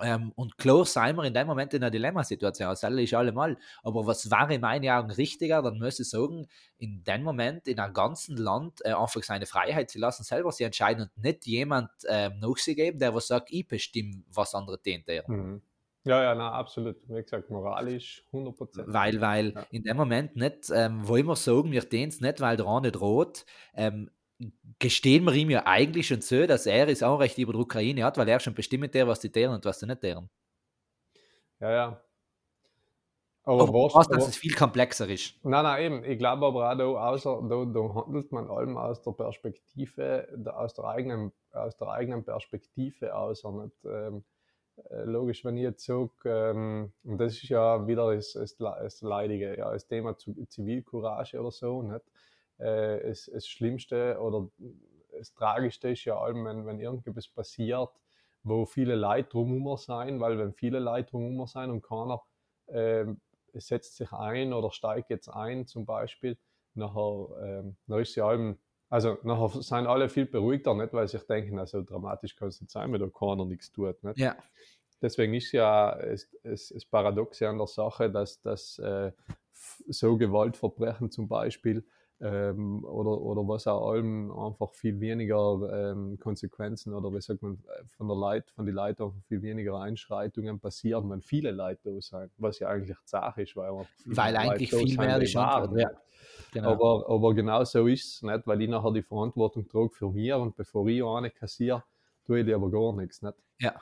ähm, 0.00 0.32
und 0.36 0.56
klar 0.56 0.84
sind 0.86 1.16
wir 1.16 1.24
in 1.24 1.34
dem 1.34 1.46
Moment 1.46 1.74
in 1.74 1.82
einer 1.82 1.90
Dilemmasituation, 1.90 2.68
das 2.68 2.82
ist 2.82 3.14
allemal. 3.14 3.58
Aber 3.82 4.06
was 4.06 4.30
wäre 4.30 4.54
in 4.54 4.60
meinen 4.62 4.88
Augen 4.88 5.10
richtiger, 5.10 5.60
dann 5.60 5.78
muss 5.78 6.00
ich 6.00 6.08
sagen, 6.08 6.46
in 6.78 7.04
dem 7.04 7.22
Moment 7.22 7.68
in 7.68 7.78
einem 7.78 7.92
ganzen 7.92 8.36
Land 8.36 8.80
äh, 8.84 8.92
einfach 8.92 9.22
seine 9.22 9.44
Freiheit 9.44 9.90
zu 9.90 9.98
lassen, 9.98 10.24
selber 10.24 10.50
sie 10.52 10.64
entscheiden 10.64 11.04
und 11.14 11.22
nicht 11.22 11.46
jemand 11.46 11.90
ähm, 12.08 12.38
nach 12.40 12.56
sich 12.56 12.76
geben, 12.76 12.98
der 12.98 13.14
was 13.14 13.26
sagt, 13.26 13.52
ich 13.52 13.68
bestimme, 13.68 14.22
was 14.32 14.54
andere 14.54 14.80
tun. 14.80 15.02
Mhm. 15.26 15.62
Ja, 16.04 16.20
ja, 16.22 16.34
na, 16.34 16.50
absolut. 16.50 16.96
Wie 17.08 17.22
gesagt, 17.22 17.50
moralisch 17.50 18.24
100%. 18.32 18.84
Weil, 18.86 19.20
weil 19.20 19.52
ja. 19.52 19.66
in 19.70 19.84
dem 19.84 19.96
Moment 19.96 20.34
nicht, 20.34 20.70
ähm, 20.74 21.06
wollen 21.06 21.26
wir 21.26 21.36
sagen, 21.36 21.70
wir 21.70 21.88
tun 21.88 22.08
es 22.08 22.20
nicht, 22.20 22.40
weil 22.40 22.56
der 22.56 22.66
eine 22.66 22.90
droht, 22.90 23.44
ähm, 23.74 24.10
gestehen 24.78 25.24
wir 25.24 25.34
ihm 25.34 25.50
ja 25.50 25.66
eigentlich 25.66 26.06
schon 26.06 26.20
so, 26.20 26.46
dass 26.46 26.66
er 26.66 26.86
das 26.86 27.02
Anrecht 27.02 27.38
über 27.38 27.52
die 27.52 27.58
Ukraine 27.58 28.04
hat, 28.04 28.18
weil 28.18 28.28
er 28.28 28.40
schon 28.40 28.54
bestimmt 28.54 28.94
der, 28.94 29.06
was 29.06 29.20
die 29.20 29.30
deren 29.30 29.54
und 29.54 29.64
was 29.64 29.80
sie 29.80 29.86
nicht 29.86 30.02
deren. 30.02 30.28
Ja, 31.60 31.70
ja. 31.70 32.02
Aber, 33.44 33.62
aber 33.62 33.72
was, 33.94 34.08
dass 34.08 34.28
es 34.28 34.36
viel 34.36 34.54
komplexer 34.54 35.08
ist. 35.08 35.34
Nein, 35.44 35.64
nein, 35.64 35.82
eben. 35.82 36.04
Ich 36.04 36.18
glaube 36.18 36.46
aber 36.46 36.70
auch, 36.70 36.78
da, 36.78 36.84
außer, 36.84 37.42
da, 37.48 37.64
da 37.64 37.94
handelt 37.94 38.30
man 38.30 38.48
allem 38.48 38.76
aus 38.76 39.02
der 39.02 39.12
Perspektive, 39.12 40.28
aus 40.54 40.74
der 40.74 40.84
eigenen, 40.84 41.32
aus 41.50 41.76
der 41.76 41.88
eigenen 41.88 42.24
Perspektive 42.24 43.16
aus. 43.16 43.42
Und 43.42 43.64
nicht, 43.64 43.84
ähm, 43.84 44.24
äh, 44.90 45.04
logisch, 45.04 45.44
wenn 45.44 45.56
ich 45.56 45.64
jetzt 45.64 45.84
sage, 45.84 46.10
ähm, 46.24 46.92
und 47.02 47.18
das 47.18 47.34
ist 47.34 47.48
ja 47.48 47.86
wieder 47.86 48.14
das, 48.14 48.32
das, 48.32 48.56
das 48.56 49.02
Leidige, 49.02 49.58
ja, 49.58 49.72
das 49.72 49.86
Thema 49.86 50.16
Zivilcourage 50.16 51.40
oder 51.40 51.50
so, 51.50 51.82
nicht? 51.82 52.04
Äh, 52.62 53.08
das, 53.08 53.30
das 53.32 53.46
Schlimmste 53.46 54.18
oder 54.20 54.48
das 55.18 55.32
Tragischste 55.34 55.90
ist 55.90 56.04
ja 56.04 56.18
allem, 56.18 56.44
wenn, 56.44 56.66
wenn 56.66 56.80
irgendwas 56.80 57.28
passiert, 57.28 57.90
wo 58.42 58.64
viele 58.66 58.96
Leute 58.96 59.28
drumherum 59.30 59.76
sein, 59.76 60.20
weil 60.20 60.38
wenn 60.38 60.52
viele 60.52 60.78
Leute 60.78 61.10
drumherum 61.10 61.46
sein 61.46 61.70
und 61.70 61.82
keiner 61.82 62.22
äh, 62.66 63.06
setzt 63.54 63.96
sich 63.96 64.12
ein 64.12 64.52
oder 64.52 64.70
steigt 64.70 65.10
jetzt 65.10 65.28
ein 65.28 65.66
zum 65.66 65.84
Beispiel, 65.84 66.38
nachher, 66.74 67.62
äh, 67.64 67.72
dann 67.86 68.00
ist 68.00 68.14
ja 68.14 68.26
allem, 68.26 68.58
also 68.88 69.18
nachher 69.22 69.62
sind 69.62 69.86
alle 69.86 70.08
viel 70.08 70.26
beruhigter, 70.26 70.74
nicht, 70.74 70.92
weil 70.92 71.06
sie 71.06 71.18
sich 71.18 71.26
denken, 71.26 71.58
also 71.58 71.82
dramatisch 71.82 72.34
kann 72.34 72.48
es 72.48 72.60
nicht 72.60 72.70
sein, 72.70 72.92
wenn 72.92 73.00
da 73.00 73.08
keiner 73.08 73.44
nichts 73.44 73.70
tut. 73.70 74.02
Nicht? 74.02 74.18
Ja. 74.18 74.36
Deswegen 75.00 75.34
ist 75.34 75.52
ja 75.52 75.98
es, 75.98 76.32
es, 76.42 76.70
es 76.70 76.86
Paradoxe 76.86 77.48
an 77.48 77.58
der 77.58 77.66
Sache, 77.66 78.10
dass, 78.10 78.40
dass 78.40 78.78
äh, 78.78 79.12
so 79.52 80.16
Gewaltverbrechen 80.16 81.10
zum 81.10 81.28
Beispiel 81.28 81.84
ähm, 82.22 82.84
oder, 82.84 83.20
oder 83.20 83.48
was 83.48 83.66
auch 83.66 83.90
allem 83.90 84.30
einfach 84.30 84.72
viel 84.72 85.00
weniger 85.00 85.90
ähm, 85.90 86.18
Konsequenzen 86.20 86.94
oder 86.94 87.12
wie 87.12 87.20
sagt 87.20 87.42
man, 87.42 87.58
von 87.96 88.06
der 88.06 88.16
Leit, 88.16 88.50
von 88.50 88.66
Leuten 88.66 89.02
einfach 89.02 89.20
viel 89.26 89.42
weniger 89.42 89.80
Einschreitungen 89.80 90.60
passieren, 90.60 91.10
wenn 91.10 91.20
viele 91.20 91.50
Leute 91.50 91.80
da 91.84 92.00
sind, 92.00 92.30
was 92.38 92.60
ja 92.60 92.68
eigentlich 92.68 92.96
Sache 93.04 93.42
ist, 93.42 93.56
weil, 93.56 93.72
weil 94.04 94.36
eigentlich 94.36 94.70
viel 94.70 94.96
mehr 94.96 95.18
die 95.18 95.34
waren. 95.34 95.76
Ja. 95.76 95.90
Genau. 96.52 96.72
Aber, 96.72 97.10
aber 97.10 97.34
genau 97.34 97.64
so 97.64 97.86
ist 97.86 98.04
es 98.04 98.22
nicht, 98.22 98.46
weil 98.46 98.62
ich 98.62 98.68
nachher 98.68 98.92
die 98.92 99.02
Verantwortung 99.02 99.66
trage 99.66 99.90
für 99.90 100.10
mich 100.10 100.32
und 100.32 100.54
bevor 100.54 100.86
ich 100.86 101.02
eine 101.02 101.30
kassiere, 101.30 101.82
tue 102.24 102.40
ich 102.40 102.54
aber 102.54 102.70
gar 102.70 102.92
nichts. 102.92 103.22
Nicht? 103.22 103.34
Ja. 103.58 103.74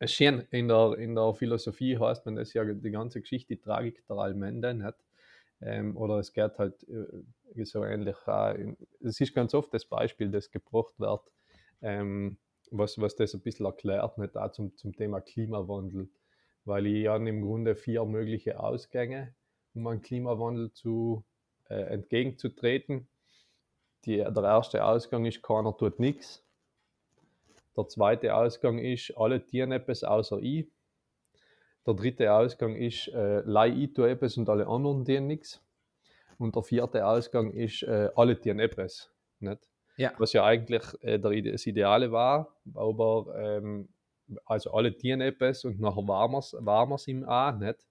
Es 0.00 0.12
schön, 0.12 0.46
in 0.50 0.68
der, 0.68 0.96
in 0.98 1.14
der 1.14 1.32
Philosophie 1.34 1.98
heißt 1.98 2.24
man 2.26 2.36
das 2.36 2.52
ja 2.54 2.64
die 2.64 2.90
ganze 2.90 3.20
Geschichte, 3.20 3.54
die 3.54 3.60
Tragik 3.60 4.04
der 4.08 4.16
Allmende, 4.16 4.74
nicht? 4.74 4.94
Ähm, 5.60 5.96
oder 5.96 6.18
es 6.18 6.32
geht 6.32 6.58
halt 6.58 6.86
äh, 6.88 7.64
so 7.64 7.84
ähnlich. 7.84 8.16
Äh, 8.26 8.74
es 9.00 9.20
ist 9.20 9.34
ganz 9.34 9.54
oft 9.54 9.72
das 9.74 9.84
Beispiel, 9.84 10.30
das 10.30 10.50
gebracht 10.50 10.94
wird, 10.98 11.22
ähm, 11.82 12.38
was, 12.70 12.98
was 13.00 13.16
das 13.16 13.34
ein 13.34 13.40
bisschen 13.40 13.66
erklärt, 13.66 14.18
nicht 14.18 14.36
auch 14.36 14.52
zum, 14.52 14.76
zum 14.76 14.94
Thema 14.94 15.20
Klimawandel. 15.20 16.08
Weil 16.64 16.86
ich 16.86 17.08
habe 17.08 17.28
im 17.28 17.42
Grunde 17.42 17.74
vier 17.76 18.04
mögliche 18.04 18.60
Ausgänge, 18.60 19.34
um 19.74 19.86
einem 19.86 20.02
Klimawandel 20.02 20.72
zu, 20.72 21.24
äh, 21.68 21.74
entgegenzutreten. 21.74 23.08
Die, 24.04 24.16
der 24.16 24.42
erste 24.42 24.84
Ausgang 24.84 25.24
ist, 25.26 25.42
keiner 25.42 25.76
tut 25.76 25.98
nichts. 25.98 26.44
Der 27.76 27.88
zweite 27.88 28.34
Ausgang 28.34 28.78
ist, 28.78 29.12
alle 29.16 29.44
tieren 29.44 29.72
etwas 29.72 30.04
außer 30.04 30.38
ich. 30.40 30.68
Der 31.88 31.94
dritte 31.94 32.34
Ausgang 32.34 32.76
ist, 32.76 33.08
äh, 33.08 33.40
leih 33.46 33.70
ich 33.70 33.94
tue 33.94 34.10
etwas 34.10 34.36
und 34.36 34.50
alle 34.50 34.66
anderen 34.66 35.06
tun 35.06 35.26
nichts. 35.26 35.64
Und 36.36 36.54
der 36.54 36.62
vierte 36.62 37.06
Ausgang 37.06 37.50
ist, 37.50 37.82
äh, 37.82 38.10
alle 38.14 38.38
tun 38.38 38.58
etwas. 38.58 39.10
Nicht? 39.40 39.66
Ja. 39.96 40.12
Was 40.18 40.34
ja 40.34 40.44
eigentlich 40.44 40.82
äh, 41.00 41.18
der, 41.18 41.52
das 41.52 41.66
Ideale 41.66 42.12
war, 42.12 42.54
aber 42.74 43.34
ähm, 43.38 43.88
also 44.44 44.72
alle 44.72 44.94
tun 44.98 45.22
etwas 45.22 45.64
und 45.64 45.80
nachher 45.80 46.06
waren 46.06 46.88
wir 46.90 46.94
es 46.94 47.08
ihm 47.08 47.24
auch 47.24 47.52
nicht. 47.52 47.86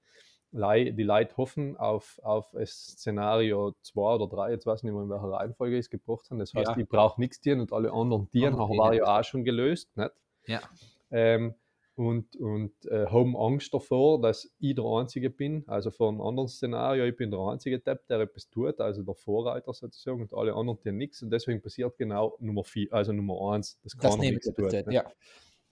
Die 0.51 1.03
Leute 1.03 1.35
hoffen 1.35 1.75
auf, 1.75 2.19
auf 2.21 2.53
ein 2.55 2.67
Szenario 2.67 3.73
2 3.81 4.01
oder 4.01 4.27
3, 4.27 4.51
jetzt 4.51 4.67
weiß 4.67 4.81
ich 4.81 4.83
nicht 4.83 4.93
mehr, 4.93 5.01
in 5.01 5.09
welcher 5.09 5.31
Reihenfolge 5.31 5.75
ich 5.75 5.85
es 5.85 5.89
gebracht 5.89 6.29
habe. 6.29 6.39
Das 6.39 6.53
heißt, 6.53 6.69
ja. 6.69 6.77
ich 6.77 6.87
brauche 6.87 7.19
nichts 7.19 7.41
tieren 7.41 7.61
und 7.61 7.73
alle 7.73 7.91
anderen 7.91 8.29
tieren, 8.29 8.55
nachher 8.55 8.77
war 8.77 8.93
ja 8.93 9.19
auch 9.19 9.23
schon 9.23 9.43
gelöst. 9.43 9.89
Nicht? 9.97 10.11
Ja. 10.45 10.61
Ähm, 11.09 11.55
und, 11.97 12.35
und 12.35 12.85
äh, 12.85 13.07
haben 13.07 13.35
Angst 13.35 13.73
davor, 13.73 14.21
dass 14.21 14.53
ich 14.59 14.75
der 14.75 14.85
Einzige 14.85 15.31
bin. 15.31 15.63
Also 15.65 15.89
vor 15.89 16.09
einem 16.09 16.21
anderen 16.21 16.47
Szenario, 16.47 17.05
ich 17.05 17.15
bin 17.15 17.31
der 17.31 17.39
einzige 17.39 17.79
Depp, 17.79 18.05
der 18.07 18.19
etwas 18.19 18.51
tut, 18.51 18.79
also 18.79 19.01
der 19.01 19.15
Vorreiter 19.15 19.73
sozusagen, 19.73 20.21
und 20.21 20.31
alle 20.31 20.53
anderen 20.53 20.79
tun 20.79 20.95
nichts. 20.95 21.23
Und 21.23 21.31
deswegen 21.31 21.59
passiert 21.59 21.97
genau 21.97 22.37
Nummer 22.39 22.63
vier, 22.63 22.93
also 22.93 23.13
Nummer 23.13 23.51
eins, 23.51 23.79
das 23.83 23.97
keiner 23.97 24.17
nichts 24.17 24.45
tut. 24.45 24.71
Ne? 24.71 24.85
Ja. 24.91 25.05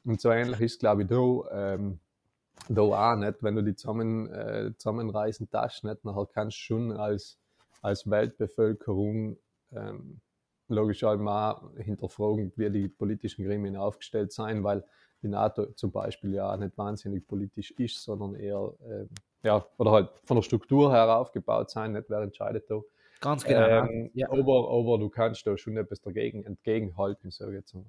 Und 0.04 0.20
so 0.20 0.32
ähnlich 0.32 0.60
ist, 0.62 0.80
glaube 0.80 1.04
ich, 1.04 1.10
da, 1.10 1.76
ähm, 1.76 2.00
da 2.70 2.82
auch 2.82 3.16
nicht. 3.18 3.44
Wenn 3.44 3.56
du 3.56 3.62
die 3.62 3.76
zusammen, 3.76 4.28
äh, 4.32 4.72
zusammenreißen 4.78 5.48
darfst, 5.52 5.84
nicht, 5.84 6.04
nachher 6.06 6.26
kannst 6.26 6.58
du 6.58 6.62
schon 6.62 6.92
als, 6.92 7.38
als 7.84 8.10
Weltbevölkerung 8.10 9.38
ähm, 9.72 10.22
logisch 10.70 11.04
auch 11.04 11.72
hinterfragen, 11.78 12.52
wie 12.56 12.72
die 12.72 12.88
politischen 12.88 13.46
Gremien 13.46 13.76
aufgestellt 13.76 14.32
sein, 14.32 14.64
weil 14.64 14.84
die 15.26 15.32
NATO 15.32 15.66
zum 15.74 15.92
Beispiel 15.92 16.36
ja 16.36 16.56
nicht 16.56 16.78
wahnsinnig 16.78 17.28
politisch 17.28 17.72
ist, 17.72 18.04
sondern 18.04 18.36
eher, 18.36 18.74
äh, 18.88 19.06
ja, 19.44 19.66
oder 19.78 19.92
halt 19.92 20.10
von 20.24 20.38
der 20.38 20.44
Struktur 20.44 20.92
her 20.92 21.18
aufgebaut 21.18 21.70
sein, 21.70 21.94
nicht 21.94 22.10
wer 22.10 22.22
entscheidet 22.22 22.70
da. 22.70 22.82
Ganz 23.22 23.44
genau. 23.44 23.88
Ähm, 23.88 24.12
ja. 24.14 24.30
aber, 24.30 24.70
aber 24.70 24.98
du 25.00 25.10
kannst 25.10 25.48
da 25.48 25.58
schon 25.58 25.78
etwas 25.78 26.02
dagegen 26.02 26.44
entgegenhalten, 26.44 27.32
so 27.32 27.50
jetzt 27.50 27.74
mal. 27.74 27.84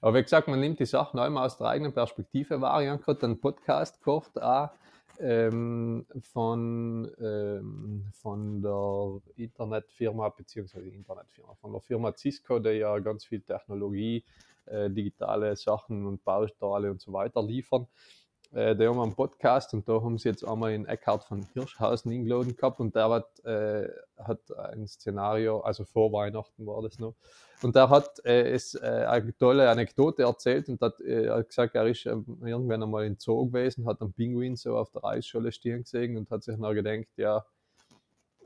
Aber 0.00 0.16
wie 0.16 0.22
gesagt, 0.22 0.48
man 0.48 0.60
nimmt 0.60 0.78
die 0.78 0.86
Sachen 0.86 1.18
einmal 1.18 1.46
aus 1.46 1.58
der 1.58 1.68
eigenen 1.68 1.92
Perspektive 1.92 2.60
wahr. 2.60 2.82
Ich 2.82 2.88
habe 2.88 3.02
gerade 3.02 3.22
einen 3.24 3.40
Podcast 3.40 3.98
auch, 4.06 4.70
ähm, 5.20 6.06
von, 6.22 7.10
ähm, 7.20 8.04
von 8.12 8.62
der 8.62 9.20
Internetfirma, 9.36 10.28
beziehungsweise 10.28 10.88
Internetfirma, 10.88 11.54
von 11.54 11.72
der 11.72 11.80
Firma 11.80 12.14
Cisco, 12.16 12.58
die 12.60 12.70
ja 12.70 12.98
ganz 13.00 13.24
viel 13.24 13.40
Technologie 13.40 14.24
äh, 14.70 14.90
digitale 14.90 15.56
Sachen 15.56 16.06
und 16.06 16.24
Bausteine 16.24 16.90
und 16.90 17.00
so 17.00 17.12
weiter 17.12 17.42
liefern. 17.42 17.86
Äh, 18.52 18.76
die 18.76 18.86
haben 18.86 18.98
einen 18.98 19.14
Podcast 19.14 19.74
und 19.74 19.88
da 19.88 20.00
haben 20.00 20.16
sie 20.16 20.30
jetzt 20.30 20.46
einmal 20.46 20.72
in 20.72 20.86
Eckhard 20.86 21.24
von 21.24 21.46
Hirschhausen 21.52 22.10
eingeladen 22.12 22.56
gehabt 22.56 22.80
und 22.80 22.94
der 22.94 23.10
hat, 23.10 23.44
äh, 23.44 23.88
hat 24.16 24.40
ein 24.56 24.86
Szenario, 24.86 25.60
also 25.60 25.84
vor 25.84 26.12
Weihnachten 26.12 26.66
war 26.66 26.80
das 26.80 26.98
noch, 26.98 27.14
und 27.62 27.76
der 27.76 27.90
hat 27.90 28.24
äh, 28.24 28.50
es, 28.50 28.74
äh, 28.74 29.04
eine 29.08 29.36
tolle 29.36 29.68
Anekdote 29.68 30.22
erzählt 30.22 30.68
und 30.68 30.80
hat, 30.80 30.98
äh, 31.00 31.28
hat 31.28 31.48
gesagt, 31.48 31.74
er 31.74 31.86
ist 31.86 32.06
ähm, 32.06 32.38
irgendwann 32.42 32.82
einmal 32.82 33.04
in 33.04 33.16
Zoo 33.18 33.46
gewesen, 33.46 33.86
hat 33.86 34.00
einen 34.00 34.14
Pinguin 34.14 34.56
so 34.56 34.78
auf 34.78 34.90
der 34.92 35.04
Eisscholle 35.04 35.52
stehen 35.52 35.82
gesehen 35.82 36.16
und 36.16 36.30
hat 36.30 36.42
sich 36.42 36.56
dann 36.58 36.74
gedacht, 36.74 37.08
ja, 37.16 37.44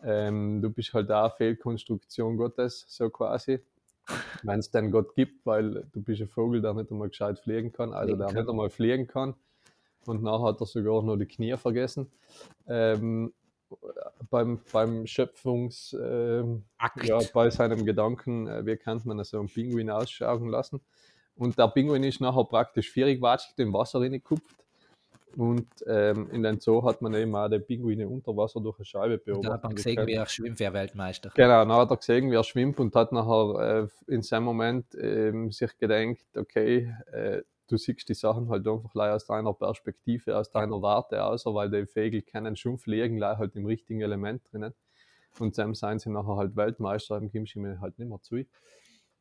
ähm, 0.03 0.61
du 0.63 0.71
bist 0.71 0.93
halt 0.95 1.11
da 1.11 1.31
Fehlkonstruktion 1.31 2.37
Gottes, 2.37 2.87
so 2.89 3.09
quasi 3.09 3.61
wenn 4.43 4.59
es 4.59 4.71
denn 4.71 4.91
Gott 4.91 5.15
gibt, 5.15 5.47
weil 5.47 5.87
du 5.93 6.03
bist 6.03 6.21
ein 6.21 6.29
Vogel, 6.29 6.61
der 6.61 6.75
nicht 6.75 6.91
einmal 6.91 7.09
gescheit 7.09 7.39
fliegen 7.39 7.73
kann, 7.73 7.93
also 7.93 8.17
der 8.17 8.33
nicht 8.33 8.49
einmal 8.49 8.71
fliegen 8.71 9.07
kann. 9.07 9.35
Und 10.07 10.23
nachher 10.23 10.49
hat 10.49 10.61
er 10.61 10.67
sogar 10.67 11.03
noch 11.03 11.17
die 11.17 11.27
Knie 11.27 11.57
vergessen. 11.57 12.11
Ähm, 12.67 13.33
beim, 14.31 14.61
beim 14.73 15.07
Schöpfungs, 15.07 15.95
Akt. 16.79 17.05
ja, 17.05 17.21
bei 17.33 17.51
seinem 17.51 17.85
Gedanken, 17.85 18.47
äh, 18.47 18.67
wie 18.67 18.77
kann 18.77 19.01
man 19.05 19.23
so 19.25 19.39
einen 19.39 19.49
Pinguin 19.49 19.91
ausschauen 19.91 20.49
lassen. 20.49 20.81
Und 21.37 21.59
der 21.59 21.69
Pinguin 21.69 22.03
ist 22.05 22.21
nachher 22.21 22.45
praktisch 22.45 22.91
vierigwatschig 22.91 23.55
im 23.59 23.73
Wasser 23.73 24.01
reingekupft. 24.01 24.57
Und 25.37 25.67
ähm, 25.87 26.31
in 26.31 26.43
den 26.43 26.61
Zoo 26.61 26.83
hat 26.85 27.03
man 27.03 27.15
eben 27.15 27.35
auch 27.35 27.49
die 27.49 27.59
Pinguine 27.59 28.09
unter 28.09 28.37
Wasser 28.37 28.61
durch 28.61 28.79
eine 28.79 28.85
Scheibe 28.85 29.19
Da 29.19 29.25
beobachtet. 29.25 29.53
hat 29.53 29.63
man 29.65 29.75
gesehen, 29.75 30.07
wie 30.07 30.13
er 30.13 30.27
schwimmt, 30.27 30.61
wer 30.61 30.73
Weltmeister. 30.73 31.31
Genau, 31.35 31.65
dann 31.65 31.73
hat 31.73 31.91
er 31.91 31.97
gesehen, 31.97 32.31
wie 32.31 32.37
er 32.37 32.45
schwimmt 32.45 32.79
und 32.81 32.95
hat 32.95 33.13
nachher 33.13 33.89
äh, 34.09 34.13
in 34.13 34.23
seinem 34.23 34.45
Moment 34.45 34.87
ähm, 34.95 35.51
sich 35.51 35.77
gedacht, 35.79 36.19
okay, 36.37 36.95
äh, 37.13 37.43
du 37.69 37.77
siehst 37.77 38.09
die 38.09 38.15
Sachen 38.15 38.49
halt 38.51 38.67
einfach 38.67 38.95
aus 38.95 39.27
deiner 39.27 39.55
Perspektive, 39.55 40.37
aus 40.37 40.51
deiner 40.51 40.81
Warte 40.83 41.25
aus, 41.25 41.47
weil 41.47 41.71
die 41.71 41.87
Vögel 41.87 42.23
können 42.23 42.55
schon 42.57 42.79
fliegen, 42.79 43.17
leider 43.19 43.39
halt 43.39 43.57
im 43.57 43.67
richtigen 43.67 44.03
Element 44.03 44.43
drinnen. 44.53 44.75
Und 45.39 45.57
dann 45.57 45.75
seien 45.75 45.99
sie 45.99 46.11
nachher 46.11 46.37
halt 46.37 46.57
Weltmeister, 46.57 47.19
du 47.21 47.61
mir 47.61 47.81
halt 47.81 47.99
nicht 47.99 48.09
mehr 48.09 48.21
zu. 48.21 48.45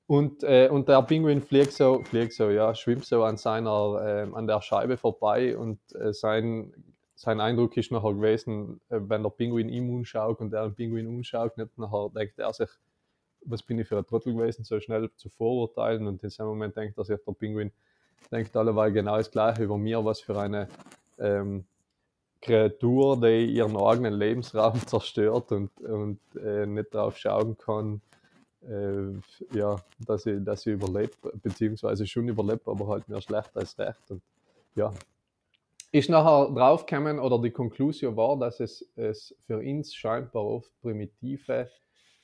Und, 0.07 0.43
äh, 0.43 0.67
und 0.69 0.89
der 0.89 1.01
Pinguin 1.03 1.41
fliegt 1.41 1.71
so, 1.71 2.03
fliegt 2.03 2.33
so, 2.33 2.49
ja, 2.49 2.75
schwimmt 2.75 3.05
so 3.05 3.23
an 3.23 3.37
seiner, 3.37 4.01
ähm, 4.05 4.35
an 4.35 4.45
der 4.45 4.61
Scheibe 4.61 4.97
vorbei 4.97 5.57
und 5.57 5.79
äh, 5.95 6.13
sein, 6.13 6.73
sein 7.15 7.39
Eindruck 7.39 7.77
ist 7.77 7.91
nachher 7.91 8.13
gewesen, 8.13 8.81
äh, 8.89 8.99
wenn 8.99 9.23
der 9.23 9.29
Pinguin 9.29 9.69
ihm 9.69 9.95
anschaut 9.95 10.41
und 10.41 10.53
er 10.53 10.63
den 10.67 10.75
Pinguin 10.75 11.07
anschaut, 11.07 11.57
nicht 11.57 11.77
nachher 11.77 12.09
denkt 12.13 12.39
er 12.39 12.51
sich, 12.51 12.69
was 13.45 13.63
bin 13.63 13.79
ich 13.79 13.87
für 13.87 13.97
ein 13.97 14.05
Trottel 14.05 14.33
gewesen, 14.33 14.65
so 14.65 14.79
schnell 14.79 15.09
zu 15.15 15.29
vorurteilen 15.29 16.07
und 16.07 16.21
in 16.23 16.29
dem 16.29 16.45
Moment 16.45 16.75
denkt 16.75 16.97
er 16.97 17.05
sich, 17.05 17.19
der 17.25 17.31
Pinguin 17.31 17.71
denkt 18.31 18.55
alleweil 18.55 18.91
genau 18.91 19.17
das 19.17 19.31
Gleiche 19.31 19.63
über 19.63 19.77
mir, 19.77 20.03
was 20.03 20.19
für 20.19 20.37
eine 20.37 20.67
ähm, 21.19 21.65
Kreatur, 22.41 23.19
die 23.21 23.45
ihren 23.45 23.77
eigenen 23.77 24.13
Lebensraum 24.13 24.75
zerstört 24.87 25.51
und, 25.51 25.79
und 25.81 26.19
äh, 26.35 26.65
nicht 26.65 26.93
drauf 26.93 27.17
schauen 27.17 27.57
kann, 27.57 27.95
äh, 27.95 28.20
ja, 29.53 29.75
dass 30.05 30.25
ich, 30.25 30.43
dass 30.43 30.65
ich 30.65 30.73
überlebe, 30.73 31.13
beziehungsweise 31.41 32.05
schon 32.05 32.27
überlebe, 32.27 32.69
aber 32.69 32.87
halt 32.87 33.07
mehr 33.09 33.21
schlecht 33.21 33.55
als 33.55 33.77
recht. 33.79 34.09
Und 34.09 34.21
ja, 34.75 34.93
ist 35.91 36.09
nachher 36.09 36.53
draufgekommen 36.53 37.19
oder 37.19 37.39
die 37.41 37.51
Konklusion 37.51 38.15
war, 38.15 38.37
dass 38.37 38.59
es, 38.59 38.87
es 38.95 39.35
für 39.45 39.57
uns 39.57 39.93
scheinbar 39.93 40.45
oft 40.45 40.71
primitive 40.81 41.69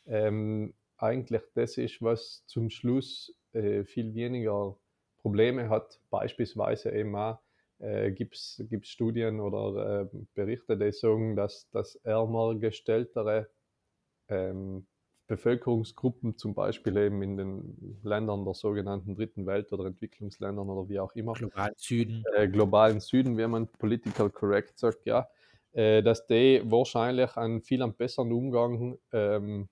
ähm, 0.05 0.73
eigentlich 0.97 1.41
das 1.53 1.77
ist, 1.77 2.01
was 2.01 2.43
zum 2.47 2.69
Schluss 2.69 3.35
äh, 3.53 3.83
viel 3.83 4.13
weniger 4.15 4.75
Probleme 5.21 5.69
hat. 5.69 5.99
Beispielsweise 6.09 6.91
eben 6.91 7.15
auch 7.15 7.39
äh, 7.79 8.11
gibt 8.11 8.35
es 8.35 8.63
Studien 8.83 9.39
oder 9.39 10.01
äh, 10.01 10.17
Berichte, 10.33 10.77
die 10.77 10.91
sagen, 10.91 11.35
dass, 11.35 11.69
dass 11.71 11.95
ärmer 11.97 12.55
gestelltere 12.55 13.49
ähm, 14.29 14.87
Bevölkerungsgruppen, 15.27 16.37
zum 16.37 16.53
Beispiel 16.53 16.95
eben 16.97 17.21
in 17.21 17.37
den 17.37 17.99
Ländern 18.03 18.45
der 18.45 18.53
sogenannten 18.53 19.15
Dritten 19.15 19.45
Welt 19.45 19.71
oder 19.73 19.85
Entwicklungsländern 19.85 20.69
oder 20.69 20.89
wie 20.89 20.99
auch 20.99 21.13
immer, 21.13 21.33
Global 21.33 21.73
Süden. 21.75 22.23
äh, 22.35 22.47
globalen 22.47 22.99
Süden, 23.01 23.37
wie 23.37 23.45
man 23.45 23.67
political 23.67 24.29
correct 24.29 24.79
sagt, 24.79 25.05
ja, 25.05 25.27
äh, 25.73 26.01
dass 26.01 26.25
die 26.27 26.61
wahrscheinlich 26.65 27.35
einen 27.35 27.61
viel 27.61 27.85
besseren 27.89 28.31
Umgang 28.31 28.97
ähm, 29.11 29.67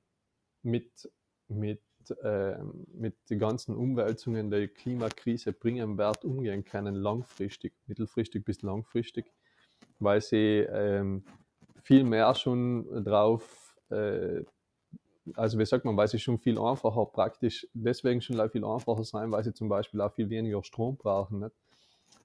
mit, 0.62 1.10
mit, 1.48 1.82
äh, 2.22 2.58
mit 2.94 3.16
den 3.30 3.40
ganzen 3.40 3.76
Umwälzungen, 3.76 4.52
die 4.52 4.68
Klimakrise 4.68 5.54
bringen 5.54 5.98
wird, 5.98 6.26
umgehen 6.26 6.66
können, 6.66 6.96
langfristig, 6.96 7.74
mittelfristig 7.88 8.44
bis 8.44 8.62
langfristig, 8.62 9.32
weil 10.00 10.20
sie 10.20 10.68
ähm, 10.70 11.24
viel 11.82 12.04
mehr 12.04 12.36
schon 12.36 13.06
drauf, 13.06 13.78
äh, 13.90 14.44
also 15.36 15.58
wie 15.60 15.66
sagt 15.66 15.86
man, 15.86 15.98
weil 15.98 16.08
sie 16.08 16.20
schon 16.20 16.40
viel 16.40 16.60
einfacher 16.60 17.06
praktisch, 17.06 17.68
deswegen 17.74 18.22
schon 18.22 18.50
viel 18.50 18.66
einfacher 18.66 19.04
sein, 19.04 19.32
weil 19.32 19.44
sie 19.44 19.54
zum 19.54 19.70
Beispiel 19.70 20.02
auch 20.02 20.14
viel 20.14 20.30
weniger 20.30 20.64
Strom 20.64 20.98
brauchen. 20.98 21.40
Nicht? 21.40 21.56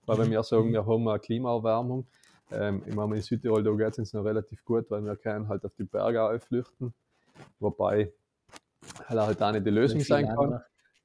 Weil 0.06 0.18
wenn 0.18 0.28
Mhm. 0.28 0.32
wir 0.32 0.42
sagen, 0.42 0.72
wir 0.72 0.86
haben 0.86 1.08
eine 1.08 1.18
Klimaerwärmung, 1.18 2.06
ähm, 2.52 2.82
ich 2.86 2.94
meine, 2.94 3.16
in 3.16 3.22
Südtirol, 3.22 3.62
da 3.62 3.72
geht 3.72 3.92
es 3.92 3.98
uns 3.98 4.12
noch 4.12 4.24
relativ 4.24 4.64
gut, 4.64 4.90
weil 4.90 5.04
wir 5.04 5.16
können 5.16 5.48
halt 5.48 5.64
auf 5.64 5.74
die 5.76 5.84
Berge 5.84 6.22
aufflüchten, 6.22 6.92
wobei 7.60 8.12
halt 9.08 9.42
auch 9.42 9.52
nicht 9.52 9.66
die 9.66 9.70
Lösung 9.70 10.00
sein 10.00 10.26
kann. 10.28 10.60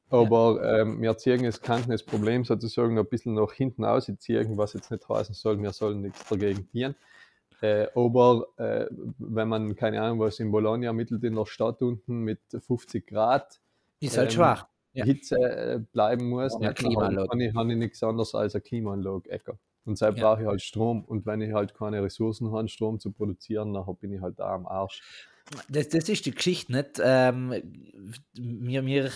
Aber 0.09 0.61
ähm, 0.63 1.01
wir 1.01 1.17
ziehen 1.17 1.43
das 1.43 1.61
kann 1.61 1.83
das 1.89 2.03
Problem 2.03 2.45
sozusagen 2.45 2.93
noch 2.93 3.03
ein 3.03 3.09
bisschen 3.09 3.33
nach 3.33 3.51
hinten 3.53 3.83
ausziehen, 3.85 4.57
was 4.57 4.73
jetzt 4.73 4.91
nicht 4.91 5.07
heißen 5.09 5.33
soll, 5.33 5.61
wir 5.61 5.73
sollen 5.73 6.01
nichts 6.01 6.27
dagegen 6.29 6.69
tun. 6.71 6.95
Äh, 7.61 7.87
aber 7.95 8.47
äh, 8.57 8.85
wenn 9.17 9.47
man, 9.47 9.75
keine 9.75 10.01
Ahnung, 10.01 10.19
was 10.19 10.39
in 10.39 10.51
Bologna 10.51 10.93
mittelt 10.93 11.23
in 11.23 11.35
der 11.35 11.45
Stadt 11.45 11.81
unten 11.81 12.19
mit 12.19 12.39
50 12.49 13.07
Grad 13.07 13.59
Ist 13.99 14.17
halt 14.17 14.29
ähm, 14.29 14.35
schwach. 14.35 14.67
Ja. 14.93 15.03
Hitze 15.05 15.35
äh, 15.35 15.79
bleiben 15.91 16.29
muss, 16.29 16.55
Ja, 16.61 16.73
Klimaanlage. 16.73 17.27
dann 17.29 17.39
habe 17.39 17.43
ich, 17.43 17.53
habe 17.55 17.71
ich 17.73 17.77
nichts 17.77 18.01
anderes 18.03 18.33
als 18.35 18.55
eine 18.55 18.61
Klimaanlage. 18.61 19.29
Ecker. 19.29 19.57
Und 19.85 19.93
deshalb 19.97 20.17
Ja. 20.17 20.23
brauche 20.29 20.41
ich 20.43 20.47
halt 20.47 20.61
Strom. 20.61 21.03
Und 21.03 21.25
wenn 21.25 21.41
ich 21.41 21.53
halt 21.53 21.73
keine 21.75 22.01
Ressourcen 22.01 22.51
habe, 22.51 22.67
Strom 22.67 22.99
zu 22.99 23.11
produzieren, 23.11 23.73
dann 23.73 23.85
bin 23.97 24.13
ich 24.13 24.21
halt 24.21 24.39
da 24.39 24.53
am 24.55 24.65
Arsch. 24.65 25.01
Das, 25.69 25.89
das 25.89 26.09
ist 26.09 26.25
die 26.25 26.31
Geschichte, 26.31 26.71
nicht? 26.71 26.99
Ähm, 27.03 27.53
wir, 28.33 28.83
wir 28.85 29.11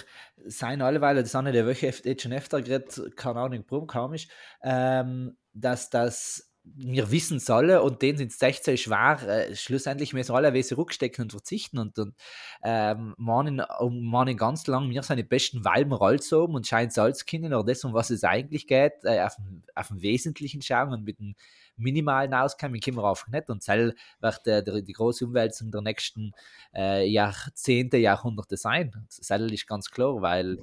sein 0.46 0.82
alleweil, 0.82 1.16
das 1.16 1.34
haben 1.34 1.46
wir 1.46 1.54
die 1.54 1.66
Woche 1.66 1.88
jetzt 1.88 2.22
schon 2.22 2.34
öfter 2.34 2.62
geredet, 2.62 3.16
keine 3.16 3.40
Ahnung, 3.40 3.64
warum, 3.68 3.88
komisch, 3.88 4.28
ähm, 4.62 5.38
dass 5.54 5.90
das 5.90 6.49
wir 6.76 7.12
wissen 7.12 7.40
sollen 7.40 7.80
und 7.80 8.02
denen 8.02 8.18
sind 8.18 8.32
es 8.32 8.42
echt 8.42 8.64
sehr 8.64 8.78
schwer, 8.78 9.20
äh, 9.28 9.56
schlussendlich 9.56 10.14
müssen 10.14 10.34
alle 10.34 10.54
Wesen 10.54 10.76
rückstecken 10.76 11.24
und 11.24 11.32
verzichten 11.32 11.78
und, 11.78 11.98
und 12.00 12.16
ähm, 12.64 13.14
meinen, 13.18 13.62
meinen 13.90 14.38
ganz 14.38 14.68
lang, 14.68 14.90
wir 14.90 15.04
sind 15.04 15.18
die 15.18 15.24
besten 15.24 15.64
Walmer 15.66 16.02
alles 16.02 16.32
oben 16.34 16.56
und 16.56 16.68
scheint 16.68 16.94
Salz 16.94 17.26
kennen 17.26 17.54
oder 17.54 17.64
das, 17.64 17.84
um 17.84 17.94
was 17.94 18.10
es 18.10 18.24
eigentlich 18.24 18.68
geht, 18.68 18.94
äh, 19.04 19.22
auf, 19.22 19.36
den, 19.36 19.64
auf 19.76 19.88
den 19.88 20.02
Wesentlichen 20.02 20.62
schauen 20.62 20.94
und 20.94 21.04
mit 21.04 21.20
dem 21.20 21.36
minimalen 21.80 22.34
auskommen, 22.34 22.80
können 22.80 22.98
wir 22.98 23.04
einfach 23.04 23.28
nicht 23.28 23.50
und 23.50 23.64
Zell 23.64 23.96
wird 24.20 24.48
äh, 24.48 24.64
die, 24.64 24.84
die 24.84 24.94
große 24.94 25.26
Umwälzung 25.26 25.72
der 25.72 25.82
nächsten 25.82 26.32
äh, 26.76 27.06
Jahrzehnte, 27.08 27.98
Jahrhunderte 27.98 28.58
sein. 28.58 28.92
Das 29.08 29.20
ist 29.20 29.68
ganz 29.68 29.90
klar, 29.92 30.22
weil 30.22 30.60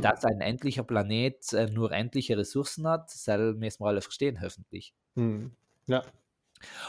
dass 0.00 0.24
ein 0.24 0.40
endlicher 0.40 0.84
Planet 0.84 1.52
äh, 1.52 1.66
nur 1.66 1.92
endliche 1.92 2.36
Ressourcen 2.36 2.86
hat, 2.86 3.10
das 3.12 3.26
müssen 3.56 3.82
wir 3.82 3.88
alle 3.88 4.02
verstehen, 4.02 4.40
hoffentlich. 4.40 4.94
Hm. 5.16 5.52
Ja. 5.86 6.02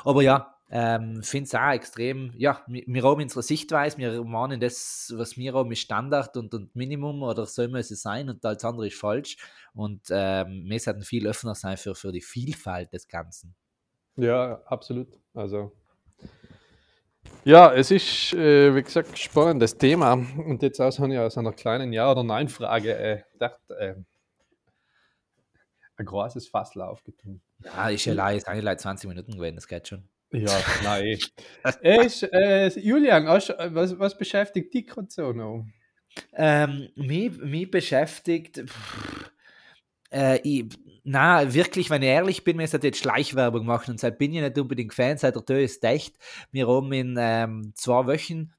Aber 0.04 0.22
ja, 0.22 0.54
ähm, 0.76 1.22
finde 1.22 1.46
es 1.46 1.54
auch 1.54 1.72
extrem, 1.72 2.34
ja, 2.36 2.64
wir, 2.66 2.84
wir 2.88 3.04
haben 3.04 3.22
unsere 3.22 3.44
Sichtweise, 3.44 3.98
wir 4.00 4.24
meinen 4.24 4.60
das, 4.60 5.14
was 5.16 5.38
wir 5.38 5.54
haben, 5.54 5.72
ist 5.72 5.82
Standard 5.82 6.36
und, 6.36 6.52
und 6.54 6.76
Minimum 6.76 7.22
oder 7.22 7.46
soll 7.46 7.68
muss 7.68 7.92
es 7.92 8.02
sein 8.02 8.28
und 8.28 8.44
alles 8.44 8.66
andere 8.66 8.88
ist 8.88 9.00
falsch. 9.00 9.38
Und 9.76 10.02
ähm, 10.10 10.64
wir 10.68 10.80
sollten 10.80 11.04
viel 11.04 11.28
offener 11.28 11.54
sein 11.54 11.78
für, 11.78 11.94
für 11.94 12.12
die 12.12 12.22
Vielfalt 12.22 12.92
des 12.92 13.08
Ganzen. 13.08 13.54
Ja, 14.16 14.62
absolut. 14.66 15.08
Also 15.34 15.72
ja, 17.46 17.74
es 17.74 17.92
ist, 17.92 18.34
äh, 18.34 18.74
wie 18.74 18.82
gesagt, 18.84 19.18
spannendes 19.20 19.78
Thema. 19.78 20.14
Und 20.14 20.62
jetzt 20.62 20.80
aus 20.80 21.00
habe 21.00 21.14
ich 21.14 21.20
aus 21.20 21.38
einer 21.38 21.52
kleinen 21.52 21.92
Ja- 21.92 22.10
oder 22.10 22.24
Nein-Frage 22.24 22.98
äh, 22.98 23.22
gedacht, 23.34 23.60
äh, 23.78 23.96
ein 25.98 26.06
großes 26.06 26.48
Fass 26.48 26.76
aufgetan. 26.78 27.42
Ja, 27.64 27.90
ist 27.90 28.06
ja 28.06 28.14
leider, 28.14 28.38
ist 28.38 28.48
eigentlich 28.48 28.64
leider 28.64 28.78
20 28.78 29.10
Minuten 29.10 29.34
gewesen, 29.34 29.56
das 29.56 29.68
geht 29.68 29.88
schon. 29.90 30.08
Ja, 30.32 30.58
nein. 30.84 31.20
äh, 31.82 32.06
ist, 32.06 32.24
äh, 32.24 32.68
Julian, 32.80 33.26
was, 33.28 33.50
was 34.00 34.18
beschäftigt 34.18 34.74
dich 34.74 34.88
gerade 34.88 35.08
so 35.10 35.34
noch? 35.34 35.66
Ähm, 36.34 36.90
mich, 36.96 37.38
mich 37.38 37.70
beschäftigt. 37.70 38.64
Pff, 38.66 39.32
äh, 40.14 40.40
ich, 40.44 40.66
na, 41.04 41.54
wirklich, 41.54 41.90
wenn 41.90 42.02
ich 42.02 42.10
ehrlich 42.10 42.44
bin, 42.44 42.58
mir 42.58 42.64
ist 42.64 42.74
jetzt 42.74 42.98
Schleichwerbung 43.00 43.66
machen 43.66 43.92
und 43.92 44.00
seit 44.00 44.18
bin 44.18 44.34
ich 44.34 44.42
nicht 44.42 44.58
unbedingt 44.58 44.94
Fan, 44.94 45.18
seit 45.18 45.36
der 45.36 45.46
Tür 45.46 45.60
ist 45.60 45.84
echt. 45.84 46.16
Wir 46.52 46.68
haben 46.68 46.92
in 46.94 47.18
ähm, 47.20 47.74
zwei 47.76 48.08
Wochen 48.08 48.54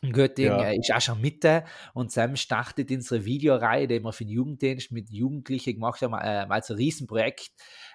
in 0.00 0.12
Göttingen 0.12 0.60
Ja. 0.60 0.60
äh, 0.60 0.76
ist 0.76 0.92
auch 0.94 1.00
schon 1.00 1.20
Mitte 1.20 1.64
und 1.92 2.12
Sam 2.12 2.36
startet 2.36 2.90
unsere 2.90 3.24
Videoreihe, 3.24 3.88
die 3.88 4.00
wir 4.00 4.12
für 4.12 4.24
den 4.24 4.30
Jugenddienst 4.32 4.92
mit 4.92 5.10
Jugendlichen 5.10 5.74
gemacht 5.74 6.02
haben, 6.02 6.14
ähm, 6.22 6.52
als 6.52 6.70
ein 6.70 6.76
Riesenprojekt. 6.76 7.50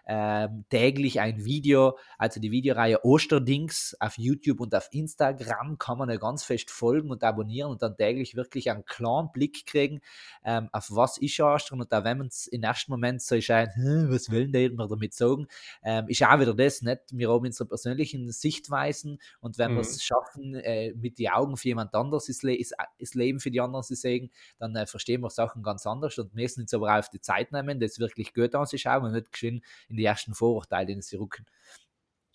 Ähm, 0.06 0.66
täglich 0.70 1.22
ein 1.22 1.46
Video, 1.46 1.98
also 2.18 2.40
die 2.42 2.52
Videoreihe 2.52 3.06
Osterdings 3.06 3.96
auf 4.00 4.18
YouTube 4.18 4.60
und 4.60 4.76
auf 4.76 4.90
Instagram 4.92 5.78
kann 5.78 5.98
man 5.98 6.10
ja 6.10 6.18
ganz 6.18 6.44
fest 6.44 6.72
folgen 6.72 7.10
und 7.10 7.24
abonnieren 7.24 7.72
und 7.72 7.82
dann 7.82 7.96
täglich 7.96 8.36
wirklich 8.36 8.70
einen 8.70 8.84
klaren 8.86 9.32
Blick 9.32 9.66
kriegen, 9.66 10.02
ähm, 10.44 10.70
auf 10.72 10.88
was 10.92 11.18
ist 11.18 11.40
Ostern 11.40 11.80
und 11.82 11.94
auch 11.94 12.04
wenn 12.04 12.18
man 12.18 12.28
es 12.28 12.48
im 12.48 12.64
ersten 12.64 12.92
Moment 12.92 13.22
so 13.22 13.40
scheint, 13.40 13.76
"Hm, 13.76 14.08
was 14.12 14.30
will 14.30 14.50
der 14.52 14.72
mir 14.72 14.88
damit 14.88 15.14
sagen, 15.14 15.48
ähm, 15.84 16.08
ist 16.08 16.24
auch 16.24 16.40
wieder 16.40 16.54
das, 16.54 16.82
nicht? 16.82 17.00
Wir 17.12 17.30
haben 17.30 17.46
unsere 17.46 17.68
persönlichen 17.68 18.32
Sichtweisen 18.32 19.20
und 19.40 19.58
wenn 19.58 19.72
Mhm. 19.72 19.76
wir 19.76 19.82
es 19.82 20.02
schaffen, 20.04 20.56
äh, 20.56 20.94
mit 20.96 21.18
den 21.20 21.30
Augen 21.30 21.58
für 21.58 21.70
jemand 21.70 21.94
anderes 21.96 22.30
ist, 22.30 22.44
Le 22.44 22.56
ist 22.56 23.16
Leben 23.16 23.40
für 23.40 23.52
die 23.52 23.62
anderen 23.62 23.84
zu 23.84 23.96
sehen, 23.96 24.32
dann 24.60 24.76
äh, 24.76 24.86
verstehen 24.86 25.22
wir 25.22 25.30
Sachen 25.30 25.64
ganz 25.64 25.86
anders 25.86 26.18
und 26.18 26.34
müssen 26.36 26.62
uns 26.62 26.74
aber 26.74 26.94
auch 26.94 27.00
auf 27.00 27.10
die 27.10 27.22
Zeit 27.22 27.52
nehmen, 27.52 27.80
das 27.80 28.00
wirklich 28.00 28.34
gut 28.34 28.54
anzuschauen 28.56 29.04
und 29.06 29.12
nicht 29.14 29.32
geschwind 29.32 29.64
in 29.94 29.98
die 29.98 30.06
ersten 30.06 30.34
Vorurteile, 30.34 30.92
in 30.92 31.02
sie 31.02 31.18
rücken. 31.18 31.46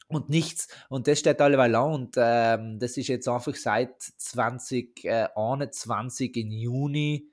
und 0.09 0.31
nichts. 0.31 0.69
Und 0.89 1.07
das 1.07 1.19
steht 1.19 1.41
alleweil 1.41 1.75
an 1.75 1.93
und 1.93 2.15
ähm, 2.17 2.79
das 2.79 2.97
ist 2.97 3.09
jetzt 3.09 3.29
einfach 3.29 3.55
seit 3.55 4.01
2021 4.01 6.37
im 6.37 6.51
Juni 6.51 7.31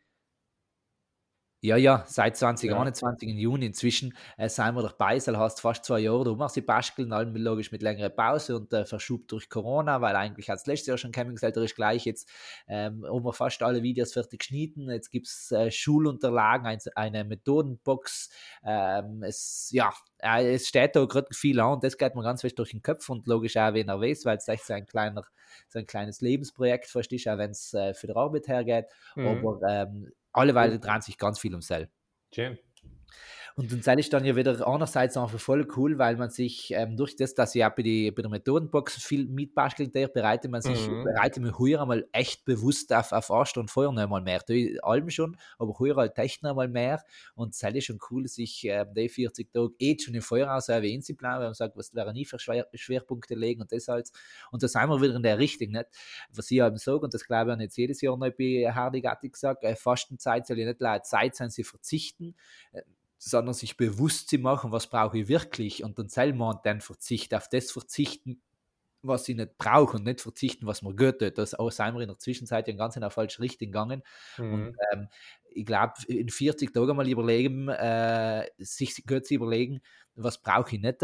ja, 1.61 1.77
ja, 1.77 2.03
seit 2.07 2.37
2021 2.37 3.27
ja. 3.27 3.33
im 3.33 3.39
Juni. 3.39 3.65
Inzwischen 3.65 4.13
äh, 4.37 4.49
sind 4.49 4.75
wir 4.75 4.83
dabei, 4.83 5.15
das 5.15 5.27
heißt 5.27 5.61
fast 5.61 5.85
zwei 5.85 5.99
Jahre. 5.99 6.35
Machst 6.35 6.55
die 6.55 6.61
Basteln, 6.61 7.11
allem 7.11 7.35
logisch 7.35 7.71
mit 7.71 7.81
längerer 7.81 8.09
Pause 8.09 8.57
und 8.57 8.71
äh, 8.73 8.85
verschubt 8.85 9.31
durch 9.31 9.49
Corona, 9.49 10.01
weil 10.01 10.15
eigentlich 10.15 10.49
hat 10.49 10.59
es 10.59 10.67
letztes 10.67 10.87
Jahr 10.87 10.97
schon 10.97 11.11
Camping 11.11 11.35
gesagt, 11.35 11.57
ist 11.57 11.75
gleich 11.75 12.05
jetzt 12.05 12.29
ähm, 12.67 13.03
haben 13.05 13.25
wir 13.25 13.33
fast 13.33 13.61
alle 13.63 13.81
Videos 13.81 14.13
fertig 14.13 14.39
geschnitten. 14.39 14.89
Jetzt 14.89 15.09
gibt 15.09 15.27
es 15.27 15.51
äh, 15.51 15.71
Schulunterlagen, 15.71 16.67
ein, 16.67 16.79
eine 16.95 17.23
Methodenbox. 17.23 18.29
Ähm, 18.63 19.23
es, 19.23 19.69
ja, 19.71 19.91
äh, 20.19 20.53
es 20.53 20.67
steht 20.67 20.95
da 20.95 21.05
gerade 21.05 21.27
viel 21.33 21.59
an 21.59 21.73
und 21.73 21.83
das 21.83 21.97
geht 21.97 22.15
mir 22.15 22.23
ganz 22.23 22.41
fest 22.41 22.59
durch 22.59 22.71
den 22.71 22.81
Kopf 22.81 23.09
und 23.09 23.27
logisch 23.27 23.57
auch, 23.57 23.73
wenn 23.73 23.89
er 23.89 23.99
weiß, 23.99 24.25
weil 24.25 24.37
es 24.37 24.47
echt 24.47 24.65
so 24.65 24.73
ein 24.73 24.85
kleiner, 24.85 25.23
so 25.67 25.79
ein 25.79 25.85
kleines 25.85 26.21
Lebensprojekt 26.21 26.87
fast 26.87 27.11
ist, 27.11 27.27
auch 27.27 27.37
wenn 27.37 27.51
es 27.51 27.73
äh, 27.73 27.93
für 27.93 28.07
die 28.07 28.15
Arbeit 28.15 28.47
hergeht. 28.47 28.85
Mhm. 29.15 29.27
Aber 29.27 29.59
ähm, 29.67 30.11
alle 30.35 30.55
Weile 30.55 30.79
dreht 30.79 31.03
sich 31.03 31.17
ganz 31.17 31.39
viel 31.39 31.53
um 31.55 31.61
Sell. 31.61 31.89
Schön. 32.33 32.57
Und 33.57 33.71
dann 33.71 33.81
sei 33.81 33.95
ich 33.95 34.09
dann 34.09 34.25
ja 34.25 34.35
wieder 34.35 34.67
einerseits 34.67 35.15
einfach 35.15 35.39
voll 35.39 35.65
cool, 35.77 35.97
weil 35.97 36.17
man 36.17 36.29
sich 36.29 36.71
ähm, 36.71 36.97
durch 36.97 37.15
das, 37.15 37.35
dass 37.35 37.55
ich 37.55 37.63
auch 37.63 37.73
bei, 37.73 37.83
die, 37.83 38.11
bei 38.11 38.21
der 38.21 38.29
Methodenbox 38.29 39.01
viel 39.01 39.27
mitbastelt, 39.27 39.93
bereitet 39.93 40.51
man 40.51 40.61
sich, 40.61 40.89
mhm. 40.89 41.05
bereitet 41.05 41.41
mir 41.41 41.57
heuer 41.57 41.81
einmal 41.81 42.05
echt 42.11 42.43
bewusst 42.43 42.91
auf, 42.91 43.13
auf 43.13 43.31
Ast 43.31 43.57
und 43.57 43.71
Feuer 43.71 43.93
noch 43.93 44.01
einmal 44.01 44.21
mehr. 44.21 44.39
Die 44.39 44.77
Alben 44.83 45.09
schon, 45.09 45.37
aber 45.57 45.79
heuer 45.79 45.95
halt 45.95 46.17
echt 46.17 46.43
noch 46.43 46.49
einmal 46.49 46.67
mehr. 46.67 47.01
Und 47.33 47.55
es 47.55 47.63
ist 47.63 47.85
schon 47.85 47.97
cool, 48.11 48.27
sich 48.27 48.65
ähm, 48.65 48.93
die 48.93 49.07
40 49.07 49.53
Tage 49.53 49.73
eh 49.79 49.97
schon 49.97 50.15
im 50.15 50.21
Feuer 50.21 50.53
aus 50.53 50.67
erwähnen 50.67 51.01
zu 51.01 51.15
planen, 51.15 51.39
weil 51.39 51.47
man 51.47 51.53
sagt, 51.53 51.77
was 51.77 51.95
wäre 51.95 52.11
nie 52.11 52.25
für 52.25 52.39
Schwer, 52.39 52.67
Schwerpunkte 52.73 53.35
legen 53.35 53.61
und 53.61 53.71
das 53.71 53.87
halt. 53.87 54.09
Und 54.51 54.63
da 54.63 54.67
sind 54.67 54.89
wir 54.89 55.01
wieder 55.01 55.15
in 55.15 55.23
der 55.23 55.39
Richtung, 55.39 55.69
nicht? 55.69 55.85
Was 56.29 56.51
ich 56.51 56.59
eben 56.59 56.75
sage, 56.75 56.99
und 56.99 57.13
das 57.13 57.23
glaube 57.25 57.51
ich 57.51 57.55
auch 57.55 57.61
jetzt 57.61 57.77
jedes 57.77 58.01
Jahr 58.01 58.17
noch 58.17 58.29
bei 58.37 58.69
Hardy 58.69 58.99
Gatti 58.99 59.29
gesagt, 59.29 59.63
äh, 59.63 59.77
Fastenzeit 59.77 60.45
soll 60.45 60.59
ja 60.59 60.65
nicht 60.65 61.05
Zeit 61.05 61.37
sein, 61.37 61.49
sie 61.49 61.63
verzichten. 61.63 62.35
Äh, 62.73 62.81
sondern 63.17 63.53
sich 63.53 63.77
bewusst 63.77 64.29
zu 64.29 64.37
machen, 64.37 64.71
was 64.71 64.87
brauche 64.87 65.17
ich 65.17 65.27
wirklich 65.27 65.83
und 65.83 65.97
dann 65.97 66.09
selber 66.09 66.49
und 66.49 66.65
dann 66.65 66.81
Verzicht 66.81 67.33
auf 67.33 67.49
das 67.49 67.71
verzichten, 67.71 68.41
was 69.01 69.27
ich 69.29 69.35
nicht 69.35 69.57
brauche 69.57 69.97
und 69.97 70.03
nicht 70.03 70.21
verzichten, 70.21 70.65
was 70.65 70.81
mir 70.81 70.95
gut 70.95 71.19
tut. 71.19 71.37
Das 71.37 71.53
auch 71.53 71.71
sind 71.71 71.93
wir 71.93 72.01
in 72.01 72.07
der 72.07 72.19
Zwischenzeit 72.19 72.67
ja 72.67 72.73
ganz 72.75 72.95
in 72.95 73.01
der 73.01 73.11
falschen 73.11 73.41
Richtung 73.41 73.67
gegangen. 73.67 74.03
Mhm. 74.37 74.53
Und 74.53 74.77
ähm, 74.91 75.07
ich 75.53 75.65
glaube, 75.65 75.93
in 76.07 76.29
40 76.29 76.73
Tagen 76.73 76.95
mal 76.95 77.07
überlegen, 77.07 77.69
äh, 77.69 78.47
sich 78.57 79.05
gut 79.05 79.25
zu 79.25 79.35
überlegen, 79.35 79.81
was 80.15 80.41
brauche 80.41 80.75
ich 80.75 80.81
nicht 80.81 81.01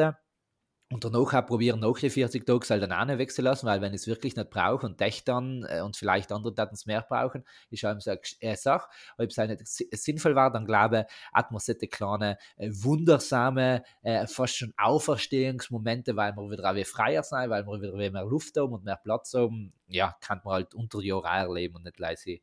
und 0.92 1.06
danach 1.06 1.34
auch 1.34 1.46
probieren, 1.46 1.80
nach 1.80 1.98
den 1.98 2.10
40 2.10 2.46
Tagen 2.46 2.66
halt 2.70 2.84
dann 2.84 2.92
auch 2.92 3.06
nicht 3.06 3.18
wechseln 3.18 3.46
lassen, 3.46 3.66
weil 3.66 3.82
wenn 3.82 3.94
ich 3.94 4.02
es 4.02 4.08
wirklich 4.08 4.36
nicht 4.36 4.50
brauche 4.50 4.86
und 4.86 5.00
echt 5.02 5.28
dann 5.28 5.66
äh, 5.70 5.82
und 5.82 5.96
vielleicht 5.96 6.32
andere 6.32 6.54
Daten 6.54 6.76
es 6.76 6.86
mehr 6.86 7.02
brauchen, 7.02 7.46
ist 7.70 7.86
auch 7.86 8.00
so 8.00 8.12
eine 8.12 8.58
Sache. 8.58 8.90
Ob 9.18 9.30
es 9.30 9.38
nicht 9.38 9.68
sinnvoll 9.68 10.36
war, 10.36 10.52
dann 10.52 10.66
glaube 10.66 11.08
ich, 11.08 11.34
hat 11.34 11.52
man 11.52 11.60
solche 11.60 11.88
kleine, 11.88 12.38
äh, 12.58 12.70
wundersame, 12.72 13.84
äh, 14.02 14.28
fast 14.28 14.58
schon 14.58 14.74
Auferstehungsmomente, 14.78 16.16
weil 16.16 16.36
wir 16.36 16.52
wieder 16.52 16.70
auch 16.70 16.86
freier 16.86 17.24
sein, 17.24 17.50
weil 17.50 17.66
wir 17.66 17.82
wieder 17.82 18.12
mehr 18.12 18.26
Luft 18.26 18.58
haben 18.58 18.74
und 18.74 18.84
mehr 18.84 18.98
Platz 18.98 19.34
haben. 19.34 19.74
Ja, 19.88 20.16
kann 20.20 20.42
man 20.44 20.56
halt 20.56 20.76
unter 20.76 21.00
Jahr 21.02 21.26
erleben 21.26 21.76
und 21.78 21.86
nicht 21.86 22.00
leise 22.00 22.40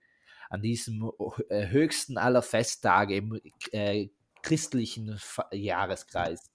an 0.48 0.62
diesem 0.62 1.12
äh, 1.50 1.68
höchsten 1.68 2.16
aller 2.16 2.40
Festtage 2.42 3.16
im 3.16 3.38
äh, 3.72 4.08
christlichen 4.42 5.18
Jahreskreis. 5.52 6.50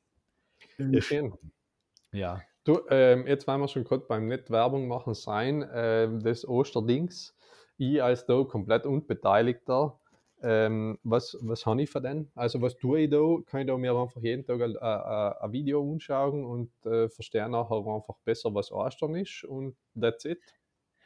Ja, 0.77 1.01
schön. 1.01 1.33
Ja. 2.13 2.41
Du, 2.63 2.79
ähm, 2.89 3.27
jetzt 3.27 3.45
wollen 3.47 3.59
wir 3.59 3.67
schon 3.67 3.83
gerade 3.83 4.05
beim 4.07 4.27
nicht 4.27 4.49
Werbung 4.49 4.87
machen 4.87 5.13
sein, 5.13 5.67
ähm, 5.73 6.21
des 6.21 6.47
Osterdings. 6.47 7.35
Ich 7.77 8.01
als 8.01 8.25
da 8.25 8.43
komplett 8.43 8.85
unbeteiligter, 8.85 9.99
ähm, 10.41 10.99
was, 11.03 11.37
was 11.41 11.65
habe 11.65 11.81
ich 11.81 11.89
für 11.89 12.01
den? 12.01 12.31
Also 12.35 12.61
was 12.61 12.77
tue 12.77 13.01
ich 13.01 13.09
da? 13.09 13.37
Kann 13.45 13.61
ich 13.61 13.67
da 13.67 13.77
mir 13.77 13.93
einfach 13.95 14.21
jeden 14.21 14.45
Tag 14.45 14.61
ein, 14.61 14.77
ein, 14.77 15.33
ein 15.41 15.51
Video 15.51 15.91
anschauen 15.91 16.45
und 16.45 16.71
äh, 16.85 17.09
verstehe 17.09 17.49
nachher 17.49 17.77
einfach 17.77 18.17
besser, 18.23 18.53
was 18.53 18.71
Ostern 18.71 19.15
ist 19.15 19.43
und 19.43 19.75
that's 19.99 20.23
it. 20.25 20.39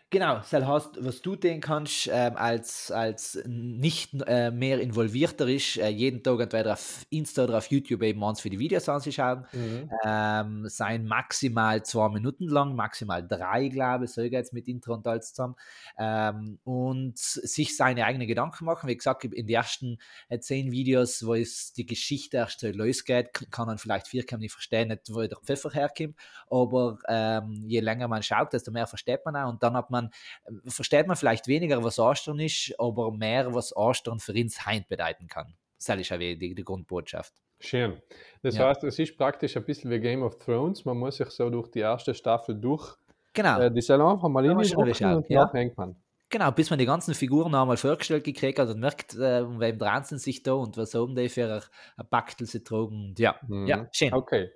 Genau, 0.09 0.35
das 0.35 0.53
heißt, 0.53 1.03
was 1.03 1.21
du 1.21 1.35
den 1.35 1.59
kannst, 1.59 2.09
ähm, 2.09 2.37
als, 2.37 2.91
als 2.91 3.43
nicht 3.45 4.13
äh, 4.25 4.51
mehr 4.51 4.79
involvierter 4.79 5.49
ist, 5.49 5.75
äh, 5.75 5.89
jeden 5.89 6.23
Tag 6.23 6.39
entweder 6.39 6.73
auf 6.73 7.05
Insta 7.09 7.43
oder 7.43 7.57
auf 7.57 7.69
YouTube 7.69 8.01
eben 8.03 8.23
uns 8.23 8.39
für 8.39 8.49
die 8.49 8.57
Videos 8.57 8.87
anzuschauen, 8.87 9.45
mhm. 9.51 9.89
ähm, 10.05 10.69
sein 10.69 11.05
maximal 11.05 11.83
zwei 11.83 12.07
Minuten 12.07 12.47
lang, 12.47 12.73
maximal 12.73 13.27
drei, 13.27 13.67
glaube 13.67 14.05
ich, 14.05 14.11
so 14.11 14.21
jetzt 14.21 14.53
mit 14.53 14.69
Intro 14.69 14.93
und 14.93 15.05
alles 15.05 15.33
zusammen, 15.33 15.55
ähm, 15.99 16.57
und 16.63 17.17
sich 17.17 17.75
seine 17.75 18.05
eigenen 18.05 18.29
Gedanken 18.29 18.63
machen. 18.63 18.87
Wie 18.87 18.95
gesagt, 18.95 19.25
in 19.25 19.31
den 19.31 19.49
ersten 19.49 19.97
äh, 20.29 20.39
zehn 20.39 20.71
Videos, 20.71 21.25
wo 21.25 21.33
es 21.33 21.73
die 21.73 21.85
Geschichte 21.85 22.37
erst 22.37 22.61
so 22.61 22.69
losgeht, 22.69 23.33
kann 23.51 23.67
man 23.67 23.77
vielleicht 23.77 24.07
vier 24.07 24.23
nicht 24.37 24.53
verstehen, 24.53 24.87
nicht, 24.87 25.13
wo 25.13 25.19
der 25.19 25.37
Pfeffer 25.43 25.71
herkommt, 25.71 26.15
aber 26.49 26.97
ähm, 27.09 27.65
je 27.67 27.81
länger 27.81 28.07
man 28.07 28.23
schaut, 28.23 28.53
desto 28.53 28.71
mehr 28.71 28.87
versteht 28.87 29.25
man 29.25 29.35
auch 29.35 29.49
und 29.49 29.61
dann 29.61 29.75
hat 29.75 29.89
man 29.89 29.96
man, 29.97 30.09
äh, 30.45 30.69
versteht 30.69 31.07
man 31.07 31.15
vielleicht 31.15 31.47
weniger, 31.47 31.83
was 31.83 31.99
Ostern 31.99 32.39
ist, 32.39 32.73
aber 32.77 33.11
mehr, 33.11 33.53
was 33.53 33.75
Ostern 33.75 34.19
für 34.19 34.33
uns 34.33 34.65
Heint 34.65 34.87
bedeuten 34.87 35.27
kann. 35.27 35.55
Das 35.77 35.95
ist 35.95 36.09
ja 36.09 36.17
die, 36.17 36.37
die 36.37 36.63
Grundbotschaft. 36.63 37.33
Schön. 37.59 38.01
Das 38.41 38.57
ja. 38.57 38.67
heißt, 38.67 38.83
es 38.83 38.99
ist 38.99 39.17
praktisch 39.17 39.57
ein 39.57 39.65
bisschen 39.65 39.89
wie 39.89 39.99
Game 39.99 40.23
of 40.23 40.37
Thrones. 40.37 40.85
Man 40.85 40.97
muss 40.97 41.17
sich 41.17 41.29
so 41.29 41.49
durch 41.49 41.69
die 41.69 41.79
erste 41.79 42.13
Staffel 42.13 42.55
durch. 42.55 42.95
Genau. 43.33 43.59
Äh, 43.59 43.71
die 43.71 43.81
soll 43.81 44.01
einfach 44.01 44.29
mal 44.29 44.45
in 44.45 44.57
die 44.57 44.75
und 44.75 45.29
ja. 45.29 45.51
hängt 45.53 45.77
man. 45.77 45.95
Genau, 46.29 46.51
bis 46.51 46.69
man 46.69 46.77
die 46.77 46.85
ganzen 46.85 47.13
Figuren 47.13 47.55
einmal 47.55 47.77
vorgestellt 47.77 48.25
gekriegt 48.25 48.59
hat 48.59 48.67
und 48.69 48.79
merkt, 48.79 49.15
äh, 49.15 49.41
um 49.41 49.59
wem 49.59 49.77
dran 49.77 50.03
sind 50.03 50.19
sich 50.19 50.43
da 50.43 50.53
und 50.53 50.75
was 50.75 50.93
haben 50.93 51.15
die 51.15 51.29
für 51.29 51.61
ein 51.95 52.07
Baktel 52.09 52.45
sie 52.45 52.63
trugen. 52.63 53.15
Ja, 53.17 53.39
mhm. 53.47 53.65
ja, 53.65 53.87
schön. 53.93 54.13
Okay. 54.13 54.51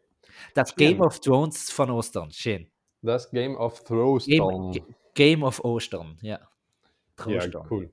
Das 0.53 0.69
schön. 0.69 0.77
Game 0.77 1.01
of 1.01 1.19
Thrones 1.19 1.71
von 1.71 1.89
Ostern, 1.91 2.29
schön. 2.31 2.69
Das 3.01 3.31
Game 3.31 3.55
of 3.55 3.83
Thrones. 3.83 4.25
Game, 4.25 4.73
Game 5.13 5.43
of 5.43 5.63
Ostern, 5.63 6.17
ja. 6.21 6.39
Ja, 7.27 7.45
cool. 7.69 7.91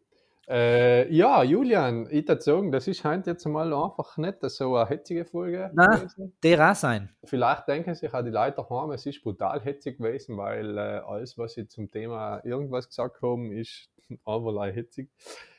Äh, 0.48 1.12
ja, 1.14 1.42
Julian, 1.42 2.08
ich 2.10 2.26
würde 2.26 2.40
sagen, 2.40 2.72
das 2.72 2.88
ist 2.88 3.04
heute 3.04 3.32
jetzt 3.32 3.44
mal 3.44 3.70
einfach 3.74 4.16
nicht 4.16 4.38
so 4.40 4.76
eine 4.76 4.88
hetzige 4.88 5.26
Folge. 5.26 5.70
Nein, 5.74 6.08
der 6.42 6.70
auch 6.70 6.74
sein. 6.74 7.14
Vielleicht 7.24 7.68
denken 7.68 7.94
sich 7.94 8.14
auch 8.14 8.22
die 8.22 8.30
Leute 8.30 8.56
daheim, 8.56 8.92
es 8.92 9.04
ist 9.04 9.22
brutal 9.22 9.60
hetzig 9.60 9.98
gewesen, 9.98 10.38
weil 10.38 10.78
äh, 10.78 11.00
alles, 11.04 11.36
was 11.36 11.52
sie 11.52 11.68
zum 11.68 11.90
Thema 11.90 12.40
irgendwas 12.44 12.88
gesagt 12.88 13.20
haben, 13.20 13.52
ist 13.52 13.90
einfach 14.24 14.74
hetzig. 14.74 15.10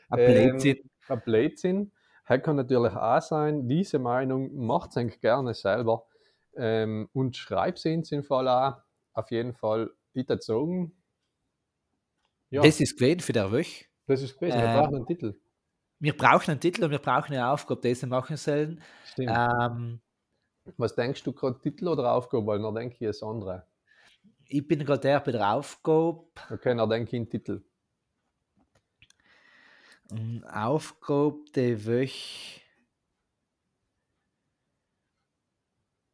Ein 0.10 0.26
Blödsinn. 0.26 0.78
Ähm, 0.78 0.90
ein 1.08 1.22
Blödsinn. 1.22 1.92
Das 2.28 2.42
kann 2.42 2.56
natürlich 2.56 2.94
auch 2.94 3.22
sein, 3.22 3.68
diese 3.68 4.00
Meinung 4.00 4.56
macht 4.56 4.98
es 4.98 5.20
gerne 5.20 5.54
selber 5.54 6.08
ähm, 6.56 7.10
und 7.14 7.38
schreibt 7.38 7.78
sie 7.78 7.94
in 7.94 8.02
dem 8.02 8.24
Fall 8.24 8.48
auch. 8.48 8.78
Auf 9.14 9.30
jeden 9.30 9.54
Fall, 9.54 9.92
ich 10.14 10.28
würde 10.28 10.42
sagen, 10.42 10.99
ja. 12.50 12.62
Das 12.64 12.80
ist 12.80 12.98
gewesen 12.98 13.20
für 13.20 13.34
der 13.34 13.52
Woche. 13.52 13.86
Das 14.08 14.22
ist 14.22 14.38
gewesen. 14.38 14.58
Wir 14.58 14.66
ähm, 14.66 14.78
brauchen 14.78 14.96
einen 14.96 15.06
Titel. 15.06 15.40
Wir 16.00 16.18
brauchen 16.18 16.52
einen 16.52 16.60
Titel 16.60 16.84
und 16.84 16.92
wir 16.92 17.00
brauchen 17.00 17.34
eine 17.34 17.48
Aufgabe, 17.48 17.82
die 17.82 17.94
sie 17.94 18.08
machen 18.08 18.38
sollen. 18.38 18.82
Stimmt. 19.06 19.32
Ähm, 19.32 20.00
Was 20.78 20.96
denkst 20.96 21.24
du 21.24 21.34
gerade, 21.34 21.60
Titel 21.60 21.88
oder 21.88 22.14
Aufgabe? 22.14 22.48
Weil 22.48 22.62
dann 22.62 22.74
denke 22.74 22.96
ich 23.00 23.02
es 23.02 23.22
andere. 23.22 23.68
Ich 24.46 24.68
bin 24.68 24.84
gerade 24.84 25.02
der 25.02 25.20
bei 25.20 25.32
der 25.32 25.54
Aufgabe. 25.54 26.26
Okay, 26.50 26.76
dann 26.76 26.90
denke 26.90 27.10
ich 27.10 27.16
einen 27.16 27.30
Titel. 27.30 27.64
Aufgabe 30.52 31.46
der 31.54 31.86
Woche. 31.86 32.62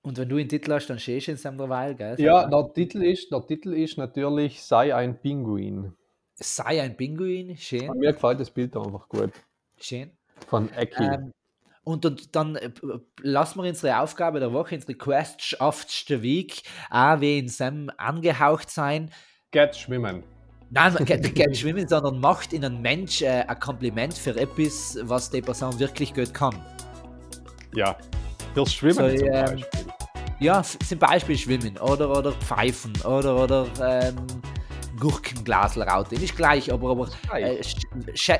Und 0.02 0.18
wenn 0.18 0.30
du 0.30 0.36
einen 0.36 0.50
Titel 0.50 0.74
hast, 0.74 0.88
dann 0.88 1.00
stehst 1.00 1.28
du 1.28 1.32
in 1.32 1.38
seinem 1.38 1.70
Weil, 1.70 1.96
gell? 1.96 2.20
Ja, 2.20 2.46
der 2.48 2.74
Titel, 2.74 3.04
ist, 3.04 3.32
der 3.32 3.48
Titel 3.48 3.74
ist 3.74 3.98
natürlich 3.98 4.62
Sei 4.62 4.94
ein 4.94 5.20
Pinguin 5.20 5.96
sei 6.36 6.82
ein 6.82 6.96
Pinguin, 6.98 7.58
schön. 7.58 7.92
Mir 7.98 8.14
gefällt 8.14 8.40
das 8.40 8.52
Bild 8.52 8.76
einfach 8.76 9.08
gut. 9.08 9.32
Schön. 9.80 10.12
Von 10.48 10.72
Ecki. 10.74 11.04
Ähm, 11.04 11.34
und, 11.84 12.06
und 12.06 12.36
dann 12.36 12.56
äh, 12.56 12.72
lassen 13.22 13.62
wir 13.62 13.70
unsere 13.70 14.00
Aufgabe 14.00 14.40
der 14.40 14.52
Woche, 14.52 14.76
unsere 14.76 14.96
Quest 14.96 15.62
auf 15.62 15.86
den 16.10 16.22
Weg, 16.22 16.64
auch 16.90 17.22
wie 17.22 17.40
in 17.40 17.48
Sam 17.48 17.92
angehaucht 17.98 18.70
sein. 18.70 19.12
Geht 19.52 19.76
schwimmen. 19.76 20.24
Nein, 20.72 20.96
geht, 21.06 21.36
geht 21.36 21.58
schwimmen, 21.58 21.88
sondern 21.88 22.20
macht 22.20 22.52
in 22.52 22.66
einem 22.66 22.82
Mensch 22.82 23.22
äh, 23.22 23.46
ein 23.48 23.60
Kompliment 23.60 24.16
für 24.16 24.36
etwas, 24.36 24.98
was 25.04 25.30
die 25.30 25.42
Person 25.42 25.80
wirklich 25.80 26.14
gut 26.14 26.34
kann. 26.34 26.60
Ja, 27.74 27.96
fürs 28.56 28.74
Schwimmen 28.74 29.12
so, 29.12 29.18
zum 29.18 29.28
ähm, 29.28 29.46
Beispiel. 29.46 29.86
Ja, 30.40 30.64
zum 30.64 31.00
Beispiel 31.00 31.38
Schwimmen 31.38 31.78
oder, 31.78 32.10
oder 32.10 32.32
Pfeifen 32.34 32.94
oder, 33.06 33.42
oder 33.42 33.68
ähm, 33.80 34.16
Gurkenglasel 35.00 35.84
raus. 35.84 36.08
Ist 36.12 36.36
gleich, 36.36 36.72
aber, 36.72 36.92
aber 36.92 37.10
äh, 37.34 37.62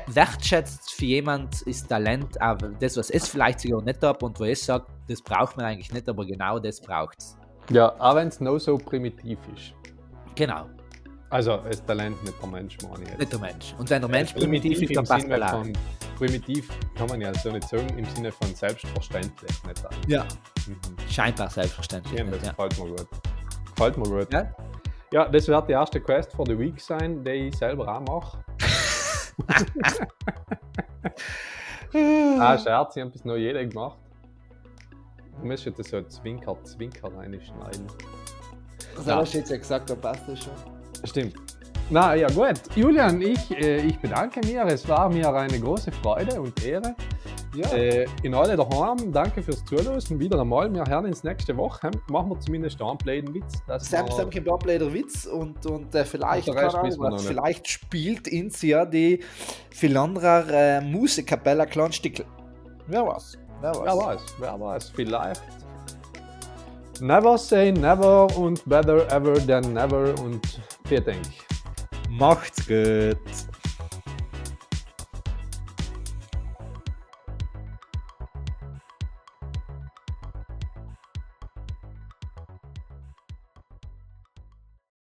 wertschätzt 0.06 0.92
für 0.92 1.04
jemand 1.04 1.62
ist 1.62 1.88
Talent, 1.88 2.40
aber 2.40 2.68
das, 2.80 2.96
was 2.96 3.10
es 3.10 3.28
vielleicht 3.28 3.60
sogar 3.60 3.82
nicht 3.82 4.02
hat 4.02 4.22
und 4.22 4.38
wo 4.40 4.44
es 4.44 4.64
sagt, 4.64 4.88
das 5.08 5.20
braucht 5.22 5.56
man 5.56 5.66
eigentlich 5.66 5.92
nicht, 5.92 6.08
aber 6.08 6.24
genau 6.24 6.58
das 6.58 6.80
braucht 6.80 7.16
es. 7.18 7.36
Ja, 7.70 7.94
auch 8.00 8.14
wenn 8.14 8.28
es 8.28 8.40
noch 8.40 8.58
so 8.58 8.78
primitiv 8.78 9.38
ist. 9.54 9.72
Genau, 10.34 10.66
Also, 11.30 11.56
das 11.68 11.84
Talent 11.84 12.22
nicht 12.22 12.40
der 12.40 12.48
Mensch, 12.48 12.76
meine 12.82 13.02
ich 13.02 13.08
jetzt. 13.10 13.18
nicht 13.18 13.32
der 13.32 13.38
Mensch. 13.40 13.74
Und 13.78 13.90
wenn 13.90 14.00
der 14.02 14.10
Mensch 14.10 14.32
primitiv 14.34 14.82
ist, 14.82 14.90
im 14.90 14.94
dann 14.96 15.04
passt 15.06 15.26
er 15.28 15.48
von, 15.48 15.72
Primitiv 16.16 16.70
kann 16.94 17.08
man 17.08 17.20
ja 17.20 17.34
so 17.34 17.50
nicht 17.50 17.68
sagen, 17.68 17.88
im 17.98 18.04
Sinne 18.06 18.32
von 18.32 18.54
selbstverständlich. 18.54 19.50
Nicht. 19.66 19.84
Ja, 20.06 20.24
Mhm. 20.66 20.76
scheinbar 21.10 21.50
selbstverständlich. 21.50 22.18
Ja, 22.18 22.24
das 22.24 22.42
Ja. 22.42 22.50
gefällt 22.52 22.78
mir 22.78 22.88
gut. 22.90 23.06
Gefällt 23.74 23.98
mir 23.98 24.04
gut. 24.08 24.32
Ja? 24.32 24.50
Ja, 25.12 25.28
das 25.28 25.46
wird 25.46 25.68
die 25.68 25.72
erste 25.72 26.00
Quest 26.00 26.32
for 26.32 26.44
the 26.46 26.58
Week 26.58 26.80
sein, 26.80 27.22
die 27.22 27.48
ich 27.48 27.56
selber 27.56 27.86
auch 27.96 28.00
mache. 28.00 28.38
ah, 32.40 32.58
Scherz, 32.58 32.96
ich 32.96 33.02
habe 33.02 33.10
bis 33.12 33.24
noch 33.24 33.36
jeder 33.36 33.64
gemacht. 33.64 33.98
Du 35.40 35.46
musst 35.46 35.64
jetzt 35.64 35.84
so 35.84 36.02
Zwinker, 36.02 36.56
Zwinker 36.64 37.08
reinschneiden. 37.16 37.86
Das 38.96 39.06
Ja. 39.06 39.16
hast 39.16 39.34
du 39.34 39.38
jetzt 39.38 39.50
ja 39.50 39.56
gesagt, 39.58 39.90
dann 39.90 40.00
passt 40.00 40.22
das 40.26 40.42
schon. 40.42 40.52
Stimmt. 41.04 41.36
Na 41.90 42.14
ja, 42.14 42.26
gut. 42.28 42.60
Julian, 42.74 43.20
ich, 43.20 43.50
äh, 43.56 43.76
ich 43.82 43.98
bedanke 44.00 44.40
mir. 44.44 44.64
Es 44.64 44.88
war 44.88 45.08
mir 45.08 45.32
eine 45.32 45.60
große 45.60 45.92
Freude 45.92 46.40
und 46.40 46.64
Ehre. 46.64 46.96
Ja. 47.54 47.72
Äh, 47.72 48.06
in 48.22 48.34
alle 48.34 48.56
daheim, 48.56 49.12
danke 49.12 49.42
fürs 49.42 49.64
Zuhören. 49.64 50.00
Wieder 50.20 50.40
einmal, 50.40 50.72
wir 50.72 50.84
hören 50.84 51.06
uns 51.06 51.24
nächste 51.24 51.56
Woche. 51.56 51.90
Machen 52.08 52.30
wir 52.30 52.40
zumindest 52.40 52.80
einen 52.82 52.98
blöden 52.98 53.32
Witz. 53.34 53.62
dass 53.66 53.88
Sam, 53.90 54.06
wir- 54.06 54.12
Sam 54.12 54.30
kommt 54.30 54.66
leider 54.66 54.92
Witz 54.92 55.24
und, 55.26 55.64
und 55.66 55.94
äh, 55.94 56.04
vielleicht, 56.04 56.48
Und 56.48 56.56
noch 56.98 57.10
nicht. 57.12 57.24
vielleicht 57.26 57.68
spielt 57.68 58.28
ins 58.28 58.60
ja 58.62 58.84
die 58.84 59.20
Philandrer 59.70 60.44
äh, 60.50 60.80
Musikkapelle 60.82 61.66
Kleinstücke. 61.66 62.24
Wer 62.88 63.06
weiß? 63.06 63.38
Wer 63.62 63.70
weiß? 63.74 63.84
Wer 63.84 63.96
weiß, 63.96 64.20
wer 64.38 64.60
weiß, 64.60 64.90
vielleicht. 64.90 65.42
Never 67.00 67.36
say 67.38 67.72
never 67.72 68.26
und 68.38 68.62
better 68.66 69.06
ever 69.12 69.34
than 69.46 69.72
never 69.74 70.14
und 70.22 70.60
vielen 70.86 71.04
Dank. 71.04 71.18
Macht's 72.10 72.66
gut. 72.66 73.18